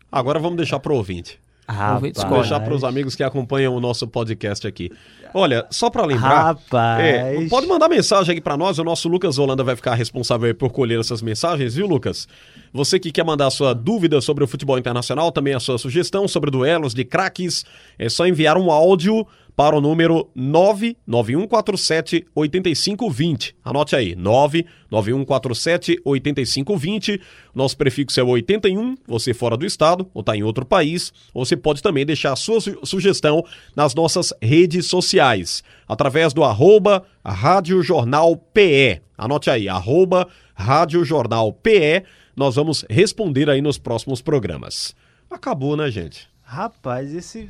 [0.10, 1.38] Agora vamos deixar pro ouvinte.
[1.68, 2.18] Ouvinte Rapaz.
[2.18, 2.42] escolhe.
[2.42, 4.90] Deixar para os amigos que acompanham o nosso podcast aqui.
[5.34, 7.04] Olha, só para lembrar, Rapaz.
[7.04, 10.54] é, pode mandar mensagem aqui para nós, o nosso Lucas Holanda vai ficar responsável aí
[10.54, 12.28] por colher essas mensagens, viu, Lucas?
[12.74, 16.28] Você que quer mandar a sua dúvida sobre o futebol internacional, também a sua sugestão
[16.28, 17.66] sobre duelos de craques,
[17.98, 19.26] é só enviar um áudio
[19.58, 23.56] para o número 99147 8520.
[23.66, 27.20] Anote aí, 99147 8520.
[27.56, 31.12] Nosso prefixo é o 81, você fora do estado ou está em outro país.
[31.34, 33.44] Você pode também deixar a sua su- sugestão
[33.76, 39.02] nas nossas redes sociais, através do arroba Rádio Jornal PE.
[39.18, 42.04] Anote aí, arroba Rádio Jornal PE.
[42.36, 44.96] Nós vamos responder aí nos próximos programas.
[45.32, 46.30] Acabou, né, gente?
[46.44, 47.50] Rapaz, esse.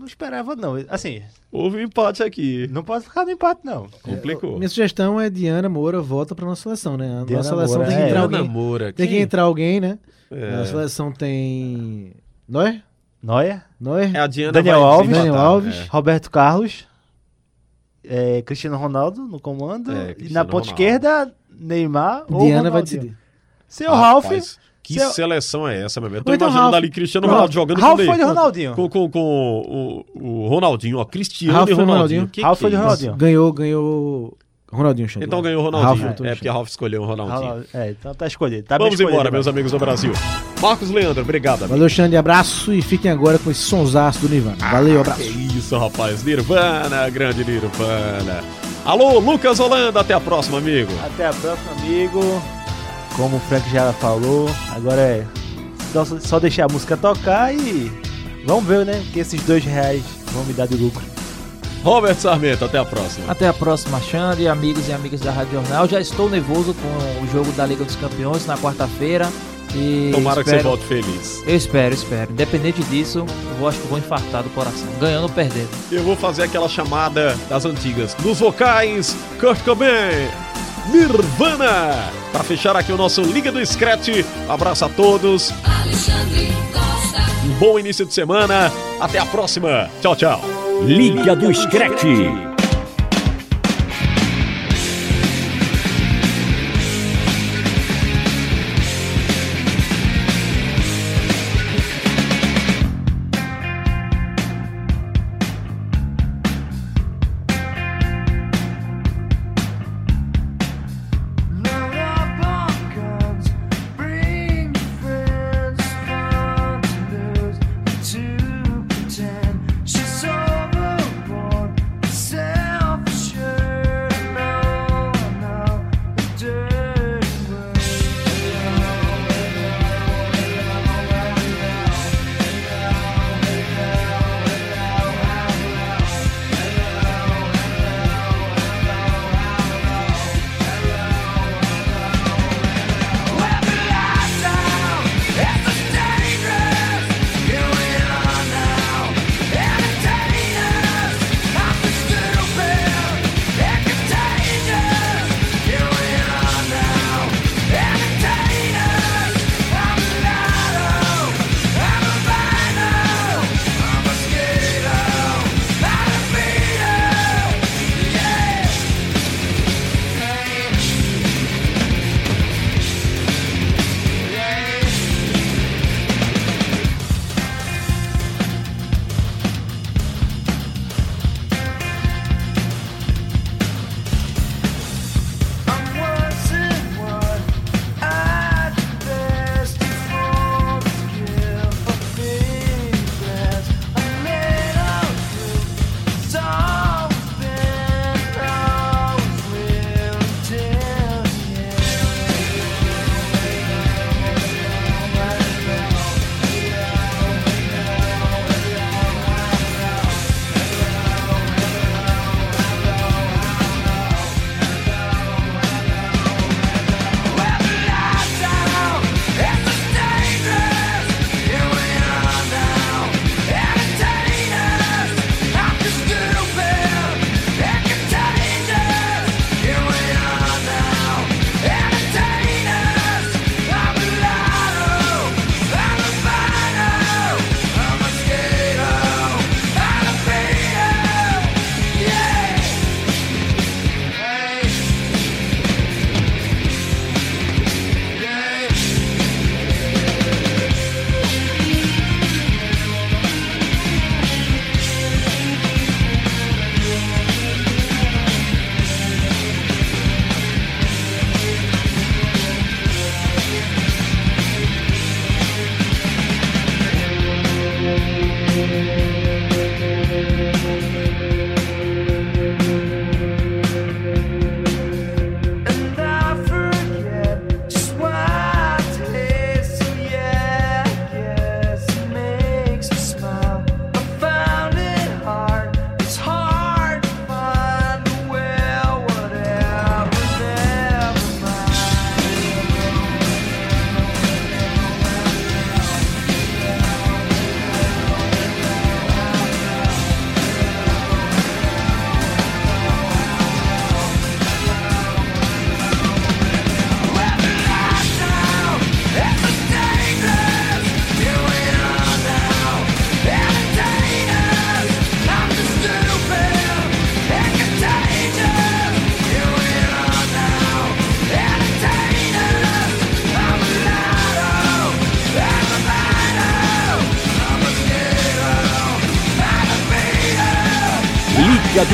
[0.00, 0.76] Não esperava, não.
[0.88, 1.20] Assim,
[1.52, 2.66] Houve um empate aqui.
[2.72, 3.86] não pode ficar no empate, não.
[4.02, 4.56] Complicou.
[4.56, 7.20] Minha sugestão é Diana Moura volta pra nossa seleção, né?
[7.20, 8.06] A Diana nossa seleção Moura, tem que é.
[8.08, 8.48] entrar Diana alguém.
[8.50, 8.92] Moura.
[8.94, 9.98] Tem que entrar alguém, né?
[10.30, 10.54] É.
[10.54, 12.14] A seleção tem.
[12.48, 12.82] Neuer?
[13.22, 14.16] Noia, Neuer?
[14.16, 15.10] É a Diana Daniel Alves.
[15.14, 15.76] Daniel Alves.
[15.76, 15.86] é.
[15.90, 16.86] Roberto Carlos,
[18.02, 19.92] eh, Cristiano Ronaldo no comando.
[19.92, 20.68] É, e na ponta Ronaldo.
[20.68, 23.14] esquerda, Neymar ou Diana vai decidir.
[23.68, 24.24] Seu Ralph.
[24.24, 26.20] Rapaz, que seu- seleção é essa, meu amigo?
[26.20, 26.82] Eu tô então imaginando Ralph.
[26.84, 27.26] ali Cristiano.
[27.28, 28.22] Ronaldo jogando Ralph com, foi de.
[28.24, 28.74] Ronaldinho.
[28.74, 31.04] com, com, com o, o Ronaldinho, ó.
[31.04, 32.20] Cristiano Ralph e foi Ronaldinho.
[32.20, 32.28] Ronaldinho.
[32.28, 32.84] Que foi de é isso?
[32.84, 33.14] Ronaldinho.
[33.16, 34.38] Ganhou, ganhou.
[34.72, 35.26] Ronaldinho Xandão.
[35.26, 35.96] Então ganhou o Ronaldinho.
[36.02, 37.40] Ronaldinho é porque a Ralph escolheu o Ronaldinho.
[37.40, 38.62] Ronaldo- É, então tá escolhido.
[38.68, 40.12] Tá bem Vamos escolhido, embora, meus amigos do Brasil.
[40.62, 41.58] Marcos Leandro, obrigado.
[41.62, 41.74] amigo.
[41.74, 42.16] Valeu, Xande.
[42.16, 44.56] Abraço e fiquem agora com esse sonsaço do Nirvana.
[44.70, 45.22] Valeu, abraço.
[45.22, 45.28] Que
[45.58, 46.22] isso, rapaz.
[46.22, 48.44] Nirvana, grande Nirvana.
[48.84, 50.00] Alô, Lucas Holanda.
[50.00, 50.92] Até a próxima, amigo.
[51.04, 52.20] Até a próxima, amigo.
[53.16, 55.26] Como o Frank já falou, agora é
[56.20, 57.90] só, deixar a música tocar e
[58.46, 59.04] vamos ver, né?
[59.12, 60.02] Que esses dois reais
[60.32, 61.02] vão me dar de lucro.
[61.82, 63.30] Robert Sarmento, até a próxima.
[63.30, 65.88] Até a próxima, Xande, amigos e amigas da Rádio Jornal.
[65.88, 69.28] Já estou nervoso com o jogo da Liga dos Campeões na quarta-feira.
[69.74, 71.42] E Tomara que espero- você volte feliz.
[71.46, 72.32] Eu espero, espero.
[72.32, 74.86] Independente disso, eu vou- acho que vou infartar do coração.
[75.00, 75.68] Ganhando ou perdendo.
[75.92, 78.16] Eu vou fazer aquela chamada das antigas.
[78.22, 80.28] Nos vocais, Kurt Cobain,
[80.88, 82.10] Nirvana.
[82.32, 84.24] Para fechar aqui o nosso Liga do Scratch.
[84.48, 85.52] Abraço a todos.
[87.44, 88.72] Um bom início de semana.
[89.00, 89.90] Até a próxima.
[90.00, 90.40] Tchau, tchau.
[90.82, 92.49] Liga do Screte.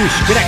[0.06, 0.45] Liga